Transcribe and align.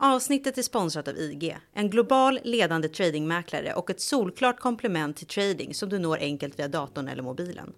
Avsnittet 0.00 0.58
är 0.58 0.62
sponsrat 0.62 1.08
av 1.08 1.18
IG, 1.18 1.56
en 1.74 1.90
global 1.90 2.40
ledande 2.44 2.88
tradingmäklare 2.88 3.74
och 3.74 3.90
ett 3.90 4.00
solklart 4.00 4.60
komplement 4.60 5.16
till 5.16 5.26
trading 5.26 5.74
som 5.74 5.88
du 5.88 5.98
når 5.98 6.18
enkelt 6.18 6.58
via 6.58 6.68
datorn 6.68 7.08
eller 7.08 7.22
mobilen. 7.22 7.72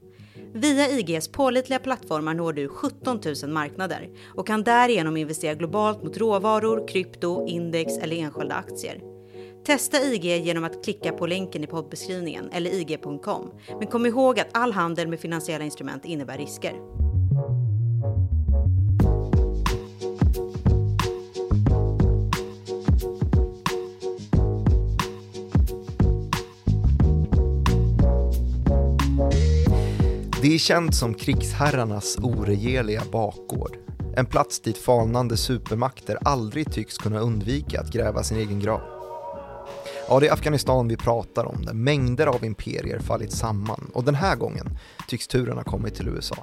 Via 0.54 0.88
IGs 0.90 1.28
pålitliga 1.28 1.78
plattformar 1.78 2.34
når 2.34 2.52
du 2.52 2.68
17 2.68 3.20
000 3.42 3.50
marknader 3.52 4.08
och 4.34 4.46
kan 4.46 4.62
därigenom 4.62 5.16
investera 5.16 5.54
globalt 5.54 6.02
mot 6.02 6.16
råvaror, 6.16 6.88
krypto, 6.88 7.46
index 7.46 7.98
eller 7.98 8.16
enskilda 8.16 8.54
aktier. 8.54 9.00
Testa 9.64 9.98
IG 9.98 10.24
genom 10.24 10.64
att 10.64 10.84
klicka 10.84 11.12
på 11.12 11.26
länken 11.26 11.64
i 11.64 11.66
poddbeskrivningen 11.66 12.50
eller 12.52 12.70
ig.com. 12.70 13.50
Men 13.78 13.86
kom 13.86 14.06
ihåg 14.06 14.40
att 14.40 14.48
all 14.52 14.72
handel 14.72 15.08
med 15.08 15.20
finansiella 15.20 15.64
instrument 15.64 16.04
innebär 16.04 16.38
risker. 16.38 16.74
Det 30.42 30.54
är 30.54 30.58
känt 30.58 30.94
som 30.94 31.14
krigsherrarnas 31.14 32.18
oregerliga 32.22 33.02
bakgård. 33.12 33.76
En 34.16 34.26
plats 34.26 34.60
dit 34.60 34.78
falnande 34.78 35.36
supermakter 35.36 36.18
aldrig 36.22 36.72
tycks 36.72 36.98
kunna 36.98 37.20
undvika 37.20 37.80
att 37.80 37.92
gräva 37.92 38.22
sin 38.22 38.38
egen 38.38 38.60
grav. 38.60 38.80
Ja, 40.08 40.20
det 40.20 40.28
är 40.28 40.32
Afghanistan 40.32 40.88
vi 40.88 40.96
pratar 40.96 41.44
om, 41.44 41.64
där 41.64 41.72
mängder 41.74 42.26
av 42.26 42.44
imperier 42.44 42.98
fallit 42.98 43.32
samman 43.32 43.90
och 43.94 44.04
den 44.04 44.14
här 44.14 44.36
gången 44.36 44.78
tycks 45.08 45.28
turen 45.28 45.56
ha 45.56 45.64
kommit 45.64 45.94
till 45.94 46.08
USA. 46.08 46.36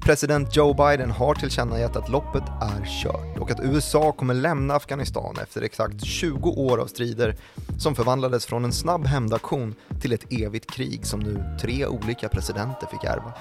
President 0.00 0.56
Joe 0.56 0.74
Biden 0.74 1.10
har 1.10 1.34
tillkännagett 1.34 1.96
att 1.96 2.08
loppet 2.08 2.42
är 2.62 3.02
kört 3.02 3.38
och 3.38 3.50
att 3.50 3.60
USA 3.62 4.12
kommer 4.12 4.34
lämna 4.34 4.74
Afghanistan 4.74 5.36
efter 5.42 5.62
exakt 5.62 6.04
20 6.04 6.50
år 6.50 6.78
av 6.78 6.86
strider 6.86 7.36
som 7.78 7.94
förvandlades 7.94 8.46
från 8.46 8.64
en 8.64 8.72
snabb 8.72 9.06
hämndaktion 9.06 9.74
till 10.00 10.12
ett 10.12 10.32
evigt 10.32 10.70
krig 10.70 11.06
som 11.06 11.20
nu 11.20 11.56
tre 11.60 11.86
olika 11.86 12.28
presidenter 12.28 12.86
fick 12.86 13.04
ärva. 13.04 13.32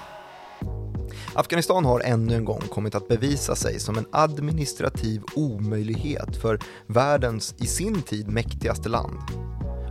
Afghanistan 1.34 1.86
har 1.86 2.00
ännu 2.00 2.36
en 2.36 2.46
gång 2.46 2.62
kommit 2.62 2.96
att 2.96 3.08
bevisa 3.08 3.56
sig 3.56 3.80
som 3.80 3.98
en 3.98 4.06
administrativ 4.12 5.22
omöjlighet 5.36 6.38
för 6.42 6.60
världens 6.88 7.56
i 7.58 7.68
sin 7.68 8.02
tid 8.02 8.28
mäktigaste 8.28 8.90
land. 8.90 9.20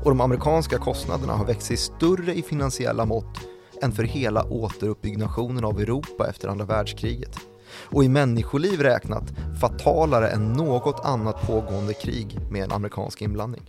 Och 0.05 0.11
de 0.11 0.21
amerikanska 0.21 0.79
kostnaderna 0.79 1.33
har 1.33 1.47
växt 1.47 1.67
sig 1.67 1.77
större 1.77 2.35
i 2.35 2.43
finansiella 2.43 3.05
mått 3.05 3.54
än 3.85 3.93
för 3.93 4.03
hela 4.03 4.45
återuppbyggnationen 4.45 5.65
av 5.65 5.81
Europa 5.81 6.27
efter 6.29 6.49
andra 6.49 6.65
världskriget. 6.65 7.39
Och 7.83 8.05
i 8.05 8.09
människoliv 8.09 8.81
räknat 8.81 9.33
fatalare 9.61 10.29
än 10.29 10.53
något 10.53 11.05
annat 11.05 11.47
pågående 11.47 11.95
krig 11.95 12.39
med 12.51 12.65
en 12.65 12.73
amerikansk 12.73 13.23
inblandning. 13.23 13.63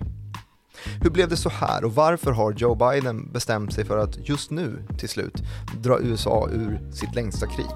Hur 1.02 1.10
blev 1.10 1.30
det 1.30 1.38
så 1.38 1.50
här 1.50 1.84
och 1.84 1.96
varför 1.96 2.32
har 2.32 2.52
Joe 2.52 2.76
Biden 2.76 3.32
bestämt 3.32 3.74
sig 3.74 3.86
för 3.86 3.98
att 3.98 4.30
just 4.30 4.52
nu, 4.52 4.84
till 5.00 5.10
slut, 5.10 5.44
dra 5.84 6.00
USA 6.00 6.50
ur 6.52 6.92
sitt 6.92 7.16
längsta 7.16 7.48
krig? 7.48 7.70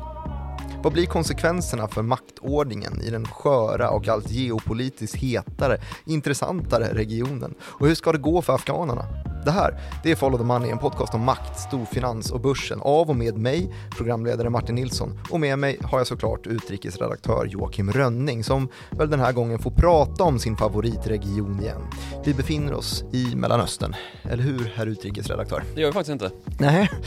Vad 0.83 0.93
blir 0.93 1.05
konsekvenserna 1.05 1.87
för 1.87 2.01
maktordningen 2.01 3.01
i 3.01 3.09
den 3.09 3.25
sköra 3.25 3.89
och 3.89 4.07
allt 4.07 4.31
geopolitiskt 4.31 5.17
hetare, 5.17 5.77
intressantare 6.05 6.93
regionen? 6.93 7.53
Och 7.61 7.87
hur 7.87 7.95
ska 7.95 8.11
det 8.11 8.17
gå 8.17 8.41
för 8.41 8.53
afghanerna? 8.53 9.28
Det 9.45 9.51
här, 9.51 9.79
det 10.03 10.11
är 10.11 10.15
Follow 10.15 10.37
the 10.37 10.43
Money, 10.43 10.71
en 10.71 10.77
podcast 10.77 11.13
om 11.13 11.21
makt, 11.21 11.59
storfinans 11.59 12.31
och 12.31 12.41
börsen 12.41 12.81
av 12.81 13.09
och 13.09 13.15
med 13.15 13.37
mig, 13.37 13.75
programledare 13.97 14.49
Martin 14.49 14.75
Nilsson. 14.75 15.19
Och 15.29 15.39
med 15.39 15.59
mig 15.59 15.77
har 15.83 15.97
jag 15.97 16.07
såklart 16.07 16.47
utrikesredaktör 16.47 17.45
Joakim 17.45 17.91
Rönning 17.91 18.43
som 18.43 18.69
väl 18.91 19.09
den 19.09 19.19
här 19.19 19.31
gången 19.31 19.59
får 19.59 19.71
prata 19.71 20.23
om 20.23 20.39
sin 20.39 20.57
favoritregion 20.57 21.59
igen. 21.61 21.81
Vi 22.25 22.33
befinner 22.33 22.73
oss 22.73 23.03
i 23.13 23.35
Mellanöstern, 23.35 23.95
eller 24.23 24.43
hur 24.43 24.71
herr 24.75 24.85
utrikesredaktör? 24.87 25.63
Det 25.75 25.81
gör 25.81 25.87
vi 25.87 25.93
faktiskt 25.93 26.11
inte. 26.11 26.31
Nej. 26.59 26.89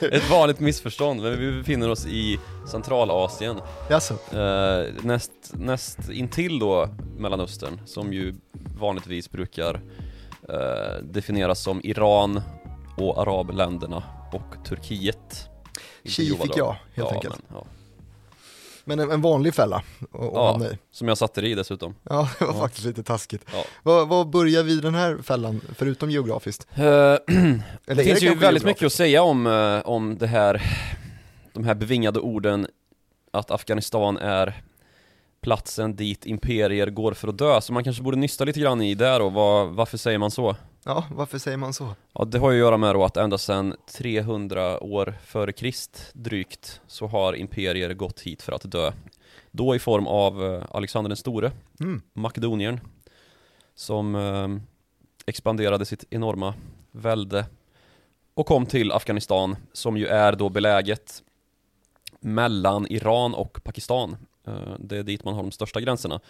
Ett 0.00 0.30
vanligt 0.30 0.60
missförstånd, 0.60 1.22
men 1.22 1.38
vi 1.38 1.52
befinner 1.52 1.90
oss 1.90 2.06
i 2.06 2.38
Centralasien. 2.66 3.56
Jaså? 3.90 4.14
Eh, 4.14 4.92
näst, 5.02 5.32
näst 5.52 6.10
intill 6.10 6.58
då 6.58 6.88
Mellanöstern, 7.18 7.80
som 7.86 8.12
ju 8.12 8.34
vanligtvis 8.78 9.30
brukar 9.30 9.80
eh, 10.48 11.02
definieras 11.02 11.62
som 11.62 11.80
Iran 11.84 12.42
och 12.96 13.18
arabländerna 13.22 14.02
och 14.32 14.64
Turkiet. 14.64 15.48
Grova 16.02 16.42
fick 16.44 16.56
jag, 16.56 16.66
helt 16.72 16.80
ja, 16.94 17.10
enkelt. 17.14 17.42
Men, 17.48 17.58
ja. 17.58 17.66
Men 18.84 18.98
en, 19.00 19.10
en 19.10 19.20
vanlig 19.20 19.54
fälla? 19.54 19.82
Och, 20.12 20.22
och 20.22 20.36
Ja. 20.38 20.60
Som 20.90 21.08
jag 21.08 21.18
satte 21.18 21.40
dig 21.40 21.50
i 21.50 21.54
dessutom. 21.54 21.94
Ja, 22.02 22.28
det 22.38 22.44
var 22.44 22.54
Ja. 22.54 22.60
faktiskt 22.60 22.86
lite 22.86 23.02
taskigt. 23.02 23.44
Ja. 23.52 23.64
Vad, 23.82 24.08
vad 24.08 24.30
börjar 24.30 24.62
vi 24.62 24.80
den 24.80 24.94
här 24.94 25.18
fällan, 25.22 25.60
förutom 25.76 26.10
geografiskt? 26.10 26.66
Eh, 26.74 26.84
Det 27.86 28.04
finns 28.04 28.22
ju 28.22 28.34
väldigt 28.34 28.64
mycket 28.64 28.86
att 28.86 28.92
säga 28.92 29.22
om, 29.22 29.46
eh, 29.46 29.80
om 29.88 30.18
det 30.18 30.26
här, 30.26 30.62
de 31.52 31.64
här 31.64 31.74
bevingade 31.74 32.20
orden 32.20 32.66
att 33.30 33.50
Afghanistan 33.50 34.16
är 34.18 34.62
platsen 35.40 35.96
dit 35.96 36.26
imperier 36.26 36.90
går 36.90 37.12
för 37.12 37.28
att 37.28 37.38
dö, 37.38 37.60
så 37.60 37.72
man 37.72 37.84
kanske 37.84 38.02
borde 38.02 38.16
nysta 38.16 38.44
lite 38.44 38.60
grann 38.60 38.82
i 38.82 38.94
där 38.94 39.22
och 39.22 39.32
vad, 39.32 39.68
varför 39.68 39.98
säger 39.98 40.18
man 40.18 40.30
så? 40.30 40.56
Ja, 40.84 41.04
varför 41.10 41.38
säger 41.38 41.56
man 41.56 41.72
så? 41.72 41.94
Ja, 42.12 42.24
det 42.24 42.38
har 42.38 42.50
ju 42.50 42.56
att 42.56 42.66
göra 42.66 42.76
med 42.76 42.94
då 42.94 43.04
att 43.04 43.16
ända 43.16 43.38
sedan 43.38 43.74
300 43.98 44.80
år 44.84 45.14
före 45.24 45.52
Krist 45.52 46.10
drygt 46.12 46.80
så 46.86 47.06
har 47.06 47.36
imperier 47.36 47.94
gått 47.94 48.20
hit 48.20 48.42
för 48.42 48.52
att 48.52 48.70
dö. 48.70 48.92
Då 49.50 49.74
i 49.74 49.78
form 49.78 50.06
av 50.06 50.44
eh, 50.44 50.62
Alexander 50.70 51.08
den 51.08 51.16
store, 51.16 51.52
Mm. 51.80 52.02
Makedonien, 52.12 52.80
som 53.74 54.14
eh, 54.14 54.48
expanderade 55.26 55.84
sitt 55.84 56.04
enorma 56.10 56.54
välde 56.90 57.46
och 58.34 58.46
kom 58.46 58.66
till 58.66 58.92
Afghanistan 58.92 59.56
som 59.72 59.96
ju 59.96 60.06
är 60.06 60.32
då 60.32 60.48
beläget 60.48 61.22
mellan 62.20 62.86
Iran 62.90 63.34
och 63.34 63.64
Pakistan. 63.64 64.16
Eh, 64.46 64.74
Det 64.78 64.96
är 64.96 65.02
dit 65.02 65.24
man 65.24 65.34
har 65.34 65.42
de 65.42 65.52
största 65.52 65.80
gränserna. 65.80 66.20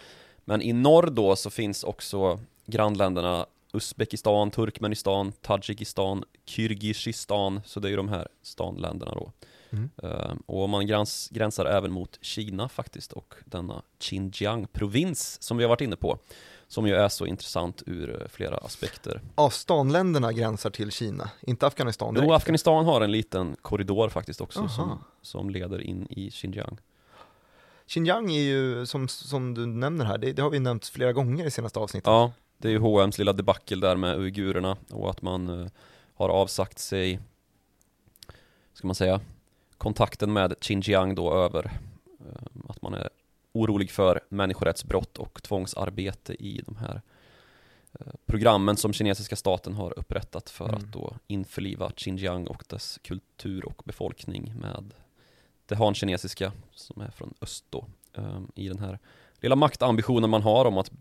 Men 0.45 0.61
i 0.61 0.73
norr 0.73 1.09
då 1.11 1.35
så 1.35 1.49
finns 1.49 1.83
också 1.83 2.39
grannländerna 2.65 3.45
Uzbekistan, 3.73 4.51
Turkmenistan, 4.51 5.31
Tadzjikistan, 5.41 6.23
Kyrgyzstan, 6.45 7.61
så 7.65 7.79
det 7.79 7.87
är 7.87 7.89
ju 7.89 7.95
de 7.95 8.09
här 8.09 8.27
stanländerna 8.41 9.11
då. 9.11 9.31
Mm. 9.69 9.89
Eh, 10.03 10.33
Och 10.45 10.69
man 10.69 10.87
gräns, 10.87 11.29
gränsar 11.31 11.65
även 11.65 11.91
mot 11.91 12.17
Kina 12.21 12.69
faktiskt 12.69 13.13
och 13.13 13.33
denna 13.45 13.81
Xinjiang-provins 13.99 15.37
som 15.41 15.57
vi 15.57 15.63
har 15.63 15.69
varit 15.69 15.81
inne 15.81 15.95
på. 15.95 16.19
Som 16.67 16.87
ju 16.87 16.95
är 16.95 17.09
så 17.09 17.25
intressant 17.25 17.83
ur 17.85 18.21
eh, 18.21 18.27
flera 18.27 18.57
aspekter. 18.57 19.21
Ja, 19.35 19.49
stanländerna 19.49 20.33
gränsar 20.33 20.69
till 20.69 20.91
Kina, 20.91 21.29
inte 21.41 21.67
Afghanistan 21.67 22.13
direkt. 22.13 22.27
Jo, 22.27 22.33
Afghanistan 22.33 22.85
har 22.85 23.01
en 23.01 23.11
liten 23.11 23.55
korridor 23.61 24.09
faktiskt 24.09 24.41
också 24.41 24.67
som, 24.69 25.03
som 25.21 25.49
leder 25.49 25.81
in 25.81 26.07
i 26.09 26.31
Xinjiang. 26.31 26.77
Xinjiang 27.87 28.31
är 28.31 28.41
ju, 28.41 28.85
som, 28.85 29.07
som 29.07 29.53
du 29.53 29.65
nämner 29.65 30.05
här, 30.05 30.17
det, 30.17 30.33
det 30.33 30.41
har 30.41 30.49
vi 30.49 30.59
nämnt 30.59 30.87
flera 30.87 31.13
gånger 31.13 31.45
i 31.45 31.51
senaste 31.51 31.79
avsnittet. 31.79 32.07
Ja, 32.07 32.31
det 32.57 32.67
är 32.67 32.71
ju 32.71 32.79
H&M's 32.79 33.17
lilla 33.17 33.33
debacle 33.33 33.87
där 33.87 33.95
med 33.95 34.17
uigurerna 34.17 34.77
och 34.91 35.09
att 35.09 35.21
man 35.21 35.61
eh, 35.61 35.67
har 36.13 36.29
avsagt 36.29 36.79
sig, 36.79 37.19
ska 38.73 38.87
man 38.87 38.95
säga, 38.95 39.21
kontakten 39.77 40.33
med 40.33 40.55
Xinjiang 40.61 41.15
då 41.15 41.33
över 41.33 41.65
eh, 42.19 42.69
att 42.69 42.81
man 42.81 42.93
är 42.93 43.09
orolig 43.53 43.91
för 43.91 44.19
människorättsbrott 44.29 45.17
och 45.17 45.43
tvångsarbete 45.43 46.33
i 46.33 46.61
de 46.65 46.75
här 46.77 47.01
eh, 47.99 48.13
programmen 48.25 48.77
som 48.77 48.93
kinesiska 48.93 49.35
staten 49.35 49.73
har 49.73 49.99
upprättat 49.99 50.49
för 50.49 50.69
Mm. 50.69 50.75
att 50.77 50.91
då 50.91 51.15
införliva 51.27 51.91
Xinjiang 51.95 52.47
och 52.47 52.63
dess 52.69 52.99
kultur 53.03 53.65
och 53.65 53.81
befolkning 53.85 54.53
med 54.59 54.93
det 55.67 55.75
han-kinesiska 55.75 56.51
som 56.71 57.01
är 57.01 57.11
från 57.11 57.33
öst 57.41 57.65
då 57.69 57.85
eh, 58.13 58.39
i 58.55 58.67
den 58.67 58.79
här 58.79 58.99
lilla 59.39 59.55
maktambitionen 59.55 60.29
man 60.29 60.41
har 60.41 60.65
om 60.65 60.77
att 60.77 60.91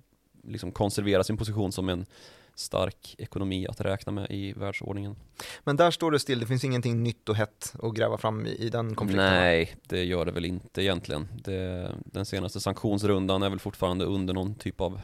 liksom 0.42 0.72
konservera 0.72 1.24
sin 1.24 1.36
position 1.36 1.72
som 1.72 1.88
en 1.88 2.06
stark 2.54 3.14
ekonomi 3.18 3.66
att 3.66 3.80
räkna 3.80 4.12
med 4.12 4.26
i 4.30 4.52
världsordningen. 4.52 5.16
Men 5.64 5.76
där 5.76 5.90
står 5.90 6.10
det 6.10 6.18
still, 6.18 6.40
det 6.40 6.46
finns 6.46 6.64
ingenting 6.64 7.02
nytt 7.02 7.28
och 7.28 7.36
hett 7.36 7.74
att 7.82 7.94
gräva 7.94 8.18
fram 8.18 8.46
i, 8.46 8.50
i 8.50 8.68
den 8.68 8.94
konflikten. 8.94 9.26
Nej, 9.26 9.76
det 9.82 10.04
gör 10.04 10.24
det 10.24 10.32
väl 10.32 10.44
inte 10.44 10.82
egentligen. 10.82 11.28
Det, 11.44 11.92
den 12.04 12.26
senaste 12.26 12.60
sanktionsrundan 12.60 13.42
är 13.42 13.50
väl 13.50 13.58
fortfarande 13.58 14.04
under 14.04 14.34
någon 14.34 14.54
typ 14.54 14.80
av, 14.80 15.00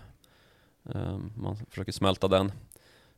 eh, 0.94 1.18
man 1.36 1.56
försöker 1.70 1.92
smälta 1.92 2.28
den. 2.28 2.52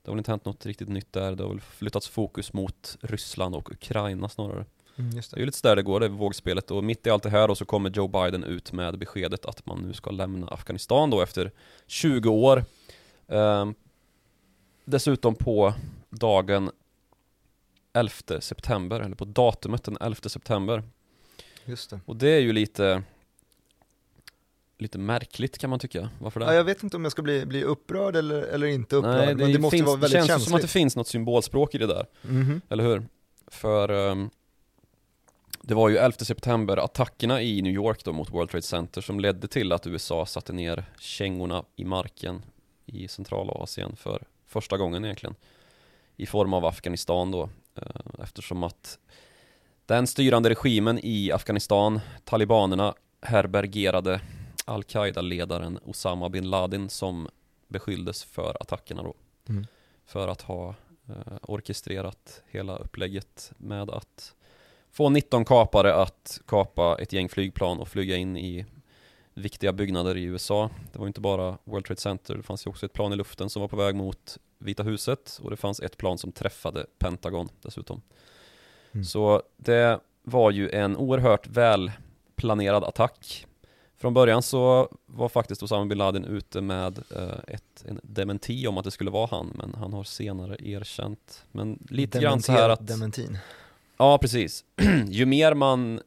Det 0.02 0.10
har 0.10 0.14
väl 0.14 0.20
inte 0.20 0.30
hänt 0.30 0.44
något 0.44 0.66
riktigt 0.66 0.88
nytt 0.88 1.12
där, 1.12 1.34
det 1.34 1.42
har 1.42 1.50
väl 1.50 1.60
flyttats 1.60 2.08
fokus 2.08 2.52
mot 2.52 2.96
Ryssland 3.00 3.54
och 3.54 3.70
Ukraina 3.70 4.28
snarare. 4.28 4.64
Mm, 4.96 5.16
just 5.16 5.30
Det 5.30 5.34
är 5.34 5.36
det. 5.36 5.40
ju 5.42 5.46
lite 5.46 5.58
så 5.58 5.68
där 5.68 5.76
det 5.76 5.82
går, 5.82 6.00
det 6.00 6.08
vågspelet 6.08 6.70
och 6.70 6.84
mitt 6.84 7.06
i 7.06 7.10
allt 7.10 7.22
det 7.22 7.30
här 7.30 7.50
och 7.50 7.58
så 7.58 7.64
kommer 7.64 7.90
Joe 7.90 8.08
Biden 8.08 8.44
ut 8.44 8.72
med 8.72 8.98
beskedet 8.98 9.44
att 9.46 9.66
man 9.66 9.78
nu 9.78 9.92
ska 9.92 10.10
lämna 10.10 10.46
Afghanistan 10.48 11.10
då 11.10 11.22
efter 11.22 11.50
20 11.86 12.28
år. 12.30 12.64
Ehm, 13.28 13.74
dessutom 14.84 15.34
på 15.34 15.74
dagen 16.10 16.70
11 17.92 18.40
september, 18.40 19.00
eller 19.00 19.16
på 19.16 19.24
datumet 19.24 19.84
den 19.84 19.98
11 20.00 20.28
september. 20.28 20.82
Just 21.64 21.90
det. 21.90 22.00
Och 22.06 22.16
det 22.16 22.28
är 22.28 22.40
ju 22.40 22.52
lite 22.52 23.02
lite 24.78 24.98
märkligt 24.98 25.58
kan 25.58 25.70
man 25.70 25.78
tycka. 25.78 26.08
Varför 26.20 26.40
det? 26.40 26.46
Ja, 26.46 26.54
jag 26.54 26.64
vet 26.64 26.82
inte 26.82 26.96
om 26.96 27.04
jag 27.04 27.12
ska 27.12 27.22
bli, 27.22 27.46
bli 27.46 27.64
upprörd 27.64 28.16
eller, 28.16 28.42
eller 28.42 28.66
inte 28.66 28.96
upprörd, 28.96 29.26
Nej, 29.26 29.34
men 29.34 29.52
det 29.52 29.58
måste 29.58 29.76
finns, 29.76 29.86
vara 29.86 29.96
väldigt 29.96 30.10
känns 30.12 30.26
känsligt. 30.26 30.48
som 30.48 30.54
att 30.56 30.62
det 30.62 30.68
finns 30.68 30.96
något 30.96 31.08
symbolspråk 31.08 31.74
i 31.74 31.78
det 31.78 31.86
där, 31.86 32.06
Mhm. 32.22 32.60
eller 32.68 32.84
hur? 32.84 33.06
För 33.46 33.88
ehm, 34.10 34.30
det 35.66 35.74
var 35.74 35.88
ju 35.88 35.96
11 35.96 36.16
september 36.18 36.76
attackerna 36.76 37.42
i 37.42 37.62
New 37.62 37.72
York 37.72 38.04
då 38.04 38.12
mot 38.12 38.30
World 38.30 38.50
Trade 38.50 38.62
Center 38.62 39.00
som 39.00 39.20
ledde 39.20 39.48
till 39.48 39.72
att 39.72 39.86
USA 39.86 40.26
satte 40.26 40.52
ner 40.52 40.84
kängorna 40.98 41.64
i 41.76 41.84
marken 41.84 42.42
i 42.86 43.08
Centralasien 43.08 43.96
för 43.96 44.22
första 44.46 44.76
gången 44.76 45.04
egentligen 45.04 45.34
i 46.16 46.26
form 46.26 46.54
av 46.54 46.64
Afghanistan 46.64 47.30
då 47.30 47.48
eh, 47.74 48.22
eftersom 48.22 48.62
att 48.62 48.98
den 49.86 50.06
styrande 50.06 50.50
regimen 50.50 51.00
i 51.02 51.32
Afghanistan, 51.32 52.00
talibanerna, 52.24 52.94
herbergerade 53.20 54.20
al-Qaida-ledaren 54.64 55.78
Osama 55.84 56.28
bin 56.28 56.50
Laden 56.50 56.88
som 56.88 57.28
beskylldes 57.68 58.24
för 58.24 58.56
attackerna 58.60 59.02
då. 59.02 59.14
Mm. 59.48 59.66
För 60.06 60.28
att 60.28 60.42
ha 60.42 60.74
eh, 61.08 61.36
orkestrerat 61.42 62.42
hela 62.46 62.76
upplägget 62.76 63.52
med 63.56 63.90
att 63.90 64.34
få 64.94 65.08
19 65.08 65.44
kapare 65.44 65.94
att 65.94 66.40
kapa 66.46 66.96
ett 67.00 67.12
gäng 67.12 67.28
flygplan 67.28 67.80
och 67.80 67.88
flyga 67.88 68.16
in 68.16 68.36
i 68.36 68.66
viktiga 69.34 69.72
byggnader 69.72 70.16
i 70.16 70.22
USA. 70.22 70.70
Det 70.92 70.98
var 70.98 71.06
inte 71.06 71.20
bara 71.20 71.58
World 71.64 71.84
Trade 71.84 72.00
Center, 72.00 72.34
det 72.34 72.42
fanns 72.42 72.66
ju 72.66 72.70
också 72.70 72.86
ett 72.86 72.92
plan 72.92 73.12
i 73.12 73.16
luften 73.16 73.50
som 73.50 73.60
var 73.60 73.68
på 73.68 73.76
väg 73.76 73.94
mot 73.94 74.38
Vita 74.58 74.82
huset 74.82 75.40
och 75.42 75.50
det 75.50 75.56
fanns 75.56 75.80
ett 75.80 75.96
plan 75.96 76.18
som 76.18 76.32
träffade 76.32 76.86
Pentagon 76.98 77.48
dessutom. 77.62 78.02
Mm. 78.92 79.04
Så 79.04 79.42
det 79.56 80.00
var 80.22 80.50
ju 80.50 80.70
en 80.70 80.96
oerhört 80.96 81.46
väl 81.46 81.92
planerad 82.36 82.84
attack. 82.84 83.46
Från 83.96 84.14
början 84.14 84.42
så 84.42 84.88
var 85.06 85.28
faktiskt 85.28 85.62
Osama 85.62 85.86
bin 85.86 85.98
Laden 85.98 86.24
ute 86.24 86.60
med 86.60 86.98
eh, 87.16 87.54
ett, 87.54 87.84
en 87.88 88.00
dementi 88.02 88.66
om 88.66 88.78
att 88.78 88.84
det 88.84 88.90
skulle 88.90 89.10
vara 89.10 89.28
han, 89.30 89.52
men 89.54 89.74
han 89.74 89.92
har 89.92 90.04
senare 90.04 90.56
erkänt. 90.60 91.44
Men 91.52 91.86
lite 91.90 92.20
grann 92.20 92.42
så 92.42 92.52
här 92.52 92.68
att 92.68 92.86
Dementin. 92.86 93.38
Ja, 93.96 94.18
precis. 94.18 94.64
Ju 95.08 95.26
mer 95.26 95.54
man 95.54 96.00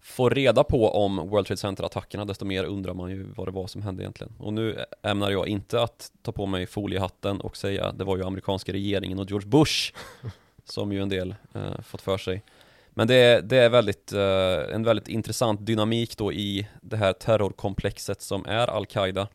får 0.00 0.30
reda 0.30 0.64
på 0.64 0.90
om 0.90 1.16
World 1.16 1.46
Trade 1.46 1.60
Center-attackerna, 1.60 2.24
desto 2.24 2.44
mer 2.44 2.64
undrar 2.64 2.94
man 2.94 3.10
ju 3.10 3.26
vad 3.36 3.46
det 3.48 3.52
var 3.52 3.66
som 3.66 3.82
hände 3.82 4.02
egentligen. 4.02 4.32
Och 4.38 4.52
nu 4.52 4.84
ämnar 5.02 5.30
jag 5.30 5.48
inte 5.48 5.82
att 5.82 6.12
ta 6.22 6.32
på 6.32 6.46
mig 6.46 6.66
foliehatten 6.66 7.40
och 7.40 7.56
säga 7.56 7.92
det 7.92 8.04
var 8.04 8.16
ju 8.16 8.24
amerikanska 8.24 8.72
regeringen 8.72 9.18
och 9.18 9.30
George 9.30 9.48
Bush, 9.48 9.92
som 10.64 10.92
ju 10.92 11.02
en 11.02 11.08
del 11.08 11.34
eh, 11.54 11.80
fått 11.82 12.00
för 12.00 12.18
sig. 12.18 12.42
Men 12.90 13.08
det 13.08 13.14
är, 13.14 13.42
det 13.42 13.56
är 13.56 13.68
väldigt, 13.68 14.12
eh, 14.12 14.74
en 14.74 14.84
väldigt 14.84 15.08
intressant 15.08 15.66
dynamik 15.66 16.16
då 16.16 16.32
i 16.32 16.68
det 16.82 16.96
här 16.96 17.12
terrorkomplexet 17.12 18.22
som 18.22 18.46
är 18.46 18.66
Al-Qaida. 18.66 19.28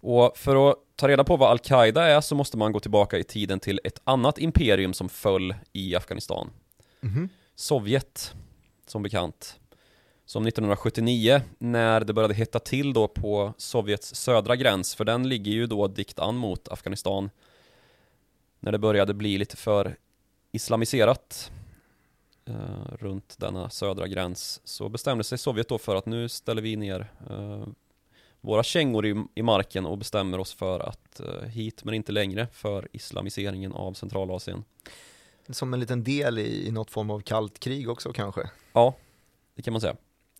Och 0.00 0.36
för 0.36 0.70
att 0.70 0.76
ta 0.96 1.08
reda 1.08 1.24
på 1.24 1.36
vad 1.36 1.50
Al-Qaida 1.50 2.04
är 2.04 2.20
så 2.20 2.34
måste 2.34 2.56
man 2.56 2.72
gå 2.72 2.80
tillbaka 2.80 3.18
i 3.18 3.24
tiden 3.24 3.60
till 3.60 3.80
ett 3.84 4.00
annat 4.04 4.38
imperium 4.38 4.92
som 4.92 5.08
föll 5.08 5.54
i 5.72 5.96
Afghanistan. 5.96 6.50
Mhm. 7.00 7.28
Sovjet, 7.54 8.34
som 8.86 9.02
bekant. 9.02 9.58
Som 10.26 10.46
1979, 10.46 11.42
när 11.58 12.00
det 12.00 12.12
började 12.12 12.34
hetta 12.34 12.58
till 12.58 12.92
då 12.92 13.08
på 13.08 13.54
Sovjets 13.56 14.14
södra 14.14 14.56
gräns, 14.56 14.94
för 14.94 15.04
den 15.04 15.28
ligger 15.28 15.52
ju 15.52 15.66
då 15.66 15.88
dikt 15.88 16.18
an 16.18 16.36
mot 16.36 16.68
Afghanistan. 16.68 17.30
När 18.60 18.72
det 18.72 18.78
började 18.78 19.14
bli 19.14 19.38
lite 19.38 19.56
för 19.56 19.96
islamiserat 20.52 21.52
eh, 22.44 22.94
runt 22.98 23.38
denna 23.38 23.70
södra 23.70 24.06
gräns, 24.06 24.60
så 24.64 24.88
bestämde 24.88 25.24
sig 25.24 25.38
Sovjet 25.38 25.68
då 25.68 25.78
för 25.78 25.96
att 25.96 26.06
nu 26.06 26.28
ställer 26.28 26.62
vi 26.62 26.76
ner 26.76 27.12
eh, 27.30 27.66
våra 28.40 28.62
kängor 28.62 29.06
i, 29.06 29.24
i 29.34 29.42
marken 29.42 29.86
och 29.86 29.98
bestämmer 29.98 30.38
oss 30.40 30.52
för 30.52 30.80
att 30.80 31.20
eh, 31.20 31.42
hit 31.42 31.84
men 31.84 31.94
inte 31.94 32.12
längre 32.12 32.46
för 32.52 32.88
islamiseringen 32.92 33.72
av 33.72 33.92
Centralasien. 33.92 34.64
Som 35.48 35.74
en 35.74 35.80
liten 35.80 36.04
del 36.04 36.38
i, 36.38 36.66
i 36.68 36.70
något 36.70 36.90
form 36.90 37.10
av 37.10 37.20
kallt 37.20 37.58
krig 37.58 37.90
också 37.90 38.12
kanske. 38.12 38.50
Ja, 38.72 38.94
det 39.54 39.62
kan 39.62 39.72
man 39.72 39.80
säga. 39.80 39.96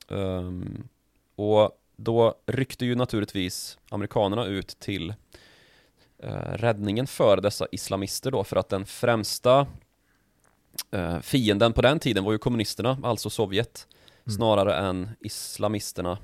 Ehm, 0.09 0.89
och 1.35 1.71
då 1.97 2.35
ryckte 2.47 2.87
ju 2.87 2.95
naturligtvis 2.95 3.79
amerikanerna 3.91 4.45
ut 4.45 4.69
till 4.69 5.15
eh, 6.19 6.31
räddningen 6.53 7.07
för 7.07 7.41
dessa 7.41 7.67
islamister 7.73 8.31
då, 8.31 8.45
för 8.45 8.57
att 8.57 8.69
den 8.69 8.87
främsta 8.87 9.67
eh, 10.91 11.21
fienden 11.21 11.73
på 11.73 11.83
den 11.83 11.99
tiden 11.99 12.25
var 12.25 12.33
ju 12.33 12.39
kommunisterna, 12.39 12.99
alltså 13.03 13.31
Sovjet, 13.31 13.87
Mm. 14.29 14.37
snarare 14.37 14.75
än 14.77 15.11
islamisterna 15.21 16.19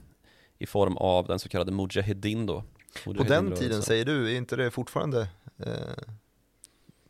i 0.65 0.67
form 0.67 0.97
av 0.97 1.27
den 1.27 1.39
så 1.39 1.49
kallade 1.49 1.73
Mujahedin 1.73 2.47
då. 2.47 2.65
På 3.05 3.13
den 3.13 3.55
tiden 3.55 3.83
säger 3.83 4.05
du, 4.05 4.33
är 4.33 4.37
inte 4.37 4.57
det 4.57 4.71
fortfarande 4.71 5.21
eh, 5.59 5.67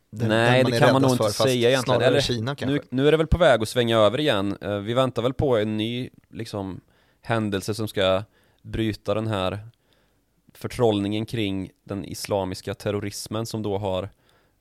den, 0.09 0.29
Nej, 0.29 0.63
den 0.63 0.71
det 0.71 0.79
kan 0.79 0.93
man 0.93 1.01
nog 1.01 1.09
för, 1.09 1.15
inte 1.15 1.23
fast 1.23 1.41
säga 1.41 1.69
egentligen. 1.69 2.01
Eller, 2.01 2.21
Kina. 2.21 2.55
Nu, 2.61 2.81
nu 2.89 3.07
är 3.07 3.11
det 3.11 3.17
väl 3.17 3.27
på 3.27 3.37
väg 3.37 3.61
att 3.61 3.69
svänga 3.69 3.97
över 3.97 4.19
igen. 4.19 4.57
Eh, 4.61 4.77
Vi 4.77 4.93
väntar 4.93 5.21
väl 5.21 5.33
på 5.33 5.57
en 5.57 5.77
ny 5.77 6.09
liksom, 6.29 6.81
händelse 7.21 7.73
som 7.73 7.87
ska 7.87 8.23
bryta 8.61 9.13
den 9.13 9.27
här 9.27 9.59
förtrollningen 10.53 11.25
kring 11.25 11.71
den 11.83 12.05
islamiska 12.05 12.73
terrorismen 12.73 13.45
som 13.45 13.61
då 13.63 13.77
har 13.77 14.09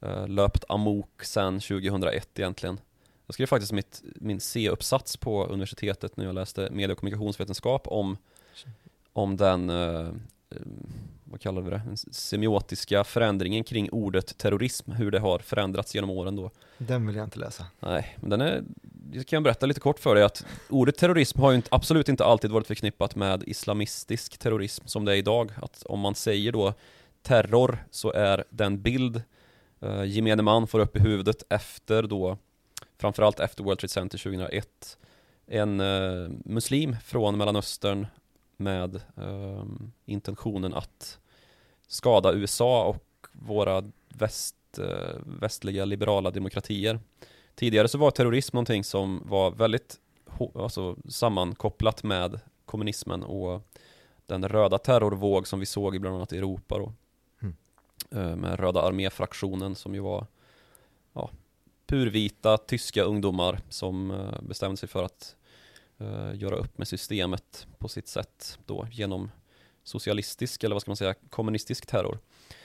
eh, 0.00 0.28
löpt 0.28 0.64
amok 0.68 1.24
sedan 1.24 1.60
2001 1.60 2.38
egentligen. 2.38 2.80
Jag 3.26 3.34
skrev 3.34 3.46
faktiskt 3.46 3.72
mitt, 3.72 4.02
min 4.16 4.40
C-uppsats 4.40 5.16
på 5.16 5.46
universitetet 5.46 6.16
när 6.16 6.24
jag 6.24 6.34
läste 6.34 6.68
medie 6.70 6.92
och 6.92 6.98
kommunikationsvetenskap 6.98 7.86
om, 7.86 8.16
om 9.14 9.36
den, 9.36 9.70
eh, 9.70 10.08
eh, 10.50 10.56
vad 11.24 11.40
kallar 11.40 11.62
vi 11.62 11.70
det, 11.70 11.82
den 11.86 11.96
semiotiska 11.96 13.04
förändringen 13.04 13.64
kring 13.64 13.90
ordet 13.90 14.38
terrorism, 14.38 14.92
hur 14.92 15.10
det 15.10 15.18
har 15.18 15.38
förändrats 15.38 15.94
genom 15.94 16.10
åren 16.10 16.36
då. 16.36 16.50
Den 16.78 17.06
vill 17.06 17.16
jag 17.16 17.24
inte 17.24 17.38
läsa. 17.38 17.66
Nej, 17.80 18.16
men 18.20 18.30
den 18.30 18.40
är, 18.40 18.62
jag 19.12 19.26
kan 19.26 19.42
berätta 19.42 19.66
lite 19.66 19.80
kort 19.80 19.98
för 19.98 20.14
dig 20.14 20.24
att 20.24 20.46
ordet 20.68 20.96
terrorism 20.96 21.40
har 21.40 21.50
ju 21.50 21.56
inte, 21.56 21.68
absolut 21.70 22.08
inte 22.08 22.24
alltid 22.24 22.50
varit 22.50 22.66
förknippat 22.66 23.16
med 23.16 23.42
islamistisk 23.46 24.38
terrorism 24.38 24.86
som 24.86 25.04
det 25.04 25.12
är 25.12 25.16
idag. 25.16 25.52
Att 25.62 25.82
om 25.82 26.00
man 26.00 26.14
säger 26.14 26.52
då 26.52 26.74
terror 27.22 27.84
så 27.90 28.12
är 28.12 28.44
den 28.50 28.82
bild 28.82 29.22
eh, 29.80 30.04
gemene 30.04 30.42
man 30.42 30.66
får 30.66 30.78
upp 30.78 30.96
i 30.96 31.00
huvudet 31.00 31.42
efter 31.48 32.02
då, 32.02 32.38
framförallt 32.98 33.40
efter 33.40 33.64
World 33.64 33.78
Trade 33.78 33.92
Center 33.92 34.18
2001, 34.18 34.98
en 35.46 35.80
eh, 35.80 36.28
muslim 36.44 36.96
från 37.04 37.38
Mellanöstern 37.38 38.06
med 38.56 38.94
eh, 39.16 39.64
intentionen 40.04 40.74
att 40.74 41.18
skada 41.86 42.32
USA 42.32 42.84
och 42.84 43.26
våra 43.32 43.82
väst, 44.08 44.56
eh, 44.78 45.16
västliga 45.24 45.84
liberala 45.84 46.30
demokratier. 46.30 47.00
Tidigare 47.54 47.88
så 47.88 47.98
var 47.98 48.10
terrorism 48.10 48.56
någonting 48.56 48.84
som 48.84 49.22
var 49.26 49.50
väldigt 49.50 50.00
alltså, 50.54 50.96
sammankopplat 51.08 52.02
med 52.02 52.40
kommunismen 52.64 53.22
och 53.22 53.62
den 54.26 54.48
röda 54.48 54.78
terrorvåg 54.78 55.46
som 55.46 55.60
vi 55.60 55.66
såg 55.66 55.96
i 55.96 55.98
bland 55.98 56.16
annat 56.16 56.32
Europa 56.32 56.78
då. 56.78 56.92
Mm. 57.42 57.54
Eh, 58.10 58.36
Med 58.36 58.60
röda 58.60 58.82
arméfraktionen 58.82 59.74
som 59.74 59.94
ju 59.94 60.00
var 60.00 60.26
ja, 61.12 61.30
purvita 61.86 62.56
tyska 62.56 63.02
ungdomar 63.02 63.60
som 63.68 64.10
eh, 64.10 64.42
bestämde 64.42 64.76
sig 64.76 64.88
för 64.88 65.02
att 65.02 65.36
göra 66.34 66.56
upp 66.56 66.78
med 66.78 66.88
systemet 66.88 67.66
på 67.78 67.88
sitt 67.88 68.08
sätt 68.08 68.58
då 68.66 68.86
genom 68.90 69.30
socialistisk 69.84 70.64
eller 70.64 70.74
vad 70.74 70.82
ska 70.82 70.90
man 70.90 70.96
säga 70.96 71.14
kommunistisk 71.30 71.86
terror. 71.86 72.18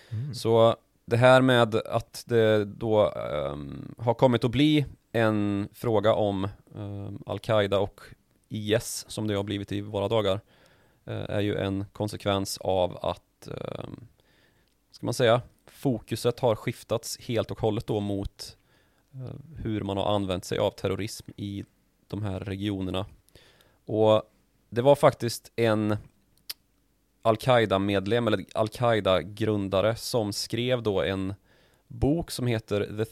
Mm. 0.09 0.33
Så 0.33 0.75
det 1.05 1.17
här 1.17 1.41
med 1.41 1.75
att 1.75 2.23
det 2.27 2.65
då 2.65 3.11
ehm, 3.11 3.95
har 3.97 4.13
kommit 4.13 4.43
att 4.43 4.51
bli 4.51 4.85
en 5.11 5.69
fråga 5.73 6.13
om 6.13 6.47
ehm, 6.75 7.23
Al-Qaida 7.25 7.79
och 7.79 8.01
IS 8.49 9.05
som 9.07 9.27
det 9.27 9.33
har 9.33 9.43
blivit 9.43 9.71
i 9.71 9.81
våra 9.81 10.07
dagar 10.07 10.41
eh, 11.05 11.25
är 11.29 11.41
ju 11.41 11.55
en 11.55 11.85
konsekvens 11.93 12.57
av 12.57 12.97
att, 13.01 13.47
um, 13.47 14.07
ska 14.91 15.05
man 15.05 15.13
säga, 15.13 15.41
fokuset 15.67 16.39
har 16.39 16.55
skiftats 16.55 17.19
helt 17.19 17.51
och 17.51 17.59
hållet 17.59 17.87
då 17.87 17.99
mot 17.99 18.57
eh, 19.13 19.35
hur 19.55 19.81
man 19.81 19.97
har 19.97 20.15
använt 20.15 20.45
sig 20.45 20.57
av 20.57 20.71
terrorism 20.71 21.31
i 21.35 21.63
de 22.07 22.23
här 22.23 22.39
regionerna. 22.39 23.05
Och 23.89 24.23
det 24.69 24.81
var 24.81 24.95
faktiskt 24.95 25.51
en 25.55 25.97
Al-Qaida-medlem 27.21 28.27
eller 28.27 28.45
Al-Qaida-grundare 28.55 29.95
som 29.95 30.33
skrev 30.33 30.83
då 30.83 31.01
en 31.01 31.33
bok 31.87 32.31
som 32.31 32.47
heter 32.47 32.85
The, 32.85 33.05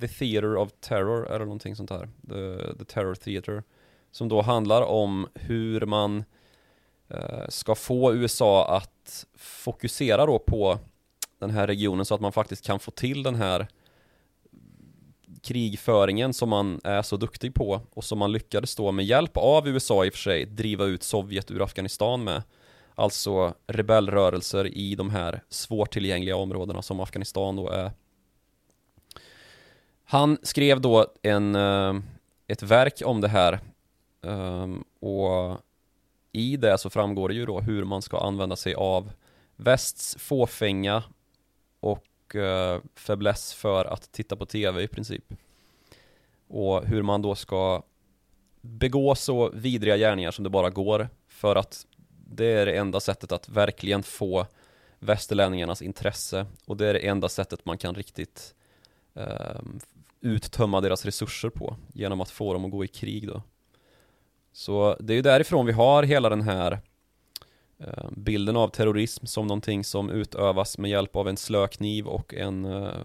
The 0.00 0.08
Theater 0.08 0.56
of 0.56 0.72
Terror 0.80 1.26
eller 1.26 1.44
någonting 1.44 1.76
sånt 1.76 1.90
här. 1.90 2.08
The, 2.28 2.74
The 2.78 2.84
Terror 2.84 3.14
Theater. 3.14 3.62
Som 4.10 4.28
då 4.28 4.42
handlar 4.42 4.82
om 4.82 5.28
hur 5.34 5.86
man 5.86 6.24
eh, 7.08 7.48
ska 7.48 7.74
få 7.74 8.14
USA 8.14 8.76
att 8.76 9.26
fokusera 9.36 10.26
då 10.26 10.38
på 10.38 10.78
den 11.38 11.50
här 11.50 11.66
regionen 11.66 12.04
så 12.04 12.14
att 12.14 12.20
man 12.20 12.32
faktiskt 12.32 12.66
kan 12.66 12.80
få 12.80 12.90
till 12.90 13.22
den 13.22 13.34
här 13.34 13.68
krigföringen 15.42 16.34
som 16.34 16.48
man 16.48 16.80
är 16.84 17.02
så 17.02 17.16
duktig 17.16 17.54
på 17.54 17.80
och 17.90 18.04
som 18.04 18.18
man 18.18 18.32
lyckades 18.32 18.76
då 18.76 18.92
med 18.92 19.04
hjälp 19.04 19.36
av 19.36 19.68
USA 19.68 20.04
i 20.04 20.08
och 20.08 20.12
för 20.12 20.20
sig 20.20 20.44
driva 20.44 20.84
ut 20.84 21.02
Sovjet 21.02 21.50
ur 21.50 21.62
Afghanistan 21.62 22.24
med. 22.24 22.42
Alltså 22.94 23.54
rebellrörelser 23.66 24.66
i 24.66 24.94
de 24.94 25.10
här 25.10 25.42
svårtillgängliga 25.48 26.36
områdena 26.36 26.82
som 26.82 27.00
Afghanistan 27.00 27.56
då 27.56 27.68
är. 27.68 27.90
Han 30.04 30.38
skrev 30.42 30.80
då 30.80 31.06
en, 31.22 31.54
eh, 31.54 31.94
ett 32.46 32.62
verk 32.62 33.02
om 33.04 33.20
det 33.20 33.28
här 33.28 33.60
ehm, 34.22 34.84
och 35.00 35.58
i 36.32 36.56
det 36.56 36.78
så 36.78 36.90
framgår 36.90 37.28
det 37.28 37.34
ju 37.34 37.46
då 37.46 37.60
hur 37.60 37.84
man 37.84 38.02
ska 38.02 38.18
använda 38.18 38.56
sig 38.56 38.74
av 38.74 39.10
västs 39.56 40.16
fåfänga 40.18 41.02
och 41.80 42.04
eh, 42.36 42.80
fäbless 42.94 43.54
för 43.54 43.84
att 43.84 44.12
titta 44.12 44.36
på 44.36 44.46
tv 44.46 44.82
i 44.82 44.88
princip. 44.88 45.24
Och 46.48 46.86
hur 46.86 47.02
man 47.02 47.22
då 47.22 47.34
ska 47.34 47.82
begå 48.60 49.14
så 49.14 49.50
vidriga 49.50 49.96
gärningar 49.96 50.30
som 50.30 50.44
det 50.44 50.50
bara 50.50 50.70
går 50.70 51.08
för 51.28 51.56
att 51.56 51.86
det 52.08 52.46
är 52.46 52.66
det 52.66 52.76
enda 52.76 53.00
sättet 53.00 53.32
att 53.32 53.48
verkligen 53.48 54.02
få 54.02 54.46
västerlänningarnas 54.98 55.82
intresse 55.82 56.46
och 56.66 56.76
det 56.76 56.86
är 56.86 56.94
det 56.94 57.08
enda 57.08 57.28
sättet 57.28 57.64
man 57.64 57.78
kan 57.78 57.94
riktigt 57.94 58.54
eh, 59.14 59.60
uttömma 60.20 60.80
deras 60.80 61.04
resurser 61.04 61.50
på 61.50 61.76
genom 61.92 62.20
att 62.20 62.30
få 62.30 62.52
dem 62.52 62.64
att 62.64 62.70
gå 62.70 62.84
i 62.84 62.88
krig 62.88 63.28
då. 63.28 63.42
Så 64.52 64.96
det 65.00 65.12
är 65.12 65.16
ju 65.16 65.22
därifrån 65.22 65.66
vi 65.66 65.72
har 65.72 66.02
hela 66.02 66.28
den 66.28 66.42
här 66.42 66.80
bilden 68.10 68.56
av 68.56 68.68
terrorism 68.68 69.26
som 69.26 69.46
någonting 69.46 69.84
som 69.84 70.10
utövas 70.10 70.78
med 70.78 70.90
hjälp 70.90 71.16
av 71.16 71.28
en 71.28 71.36
slökniv 71.36 72.06
och 72.06 72.34
en 72.34 72.64
eh, 72.64 72.96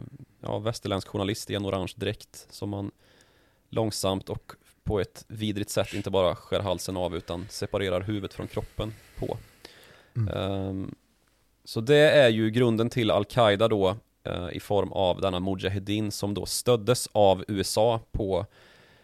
ja, 0.42 0.60
västerländsk 0.60 1.08
journalist 1.08 1.50
i 1.50 1.56
en 1.56 1.66
orange 1.66 1.94
dräkt 1.96 2.48
som 2.50 2.70
man 2.70 2.92
långsamt 3.70 4.30
och 4.30 4.52
på 4.84 5.00
ett 5.00 5.26
vidrigt 5.28 5.70
sätt 5.70 5.94
inte 5.94 6.10
bara 6.10 6.36
skär 6.36 6.60
halsen 6.60 6.98
av 6.98 7.16
utan 7.16 7.46
separerar 7.50 8.02
huvudet 8.02 8.34
från 8.34 8.48
kroppen 8.48 8.94
på. 9.20 9.38
Mm. 10.16 10.38
Um, 10.38 10.96
så 11.66 11.82
det 11.82 12.12
är 12.12 12.30
ju 12.30 12.52
grunden 12.52 12.90
till 12.90 13.12
Al-Qaida 13.12 13.68
då 13.68 13.98
uh, 14.28 14.50
i 14.54 14.60
form 14.60 14.92
av 14.92 15.22
denna 15.22 15.40
Mujahedin 15.40 16.12
som 16.12 16.34
då 16.34 16.46
stöddes 16.46 17.10
av 17.12 17.46
USA 17.48 18.02
på 18.12 18.46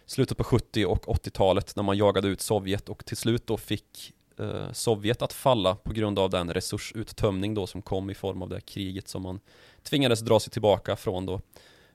slutet 0.05 0.38
på 0.38 0.43
70 0.43 0.85
och 0.85 1.05
80-talet 1.05 1.75
när 1.75 1.83
man 1.83 1.97
jagade 1.97 2.27
ut 2.27 2.41
Sovjet 2.41 2.89
och 2.89 3.05
till 3.05 3.17
slut 3.17 3.47
då 3.47 3.57
fick 3.57 4.13
eh, 4.39 4.72
Sovjet 4.72 5.22
att 5.22 5.34
falla 5.34 5.75
på 5.75 5.93
grund 5.93 6.19
av 6.19 6.29
den 6.29 6.53
resursuttömning 6.53 7.53
då 7.53 7.67
som 7.67 7.81
kom 7.81 8.10
i 8.10 8.13
form 8.13 8.41
av 8.41 8.50
det 8.50 8.62
kriget 8.62 9.08
som 9.08 9.22
man 9.22 9.39
tvingades 9.84 10.19
dra 10.19 10.39
sig 10.39 10.51
tillbaka 10.51 10.96
från 10.96 11.25
då. 11.25 11.41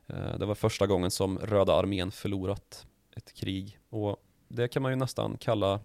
Eh, 0.07 0.39
det 0.39 0.47
var 0.47 0.55
första 0.55 0.87
gången 0.87 1.11
som 1.11 1.39
Röda 1.39 1.75
armén 1.75 2.11
förlorat 2.11 2.87
ett 3.17 3.33
krig. 3.33 3.79
Och 3.91 4.17
det 4.49 4.69
kan 4.69 4.83
man 4.83 4.93
ju 4.93 4.97
nästan 4.97 5.37
kalla 5.41 5.81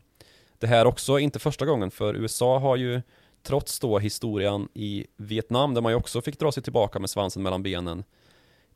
det 0.58 0.68
här 0.68 0.86
också, 0.86 1.20
inte 1.20 1.40
första 1.40 1.66
gången 1.66 1.92
för 1.92 2.14
USA 2.14 2.60
har 2.60 2.76
ju 2.76 3.02
trots 3.44 3.80
då 3.80 4.00
historien 4.00 4.70
i 4.74 5.06
Vietnam 5.18 5.74
där 5.74 5.82
man 5.82 5.92
ju 5.92 5.96
också 5.96 6.22
fick 6.22 6.40
dra 6.40 6.52
sig 6.52 6.64
tillbaka 6.64 7.00
med 7.00 7.10
svansen 7.10 7.44
mellan 7.44 7.64
benen 7.64 8.04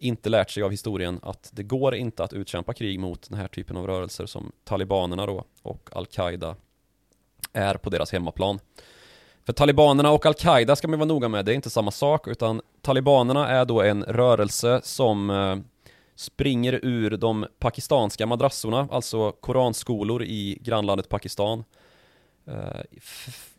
inte 0.04 0.30
lärt 0.30 0.50
sig 0.50 0.64
av 0.64 0.72
historien 0.72 1.20
att 1.24 1.50
det 1.54 1.64
går 1.64 1.96
inte 1.96 2.24
att 2.24 2.34
utkämpa 2.34 2.74
krig 2.74 3.00
mot 3.00 3.30
den 3.30 3.38
här 3.38 3.48
typen 3.48 3.78
av 3.78 3.88
rörelser 3.88 4.26
som 4.26 4.52
talibanerna 4.64 5.26
då 5.26 5.46
och 5.62 5.90
al-Qaida 5.92 6.56
är 7.54 7.76
på 7.76 7.90
deras 7.90 8.12
hemmaplan. 8.12 8.60
För 9.46 9.54
talibanerna 9.54 10.12
och 10.12 10.26
al-Qaida 10.26 10.76
ska 10.76 10.88
man 10.88 11.00
vara 11.00 11.08
noga 11.08 11.28
med, 11.28 11.46
det 11.46 11.52
är 11.52 11.56
inte 11.56 11.70
samma 11.70 11.92
sak 11.92 12.28
utan 12.28 12.62
talibanerna 12.82 13.50
är 13.50 13.66
då 13.66 13.82
en 13.82 14.04
rörelse 14.04 14.82
som 14.84 15.30
eh, 15.30 15.58
springer 16.16 16.80
ur 16.84 17.18
de 17.18 17.46
pakistanska 17.60 18.26
madrassorna, 18.26 18.88
alltså 18.92 19.32
koranskolor 19.32 20.24
i 20.24 20.58
grannlandet 20.62 21.10
Pakistan. 21.10 21.64
Eh, 22.46 22.82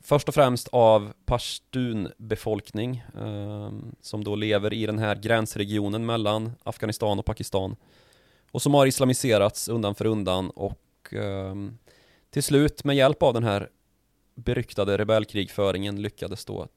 först 0.03 0.29
och 0.29 0.35
främst 0.35 0.69
av 0.73 1.13
pashtun-befolkning 1.27 3.05
eh, 3.19 3.73
som 4.01 4.25
då 4.25 4.37
lever 4.37 4.73
i 4.73 4.87
den 4.87 4.99
här 4.99 5.17
gränsregionen 5.17 6.07
mellan 6.07 6.53
Afghanistan 6.63 7.19
och 7.19 7.25
Pakistan 7.25 7.77
och 8.51 8.63
som 8.63 8.75
har 8.75 8.87
islamiserats 8.87 9.69
undan 9.69 9.95
för 9.95 10.05
undan 10.05 10.51
och 10.51 11.15
eh, 11.15 11.55
till 12.31 12.43
slut 12.43 12.85
med 12.85 12.97
hjälp 12.97 13.23
av 13.23 13.35
den 13.35 13.45
här 13.45 13.69
beryktade 14.35 14.99
rebellkrigföringen 14.99 16.03
lyckades 16.03 16.45
då 16.45 16.69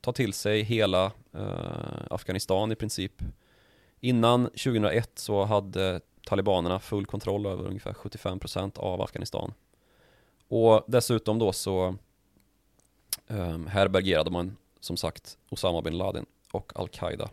ta 0.00 0.12
till 0.12 0.32
sig 0.32 0.62
hela 0.62 1.12
eh, 1.32 2.06
Afghanistan 2.10 2.72
i 2.72 2.74
princip 2.74 3.22
Innan 4.00 4.44
2001 4.44 5.10
så 5.14 5.44
hade 5.44 6.00
talibanerna 6.26 6.80
full 6.80 7.06
kontroll 7.06 7.46
över 7.46 7.66
ungefär 7.66 7.92
75% 7.92 8.78
av 8.78 9.02
Afghanistan. 9.02 9.52
Och 10.48 10.84
dessutom 10.86 11.38
då 11.38 11.52
så 11.52 11.96
eh, 13.26 13.58
härbärgerade 13.66 14.30
man 14.30 14.56
som 14.80 14.96
sagt 14.96 15.38
Osama 15.50 15.82
bin 15.82 15.98
Laden 15.98 16.26
och 16.52 16.72
Al-Qaida. 16.74 17.28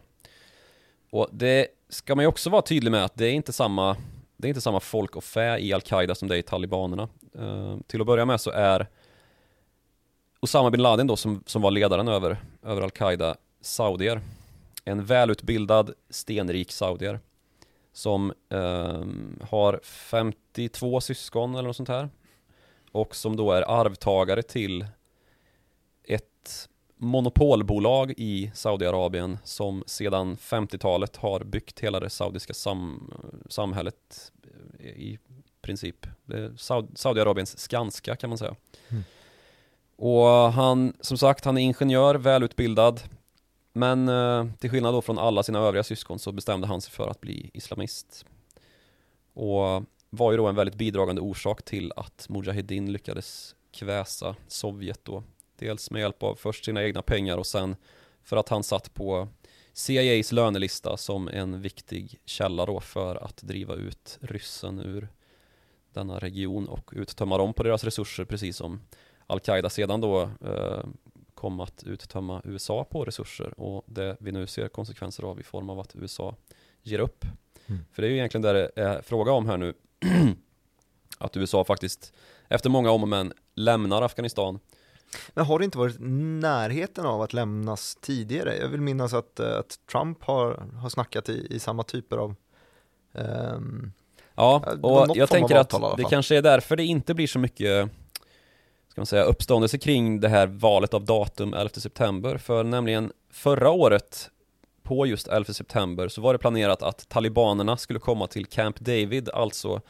Och 1.10 1.30
det 1.32 1.68
ska 1.90 2.16
man 2.16 2.24
ju 2.24 2.28
också 2.28 2.50
vara 2.50 2.62
tydlig 2.62 2.92
med 2.92 3.06
att 3.06 3.16
det 3.16 3.26
är 3.26 3.34
inte 3.34 3.54
samma 3.54 3.98
det 4.38 4.48
är 4.48 4.50
inte 4.50 4.62
samma 4.62 4.80
folk 4.80 5.16
och 5.16 5.24
fä 5.24 5.58
i 5.58 5.74
Al-Qaida 5.74 6.16
som 6.16 6.28
det 6.28 6.36
är 6.36 6.40
i 6.40 6.44
talibanerna. 6.44 7.10
Eh, 7.36 7.78
till 7.88 8.02
att 8.02 8.08
börja 8.08 8.26
med 8.26 8.42
så 8.42 8.52
är 8.52 8.88
Osama 10.46 10.72
bin 10.72 10.82
Laden 10.82 11.08
då 11.08 11.16
som, 11.16 11.44
som 11.46 11.62
var 11.62 11.72
ledaren 11.72 12.08
över, 12.08 12.38
över 12.64 12.82
Al-Qaida 12.82 13.36
saudier 13.62 14.22
en 14.84 15.06
välutbildad, 15.06 15.94
stenrik 16.10 16.72
saudier 16.72 17.20
som 17.94 18.34
eh, 18.50 19.04
har 19.50 19.80
52 19.84 21.02
syskon 21.02 21.56
eller 21.56 21.68
något 21.68 21.76
sånt 21.76 21.90
här 21.90 22.10
och 22.92 23.16
som 23.16 23.36
då 23.36 23.52
är 23.52 23.62
arvtagare 23.62 24.44
till 24.44 24.86
ett 26.04 26.70
monopolbolag 26.98 28.14
i 28.18 28.52
Saudiarabien 28.54 29.38
som 29.44 29.84
sedan 29.88 30.38
50-talet 30.38 31.16
har 31.16 31.44
byggt 31.44 31.80
hela 31.80 32.00
det 32.00 32.10
saudiska 32.10 32.54
sam 32.54 33.14
samhället 33.50 34.32
eh, 34.80 34.90
i 34.90 35.20
princip. 35.62 36.08
Saud 36.58 36.88
Saudiarabiens 36.96 37.60
Skanska 37.60 38.16
kan 38.16 38.30
man 38.30 38.38
säga. 38.38 38.56
Mm. 38.90 39.04
Och 39.96 40.28
han, 40.54 40.94
som 41.00 41.18
sagt, 41.18 41.46
han 41.46 41.58
är 41.58 41.62
ingenjör, 41.62 42.16
välutbildad, 42.16 43.02
men 43.74 44.10
eh, 44.10 44.46
till 44.60 44.70
skillnad 44.70 44.94
då 44.94 45.02
från 45.02 45.20
alla 45.20 45.44
sina 45.44 45.60
övriga 45.60 45.84
syskon 45.84 46.20
så 46.20 46.32
bestämde 46.32 46.68
han 46.68 46.82
sig 46.82 46.92
för 46.92 47.08
att 47.08 47.22
bli 47.22 47.52
islamist. 47.54 48.26
Och 49.34 49.84
var 50.10 50.32
ju 50.32 50.38
då 50.38 50.48
en 50.48 50.56
väldigt 50.56 50.76
bidragande 50.76 51.22
orsak 51.22 51.64
till 51.64 51.94
att 51.96 52.26
Mujahedin 52.30 52.92
lyckades 52.92 53.56
kväsa 53.72 54.36
Sovjet 54.48 55.00
då. 55.04 55.24
Dels 55.60 55.92
med 55.92 56.02
hjälp 56.02 56.24
av 56.24 56.36
först 56.36 56.66
sina 56.66 56.84
egna 56.84 57.02
pengar 57.02 57.38
och 57.38 57.48
sen 57.48 57.76
för 58.24 58.38
att 58.38 58.50
han 58.50 58.64
satt 58.64 58.94
på 58.94 59.28
CIAs 59.74 60.32
lönelista 60.32 60.98
som 60.98 61.28
en 61.28 61.62
viktig 61.62 62.20
källa 62.26 62.66
då 62.66 62.80
för 62.80 63.16
att 63.16 63.38
driva 63.38 63.76
ut 63.76 64.18
ryssen 64.22 64.80
ur 64.80 65.08
denna 65.94 66.20
region 66.20 66.68
och 66.68 66.92
uttömma 66.96 67.38
dem 67.38 67.54
på 67.54 67.64
deras 67.64 67.84
resurser 67.84 68.26
precis 68.26 68.58
som 68.58 68.82
Al-Qaida 69.28 69.70
sedan 69.70 70.02
då 70.02 70.22
eh, 70.22 70.84
kom 71.34 71.60
att 71.60 71.84
uttömma 71.84 72.42
USA 72.44 72.84
på 72.84 73.06
resurser 73.06 73.60
och 73.60 73.84
det 73.86 74.18
vi 74.20 74.32
nu 74.32 74.48
ser 74.48 74.68
konsekvenser 74.68 75.24
av 75.24 75.40
i 75.40 75.44
form 75.44 75.70
av 75.70 75.80
att 75.80 75.96
USA 75.96 76.36
ger 76.82 77.00
upp. 77.00 77.26
Mm. 77.68 77.86
För 77.92 78.02
det 78.02 78.08
är 78.08 78.10
ju 78.10 78.18
egentligen 78.18 78.42
det 78.42 78.54
det 78.54 78.82
är 78.82 79.02
fråga 79.02 79.32
om 79.32 79.46
här 79.46 79.58
nu. 79.58 79.74
att 81.18 81.38
USA 81.38 81.64
faktiskt 81.64 82.14
efter 82.48 82.70
många 82.70 82.92
om 82.92 83.04
och 83.04 83.10
men 83.10 83.34
lämnar 83.56 84.02
Afghanistan. 84.02 84.60
Men 85.30 85.46
har 85.46 85.60
det 85.60 85.66
inte 85.66 85.78
varit 85.78 85.96
närheten 86.00 87.06
av 87.06 87.22
att 87.22 87.34
lämnas 87.34 87.96
tidigare? 87.96 88.58
Jag 88.58 88.68
vill 88.68 88.82
minnas 88.82 89.14
att, 89.14 89.40
eh, 89.40 89.58
att 89.58 89.80
Trump 89.92 90.24
har, 90.24 90.54
har 90.82 90.90
snackat 90.90 91.30
i, 91.30 91.48
i 91.50 91.60
samma 91.60 91.84
typer 91.84 92.18
av 92.18 92.36
um, 93.12 93.92
Ja, 94.36 94.76
och 94.82 95.18
jag 95.18 95.30
tänker 95.30 95.56
att 95.56 95.98
det 95.98 96.04
kanske 96.04 96.38
är 96.38 96.42
därför 96.42 96.76
det 96.76 96.84
inte 96.84 97.14
blir 97.14 97.28
så 97.28 97.40
mycket 97.40 97.90
ska 98.96 99.02
man 99.02 99.06
säga, 99.06 99.24
uppståndelse 99.24 99.78
kring 99.78 100.20
det 100.20 100.30
här 100.30 100.48
valet 100.48 100.94
av 100.94 101.06
datum 101.06 101.54
11 101.54 101.70
september. 101.70 102.38
För 102.38 102.64
nämligen 102.64 103.12
förra 103.32 103.70
året 103.70 104.30
på 104.84 105.06
just 105.06 105.28
11 105.28 105.54
september 105.54 106.08
så 106.08 106.22
var 106.22 106.34
det 106.34 106.40
planerat 106.40 106.84
att 106.84 107.10
talibanerna 107.10 107.78
skulle 107.78 108.00
komma 108.00 108.28
till 108.28 108.46
Camp 108.46 108.80
David, 108.80 109.30
alltså 109.30 109.82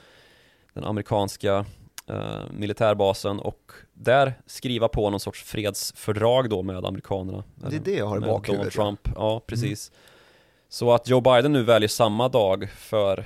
den 0.74 0.84
amerikanska 0.84 1.66
eh, 2.08 2.40
militärbasen 2.52 3.40
och 3.40 3.72
där 3.94 4.34
skriva 4.46 4.88
på 4.88 5.10
någon 5.10 5.20
sorts 5.20 5.44
fredsfördrag 5.44 6.50
då 6.50 6.64
med 6.64 6.86
amerikanerna. 6.86 7.44
Det 7.56 7.76
är 7.76 7.80
det 7.80 7.96
jag 7.96 8.08
har 8.08 8.18
i 8.18 8.20
bakhuvudet. 8.20 8.74
Donald 8.74 9.00
Trump, 9.04 9.16
ja 9.16 9.42
precis. 9.48 9.90
Mm. 9.90 10.00
Så 10.70 10.92
att 10.92 11.10
Joe 11.10 11.22
Biden 11.22 11.54
nu 11.54 11.64
väljer 11.64 11.90
samma 11.90 12.30
dag 12.30 12.70
för 12.72 13.26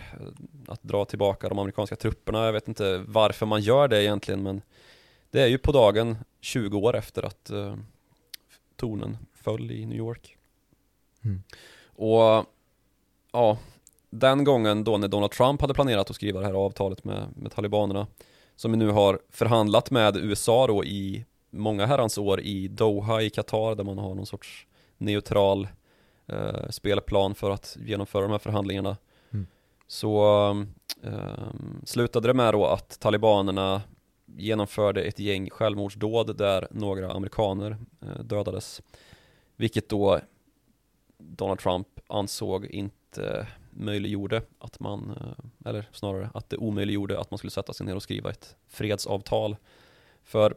att 0.67 0.83
dra 0.83 1.05
tillbaka 1.05 1.49
de 1.49 1.59
amerikanska 1.59 1.95
trupperna, 1.95 2.45
jag 2.45 2.53
vet 2.53 2.67
inte 2.67 3.03
varför 3.07 3.45
man 3.45 3.61
gör 3.61 3.87
det 3.87 4.03
egentligen 4.03 4.43
men 4.43 4.61
det 5.31 5.41
är 5.41 5.47
ju 5.47 5.57
på 5.57 5.71
dagen 5.71 6.17
20 6.41 6.77
år 6.77 6.95
efter 6.95 7.23
att 7.23 7.49
eh, 7.49 7.75
tornen 8.75 9.17
föll 9.33 9.71
i 9.71 9.85
New 9.85 9.97
York. 9.97 10.37
Mm. 11.25 11.43
Och 11.85 12.45
ja, 13.31 13.57
den 14.09 14.43
gången 14.43 14.83
då 14.83 14.97
när 14.97 15.07
Donald 15.07 15.31
Trump 15.31 15.61
hade 15.61 15.73
planerat 15.73 16.09
att 16.09 16.15
skriva 16.15 16.39
det 16.39 16.45
här 16.45 16.53
avtalet 16.53 17.03
med, 17.03 17.27
med 17.35 17.51
talibanerna 17.51 18.07
som 18.55 18.71
vi 18.71 18.77
nu 18.77 18.89
har 18.89 19.19
förhandlat 19.29 19.91
med 19.91 20.17
USA 20.17 20.67
då 20.67 20.83
i 20.83 21.25
många 21.49 21.85
herrans 21.85 22.17
år 22.17 22.41
i 22.41 22.67
Doha 22.67 23.21
i 23.21 23.29
Qatar 23.29 23.75
där 23.75 23.83
man 23.83 23.97
har 23.97 24.15
någon 24.15 24.25
sorts 24.25 24.67
neutral 24.97 25.67
eh, 26.27 26.69
spelplan 26.69 27.35
för 27.35 27.51
att 27.51 27.77
genomföra 27.79 28.21
de 28.21 28.31
här 28.31 28.39
förhandlingarna 28.39 28.97
Mm. 29.31 29.47
så 29.87 30.49
eh, 31.03 31.47
slutade 31.85 32.27
det 32.27 32.33
med 32.33 32.53
då 32.53 32.65
att 32.65 32.99
talibanerna 32.99 33.81
genomförde 34.37 35.03
ett 35.03 35.19
gäng 35.19 35.49
självmordsdåd 35.49 36.37
där 36.37 36.67
några 36.71 37.11
amerikaner 37.11 37.77
eh, 38.01 38.23
dödades 38.23 38.81
vilket 39.59 39.89
då 39.89 40.19
Donald 41.17 41.59
Trump 41.59 41.87
ansåg 42.07 42.65
inte 42.65 43.47
möjliggjorde 43.71 44.41
att 44.59 44.79
man, 44.79 45.17
eh, 45.21 45.69
eller 45.69 45.89
snarare 45.91 46.29
att 46.33 46.49
det 46.49 46.57
omöjliggjorde 46.57 47.19
att 47.19 47.31
man 47.31 47.37
skulle 47.37 47.51
sätta 47.51 47.73
sig 47.73 47.85
ner 47.85 47.95
och 47.95 48.03
skriva 48.03 48.29
ett 48.29 48.55
fredsavtal. 48.67 49.55
För 50.23 50.55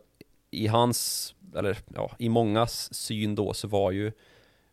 i 0.51 0.67
hans, 0.67 1.35
eller 1.57 1.79
ja, 1.95 2.11
i 2.19 2.29
mångas 2.29 2.95
syn 2.95 3.35
då 3.35 3.55
så 3.55 3.69
var 3.69 3.91
ju 3.91 4.13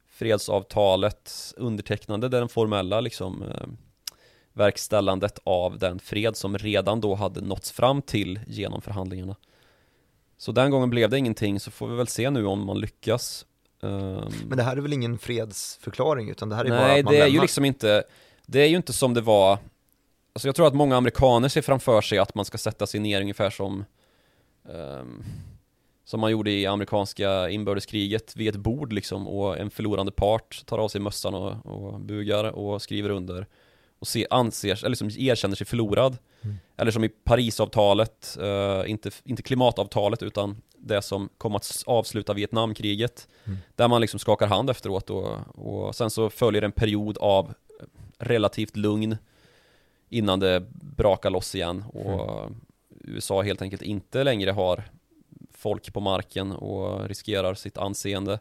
fredsavtalet 0.07 1.53
undertecknande 1.57 2.29
den 2.29 2.49
formella 2.49 3.01
liksom 3.01 3.43
eh, 3.43 3.67
verkställandet 4.53 5.39
av 5.43 5.79
den 5.79 5.99
fred 5.99 6.35
som 6.35 6.57
redan 6.57 7.01
då 7.01 7.15
hade 7.15 7.41
nåtts 7.41 7.71
fram 7.71 8.01
till 8.01 8.39
genom 8.47 8.81
förhandlingarna. 8.81 9.35
Så 10.37 10.51
den 10.51 10.71
gången 10.71 10.89
blev 10.89 11.09
det 11.09 11.17
ingenting, 11.17 11.59
så 11.59 11.71
får 11.71 11.87
vi 11.87 11.95
väl 11.95 12.07
se 12.07 12.29
nu 12.29 12.45
om 12.45 12.65
man 12.65 12.79
lyckas. 12.79 13.45
Ehm, 13.83 14.31
Men 14.47 14.57
det 14.57 14.63
här 14.63 14.77
är 14.77 14.81
väl 14.81 14.93
ingen 14.93 15.17
fredsförklaring 15.17 16.29
utan 16.29 16.49
det 16.49 16.55
här 16.55 16.65
är 16.65 16.69
bara 16.69 16.87
Nej, 16.87 16.99
att 16.99 17.05
man 17.05 17.13
det 17.13 17.19
är 17.19 17.25
ju 17.25 17.31
lämnar. 17.31 17.41
liksom 17.41 17.65
inte, 17.65 18.03
det 18.45 18.59
är 18.61 18.67
ju 18.67 18.75
inte 18.75 18.93
som 18.93 19.13
det 19.13 19.21
var 19.21 19.57
Alltså 20.33 20.47
jag 20.47 20.55
tror 20.55 20.67
att 20.67 20.73
många 20.73 20.97
amerikaner 20.97 21.49
ser 21.49 21.61
framför 21.61 22.01
sig 22.01 22.17
att 22.17 22.35
man 22.35 22.45
ska 22.45 22.57
sätta 22.57 22.87
sig 22.87 22.99
ner 22.99 23.21
ungefär 23.21 23.49
som 23.49 23.85
ehm, 24.69 25.23
Som 26.05 26.19
man 26.19 26.31
gjorde 26.31 26.51
i 26.51 26.65
amerikanska 26.65 27.49
inbördeskriget 27.49 28.35
vid 28.35 28.47
ett 28.49 28.55
bord 28.61 28.93
liksom 28.93 29.27
och 29.27 29.57
en 29.57 29.69
förlorande 29.69 30.11
part 30.11 30.65
tar 30.65 30.77
av 30.77 30.87
sig 30.89 31.01
mössan 31.01 31.33
och, 31.33 31.65
och 31.65 31.99
bugar 31.99 32.43
och 32.43 32.81
skriver 32.81 33.09
under 33.09 33.47
och 33.99 34.07
se, 34.07 34.27
anser, 34.29 34.85
eller 34.85 34.89
liksom 34.89 35.09
erkänner 35.17 35.55
sig 35.55 35.67
förlorad. 35.67 36.17
Mm. 36.41 36.57
Eller 36.77 36.91
som 36.91 37.03
i 37.03 37.09
Parisavtalet, 37.09 38.37
eh, 38.41 38.91
inte, 38.91 39.11
inte 39.23 39.43
klimatavtalet 39.43 40.23
utan 40.23 40.61
det 40.77 41.01
som 41.01 41.29
kom 41.37 41.55
att 41.55 41.83
avsluta 41.85 42.33
Vietnamkriget. 42.33 43.27
Mm. 43.45 43.57
Där 43.75 43.87
man 43.87 44.01
liksom 44.01 44.19
skakar 44.19 44.47
hand 44.47 44.69
efteråt 44.69 45.09
och, 45.09 45.37
och 45.55 45.95
sen 45.95 46.09
så 46.09 46.29
följer 46.29 46.61
en 46.61 46.71
period 46.71 47.17
av 47.17 47.53
relativt 48.19 48.77
lugn 48.77 49.17
Innan 50.09 50.39
det 50.39 50.63
brakar 50.71 51.29
loss 51.29 51.55
igen. 51.55 51.83
Och 51.83 52.49
USA 52.89 53.41
helt 53.41 53.61
enkelt 53.61 53.81
inte 53.81 54.23
längre 54.23 54.51
har 54.51 54.83
folk 55.53 55.93
på 55.93 55.99
marken 55.99 56.51
och 56.51 57.07
riskerar 57.09 57.53
sitt 57.53 57.77
anseende. 57.77 58.39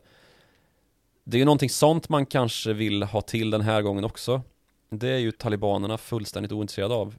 Det 1.25 1.37
är 1.37 1.39
ju 1.39 1.45
någonting 1.45 1.71
sånt 1.71 2.09
man 2.09 2.27
kanske 2.27 2.73
vill 2.73 3.03
ha 3.03 3.21
till 3.21 3.51
den 3.51 3.61
här 3.61 3.83
gången 3.83 4.05
också 4.05 4.43
det 4.89 5.09
är 5.09 5.19
ju 5.19 5.33
talibanerna 5.33 5.99
fullständigt 5.99 6.53
ointresserade 6.53 6.95
av 6.95 7.15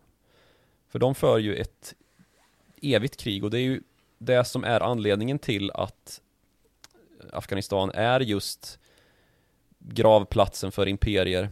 För 0.88 1.00
de 1.00 1.16
för 1.16 1.38
ju 1.38 1.56
ett 1.56 1.96
evigt 2.82 3.18
krig 3.18 3.44
och 3.44 3.52
det 3.52 3.60
är 3.60 3.64
ju 3.64 3.82
det 4.18 4.46
som 4.46 4.64
är 4.64 4.82
anledningen 4.82 5.40
till 5.40 5.72
att 5.72 6.22
Afghanistan 7.34 7.92
är 7.94 8.20
just 8.20 8.80
gravplatsen 9.80 10.72
för 10.72 10.88
imperier. 10.88 11.50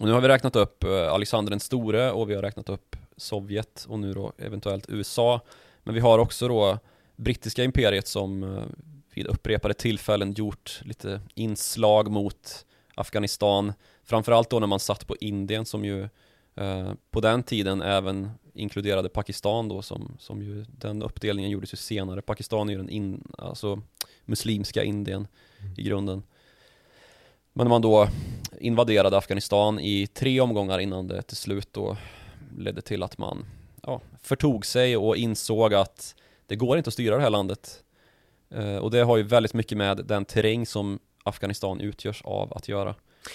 Och 0.00 0.06
nu 0.06 0.12
har 0.12 0.20
vi 0.20 0.28
räknat 0.28 0.56
upp 0.56 0.84
eh, 0.84 1.12
Alexander 1.12 1.50
den 1.50 1.60
store 1.60 2.10
och 2.10 2.30
vi 2.30 2.34
har 2.34 2.42
räknat 2.42 2.68
upp 2.68 2.96
Sovjet 3.16 3.86
och 3.88 3.98
nu 3.98 4.12
då 4.12 4.32
eventuellt 4.38 4.84
USA. 4.88 5.40
Men 5.82 5.94
vi 5.94 6.00
har 6.00 6.18
också 6.18 6.48
då 6.48 6.78
brittiska 7.16 7.64
imperiet 7.64 8.06
som 8.06 8.42
eh, 8.42 8.64
vid 9.14 9.26
upprepade 9.26 9.74
tillfällen 9.74 10.32
gjort 10.32 10.80
lite 10.84 11.20
inslag 11.34 12.10
mot 12.10 12.66
Afghanistan. 12.94 13.72
Framförallt 14.04 14.50
då 14.50 14.58
när 14.58 14.66
man 14.66 14.80
satt 14.80 15.06
på 15.06 15.16
Indien 15.20 15.66
som 15.66 15.84
ju 15.84 16.02
eh, 16.54 16.92
på 17.10 17.20
den 17.20 17.42
tiden 17.42 17.82
även 17.82 18.30
inkluderade 18.54 19.08
Pakistan 19.08 19.68
då 19.68 19.82
som, 19.82 20.16
som 20.18 20.42
ju 20.42 20.64
den 20.68 21.02
uppdelningen 21.02 21.50
gjordes 21.50 21.72
ju 21.72 21.76
senare. 21.76 22.22
Pakistan 22.22 22.68
är 22.68 22.72
ju 22.72 22.78
den 22.78 22.88
in, 22.88 23.32
alltså 23.38 23.82
muslimska 24.24 24.84
Indien 24.84 25.26
i 25.76 25.82
grunden. 25.82 26.22
Men 27.52 27.68
man 27.68 27.82
då 27.82 28.08
invaderade 28.60 29.16
Afghanistan 29.16 29.80
i 29.80 30.06
tre 30.06 30.40
omgångar 30.40 30.78
innan 30.78 31.08
det 31.08 31.22
till 31.22 31.36
slut 31.36 31.72
då 31.72 31.96
ledde 32.58 32.80
till 32.80 33.02
att 33.02 33.18
man 33.18 33.44
ja, 33.82 34.00
förtog 34.22 34.66
sig 34.66 34.96
och 34.96 35.16
insåg 35.16 35.74
att 35.74 36.14
det 36.46 36.56
går 36.56 36.76
inte 36.76 36.88
att 36.88 36.94
styra 36.94 37.16
det 37.16 37.22
här 37.22 37.30
landet. 37.30 37.82
Eh, 38.50 38.76
och 38.76 38.90
det 38.90 39.00
har 39.00 39.16
ju 39.16 39.22
väldigt 39.22 39.54
mycket 39.54 39.78
med 39.78 40.04
den 40.06 40.24
terräng 40.24 40.66
som 40.66 40.98
Afghanistan 41.22 41.80
utgörs 41.80 42.22
av 42.22 42.52
att 42.52 42.68
göra. 42.68 42.94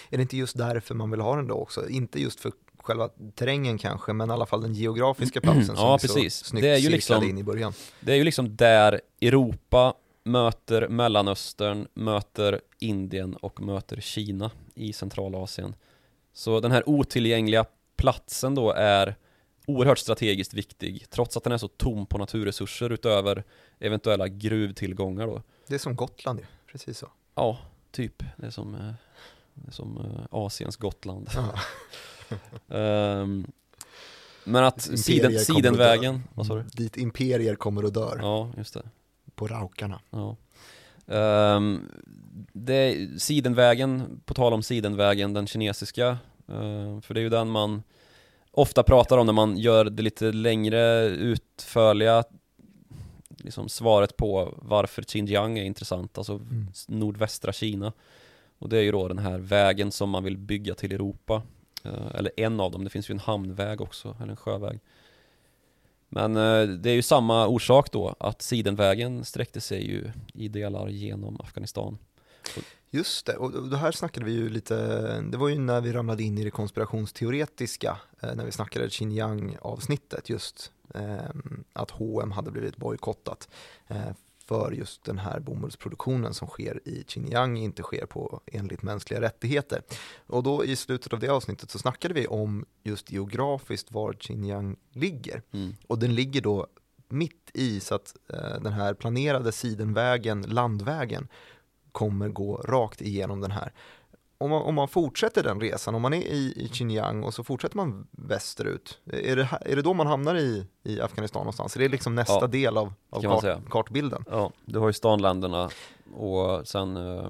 Är 0.10 0.18
det 0.18 0.22
inte 0.22 0.38
just 0.38 0.58
därför 0.58 0.96
man 0.96 1.12
vill 1.12 1.20
ha 1.22 1.36
den 1.36 1.48
då 1.48 1.56
också? 1.56 1.90
Inte 1.90 2.22
just 2.22 2.40
för 2.40 2.52
själva 2.80 3.10
terrängen 3.36 3.78
kanske, 3.78 4.14
men 4.14 4.30
i 4.30 4.34
alla 4.34 4.46
fall 4.46 4.62
den 4.62 4.74
geografiska 4.74 5.42
platsen 5.42 5.66
som 5.66 5.76
Ja, 5.76 5.98
vi 6.02 6.08
precis. 6.08 6.36
så 6.36 6.46
snyggt 6.46 6.64
Det 6.64 6.70
är 6.70 6.78
ju 6.78 6.90
liksom- 6.90 7.24
in 7.24 7.38
i 7.38 7.44
början. 7.44 7.74
Det 8.00 8.12
är 8.12 8.16
ju 8.16 8.24
liksom 8.24 8.56
där 8.56 9.02
Europa 9.22 9.94
möter 10.24 10.88
Mellanöstern, 10.88 11.88
möter 11.94 12.62
Indien 12.80 13.36
och 13.36 13.62
möter 13.62 14.02
Kina 14.02 14.52
i 14.76 14.94
Centralasien. 14.94 15.76
Så 16.34 16.60
den 16.60 16.72
här 16.72 16.90
otillgängliga 16.90 17.66
platsen 17.98 18.56
då 18.56 18.72
är 18.72 19.16
oerhört 19.68 19.98
strategiskt 19.98 20.54
viktig 20.54 21.06
trots 21.10 21.38
att 21.38 21.44
den 21.44 21.54
är 21.54 21.58
så 21.58 21.68
tom 21.68 22.06
på 22.06 22.18
naturresurser 22.18 22.90
utöver 22.92 23.44
eventuella 23.80 24.28
gruvtillgångar 24.28 25.28
då. 25.28 25.42
Det 25.68 25.76
är 25.76 25.80
som 25.80 25.96
Gotland 25.96 26.40
ju, 26.40 26.46
precis 26.72 26.98
så. 26.98 27.08
Ja, 27.36 27.58
typ. 27.92 28.24
Det 28.38 28.46
är 28.46 28.50
som, 28.52 28.76
eh, 28.76 28.94
det 29.54 29.68
är 29.68 29.72
som 29.72 29.98
eh, 29.98 30.26
Asiens 30.32 30.76
Gotland. 30.76 31.30
Ehm, 32.70 33.48
men 34.44 34.64
att 34.64 34.82
siden, 34.82 35.40
sidenvägen, 35.40 36.14
dör. 36.14 36.22
vad 36.34 36.46
sa 36.48 36.56
du? 36.56 36.64
Dit 36.64 36.98
imperier 36.98 37.56
kommer 37.56 37.86
och 37.86 37.94
dör, 37.94 38.20
Ja, 38.22 38.52
just 38.58 38.74
det. 38.74 38.84
på 39.36 39.48
raukarna. 39.48 40.00
Ja. 40.10 40.36
Ehm, 41.08 41.92
det, 42.54 43.08
sidenvägen, 43.22 44.22
på 44.26 44.34
tal 44.34 44.54
om 44.54 44.64
sidenvägen, 44.64 45.34
den 45.34 45.48
kinesiska, 45.48 46.08
eh, 46.48 47.02
för 47.02 47.14
det 47.14 47.20
är 47.20 47.24
ju 47.24 47.30
den 47.30 47.50
man 47.50 47.84
ofta 48.52 48.84
pratar 48.84 49.18
om 49.18 49.26
när 49.26 49.34
man 49.34 49.58
gör 49.58 49.86
det 49.86 50.04
lite 50.04 50.32
längre 50.32 51.06
utförliga 51.06 52.24
liksom 53.38 53.70
svaret 53.70 54.18
på 54.18 54.54
varför 54.62 55.02
Xinjiang 55.04 55.58
är 55.58 55.64
intressant, 55.64 56.18
alltså 56.18 56.34
Mm. 56.34 56.68
nordvästra 56.88 57.54
Kina. 57.54 57.94
Och 58.60 58.70
det 58.70 58.78
är 58.78 58.82
ju 58.82 58.92
då 58.92 59.08
den 59.08 59.18
här 59.18 59.38
vägen 59.38 59.92
som 59.92 60.10
man 60.10 60.24
vill 60.24 60.38
bygga 60.38 60.76
till 60.76 60.92
Europa. 60.92 61.42
Eh, 61.84 62.16
eller 62.16 62.32
en 62.38 62.60
av 62.60 62.72
dem, 62.72 62.84
det 62.84 62.90
finns 62.90 63.10
ju 63.10 63.12
en 63.14 63.20
hamnväg 63.20 63.82
också, 63.82 64.16
eller 64.20 64.32
en 64.32 64.38
sjöväg. 64.38 64.80
Men 66.10 66.36
eh, 66.36 66.64
det 66.68 66.90
är 66.90 66.94
ju 66.96 67.02
samma 67.02 67.48
orsak 67.48 67.92
då, 67.92 68.16
att 68.20 68.42
sidenvägen 68.42 69.26
sträckte 69.26 69.62
sig 69.62 69.88
ju 69.88 70.12
i 70.34 70.48
delar 70.48 70.88
genom 70.90 71.42
Afghanistan. 71.42 71.98
Just 72.90 73.26
det, 73.26 73.36
och 73.36 73.70
det 73.70 73.78
här 73.78 73.92
snackade 73.92 74.26
vi 74.26 74.32
ju 74.32 74.50
lite, 74.50 74.76
det 75.22 75.38
var 75.38 75.50
ju 75.50 75.60
när 75.60 75.82
vi 75.82 75.94
ramlade 75.94 76.24
in 76.24 76.38
i 76.38 76.44
det 76.44 76.52
konspirationsteoretiska, 76.52 77.98
eh, 78.20 78.36
när 78.36 78.46
vi 78.46 78.52
snackade 78.52 78.90
Xinjiang-avsnittet 78.90 80.30
just, 80.30 80.72
eh, 80.94 81.30
att 81.74 81.92
H&M 81.92 82.32
hade 82.32 82.52
blivit 82.52 82.78
bojkottat 82.78 83.50
eh, 83.88 84.12
för 84.48 84.72
just 84.72 85.04
den 85.04 85.18
här 85.18 85.40
bomullsproduktionen 85.40 86.34
som 86.34 86.48
sker 86.48 86.82
i 86.86 87.04
Xinjiang 87.08 87.58
inte 87.58 87.84
sker 87.84 88.06
på 88.06 88.42
enligt 88.46 88.82
mänskliga 88.82 89.22
rättigheter. 89.22 89.82
Och 90.28 90.44
då 90.44 90.66
i 90.66 90.76
slutet 90.76 91.14
av 91.14 91.20
det 91.20 91.30
avsnittet 91.30 91.72
så 91.72 91.80
snackade 91.80 92.14
vi 92.14 92.28
om 92.28 92.66
just 92.84 93.12
geografiskt 93.12 93.92
var 93.92 94.14
Xinjiang 94.14 94.76
ligger. 94.92 95.42
Mm. 95.52 95.76
Och 95.88 96.00
den 96.00 96.16
ligger 96.16 96.42
då 96.42 96.68
mitt 97.10 97.52
i 97.54 97.80
så 97.80 97.96
att 97.96 98.16
eh, 98.34 98.62
den 98.62 98.74
här 98.74 98.94
planerade 98.94 99.52
sidenvägen, 99.52 100.42
landvägen, 100.42 101.28
kommer 101.98 102.30
gå 102.30 102.56
rakt 102.58 103.02
igenom 103.02 103.42
den 103.42 103.52
här. 103.52 103.72
Om 104.38 104.50
man, 104.50 104.62
om 104.62 104.76
man 104.76 104.88
fortsätter 104.88 105.44
den 105.44 105.60
resan, 105.62 105.96
om 105.96 106.02
man 106.02 106.14
är 106.14 106.22
i, 106.22 106.54
i 106.56 106.70
Xinjiang 106.74 107.24
och 107.24 107.34
så 107.34 107.44
fortsätter 107.44 107.78
man 107.78 108.08
västerut, 108.12 109.00
är 109.06 109.36
det, 109.36 109.44
här- 109.44 109.68
är 109.68 109.76
det 109.76 109.82
då 109.82 109.94
man 109.94 110.08
hamnar 110.08 110.36
i, 110.36 110.66
i 110.84 111.02
Afghanistan 111.02 111.40
någonstans? 111.40 111.76
Är 111.76 111.80
det 111.80 111.88
liksom 111.90 112.16
nästa 112.16 112.34
Ja, 112.42 112.48
del 112.48 112.78
av, 112.78 112.94
av 113.10 113.22
kart, 113.22 113.70
kartbilden? 113.70 114.24
Ja, 114.30 114.52
du 114.66 114.80
har 114.80 114.88
ju 114.88 114.94
stanländerna 114.94 115.70
och 116.16 116.68
sen 116.68 116.98
eh, 116.98 117.30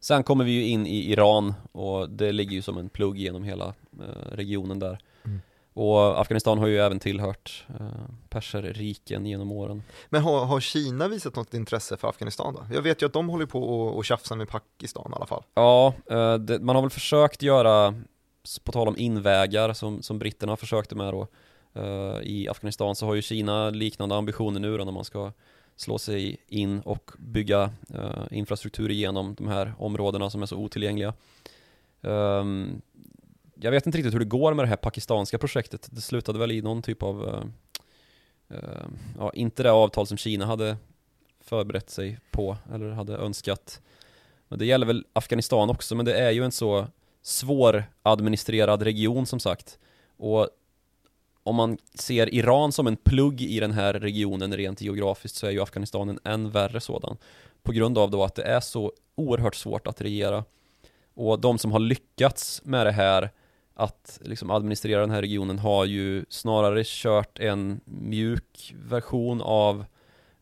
Sen 0.00 0.22
kommer 0.24 0.44
vi 0.44 0.52
ju 0.52 0.66
in 0.66 0.86
i 0.86 1.12
Iran 1.12 1.54
och 1.72 2.10
det 2.10 2.32
ligger 2.32 2.52
ju 2.52 2.62
som 2.62 2.78
en 2.78 2.88
plugg 2.88 3.18
genom 3.18 3.42
hela 3.44 3.66
eh, 4.00 4.30
regionen 4.32 4.78
där. 4.78 4.98
Och 5.74 6.20
Afghanistan 6.20 6.58
har 6.58 6.66
ju 6.66 6.78
även 6.78 6.98
tillhört 6.98 7.64
eh, 7.80 7.86
perserriken 8.28 9.26
genom 9.26 9.52
åren 9.52 9.82
Men 10.08 10.22
har, 10.22 10.44
har 10.44 10.60
Kina 10.60 11.08
visat 11.08 11.36
något 11.36 11.54
intresse 11.54 11.96
för 11.96 12.08
Afghanistan 12.08 12.54
då? 12.54 12.74
Jag 12.74 12.82
vet 12.82 13.02
ju 13.02 13.06
att 13.06 13.12
de 13.12 13.28
håller 13.28 13.46
på 13.46 13.62
och, 13.62 13.96
och 13.96 14.04
tjafsar 14.04 14.36
med 14.36 14.48
Pakistan 14.48 15.12
i 15.12 15.14
alla 15.14 15.26
fall. 15.26 15.42
Ja, 15.54 15.94
eh, 16.10 16.34
det, 16.34 16.58
man 16.58 16.76
har 16.76 16.82
väl 16.82 16.90
försökt 16.90 17.42
göra 17.42 17.94
på 18.64 18.72
tal 18.72 18.88
om 18.88 18.96
invägar 18.96 19.72
som, 19.72 20.02
som 20.02 20.18
britterna 20.18 20.56
försökte 20.56 20.94
med 20.94 21.14
då 21.14 21.26
eh, 21.74 22.22
i 22.22 22.48
Afghanistan 22.50 22.96
så 22.96 23.06
har 23.06 23.14
ju 23.14 23.22
Kina 23.22 23.70
liknande 23.70 24.14
ambitioner 24.14 24.60
nu 24.60 24.78
då 24.78 24.84
när 24.84 24.92
man 24.92 25.04
ska 25.04 25.32
slå 25.76 25.98
sig 25.98 26.36
in 26.48 26.80
och 26.80 27.10
bygga 27.18 27.70
infrastruktur 28.30 28.90
igenom 28.90 29.34
de 29.34 29.48
här 29.48 29.74
områdena 29.78 30.30
som 30.30 30.42
är 30.42 30.46
så 30.46 30.56
otillgängliga. 30.56 31.14
Um, 32.00 32.82
jag 33.62 33.70
vet 33.70 33.86
inte 33.86 33.98
riktigt 33.98 34.14
hur 34.14 34.18
det 34.18 34.24
går 34.24 34.54
med 34.54 34.64
det 34.64 34.68
här 34.68 34.76
pakistanska 34.76 35.38
projektet. 35.38 35.88
Det 35.90 36.00
slutade 36.00 36.38
väl 36.38 36.52
i 36.52 36.62
någon 36.62 36.82
typ 36.82 37.02
av, 37.02 37.22
uh, 37.22 37.44
uh, 38.56 38.86
ja, 39.18 39.32
inte 39.34 39.62
det 39.62 39.72
avtal 39.72 40.06
som 40.06 40.16
Kina 40.16 40.46
hade 40.46 40.76
förberett 41.40 41.90
sig 41.90 42.18
på 42.30 42.56
eller 42.74 42.90
hade 42.90 43.16
önskat. 43.16 43.80
Men 44.48 44.58
det 44.58 44.66
gäller 44.66 44.86
väl 44.86 45.04
Afghanistan 45.12 45.70
också, 45.70 45.94
men 45.94 46.04
det 46.04 46.18
är 46.18 46.30
ju 46.30 46.44
en 46.44 46.52
så 46.52 46.86
svåradministrerad 47.22 48.82
region 48.82 49.26
som 49.26 49.40
sagt. 49.40 49.78
Och 50.16 50.48
om 51.42 51.56
man 51.56 51.78
ser 51.94 52.34
Iran 52.34 52.72
som 52.72 52.86
en 52.86 52.96
plugg 52.96 53.42
i 53.42 53.60
den 53.60 53.72
här 53.72 53.94
regionen 53.94 54.56
rent 54.56 54.80
geografiskt 54.80 55.36
så 55.36 55.46
är 55.46 55.50
ju 55.50 55.62
Afghanistan 55.62 56.08
en 56.08 56.18
än 56.24 56.50
värre 56.50 56.80
sådan. 56.80 57.16
På 57.62 57.72
grund 57.72 57.98
av 57.98 58.10
då 58.10 58.24
att 58.24 58.34
det 58.34 58.42
är 58.42 58.60
så 58.60 58.92
oerhört 59.14 59.54
svårt 59.54 59.86
att 59.86 60.00
regera. 60.00 60.44
Och 61.14 61.40
de 61.40 61.58
som 61.58 61.72
har 61.72 61.78
lyckats 61.78 62.62
med 62.64 62.86
det 62.86 62.92
här 62.92 63.30
att 63.74 64.18
liksom 64.22 64.50
administrera 64.50 65.00
den 65.00 65.10
här 65.10 65.20
regionen 65.20 65.58
har 65.58 65.84
ju 65.84 66.24
snarare 66.28 66.82
kört 66.86 67.38
en 67.38 67.80
mjuk 67.84 68.74
version 68.84 69.40
av 69.42 69.84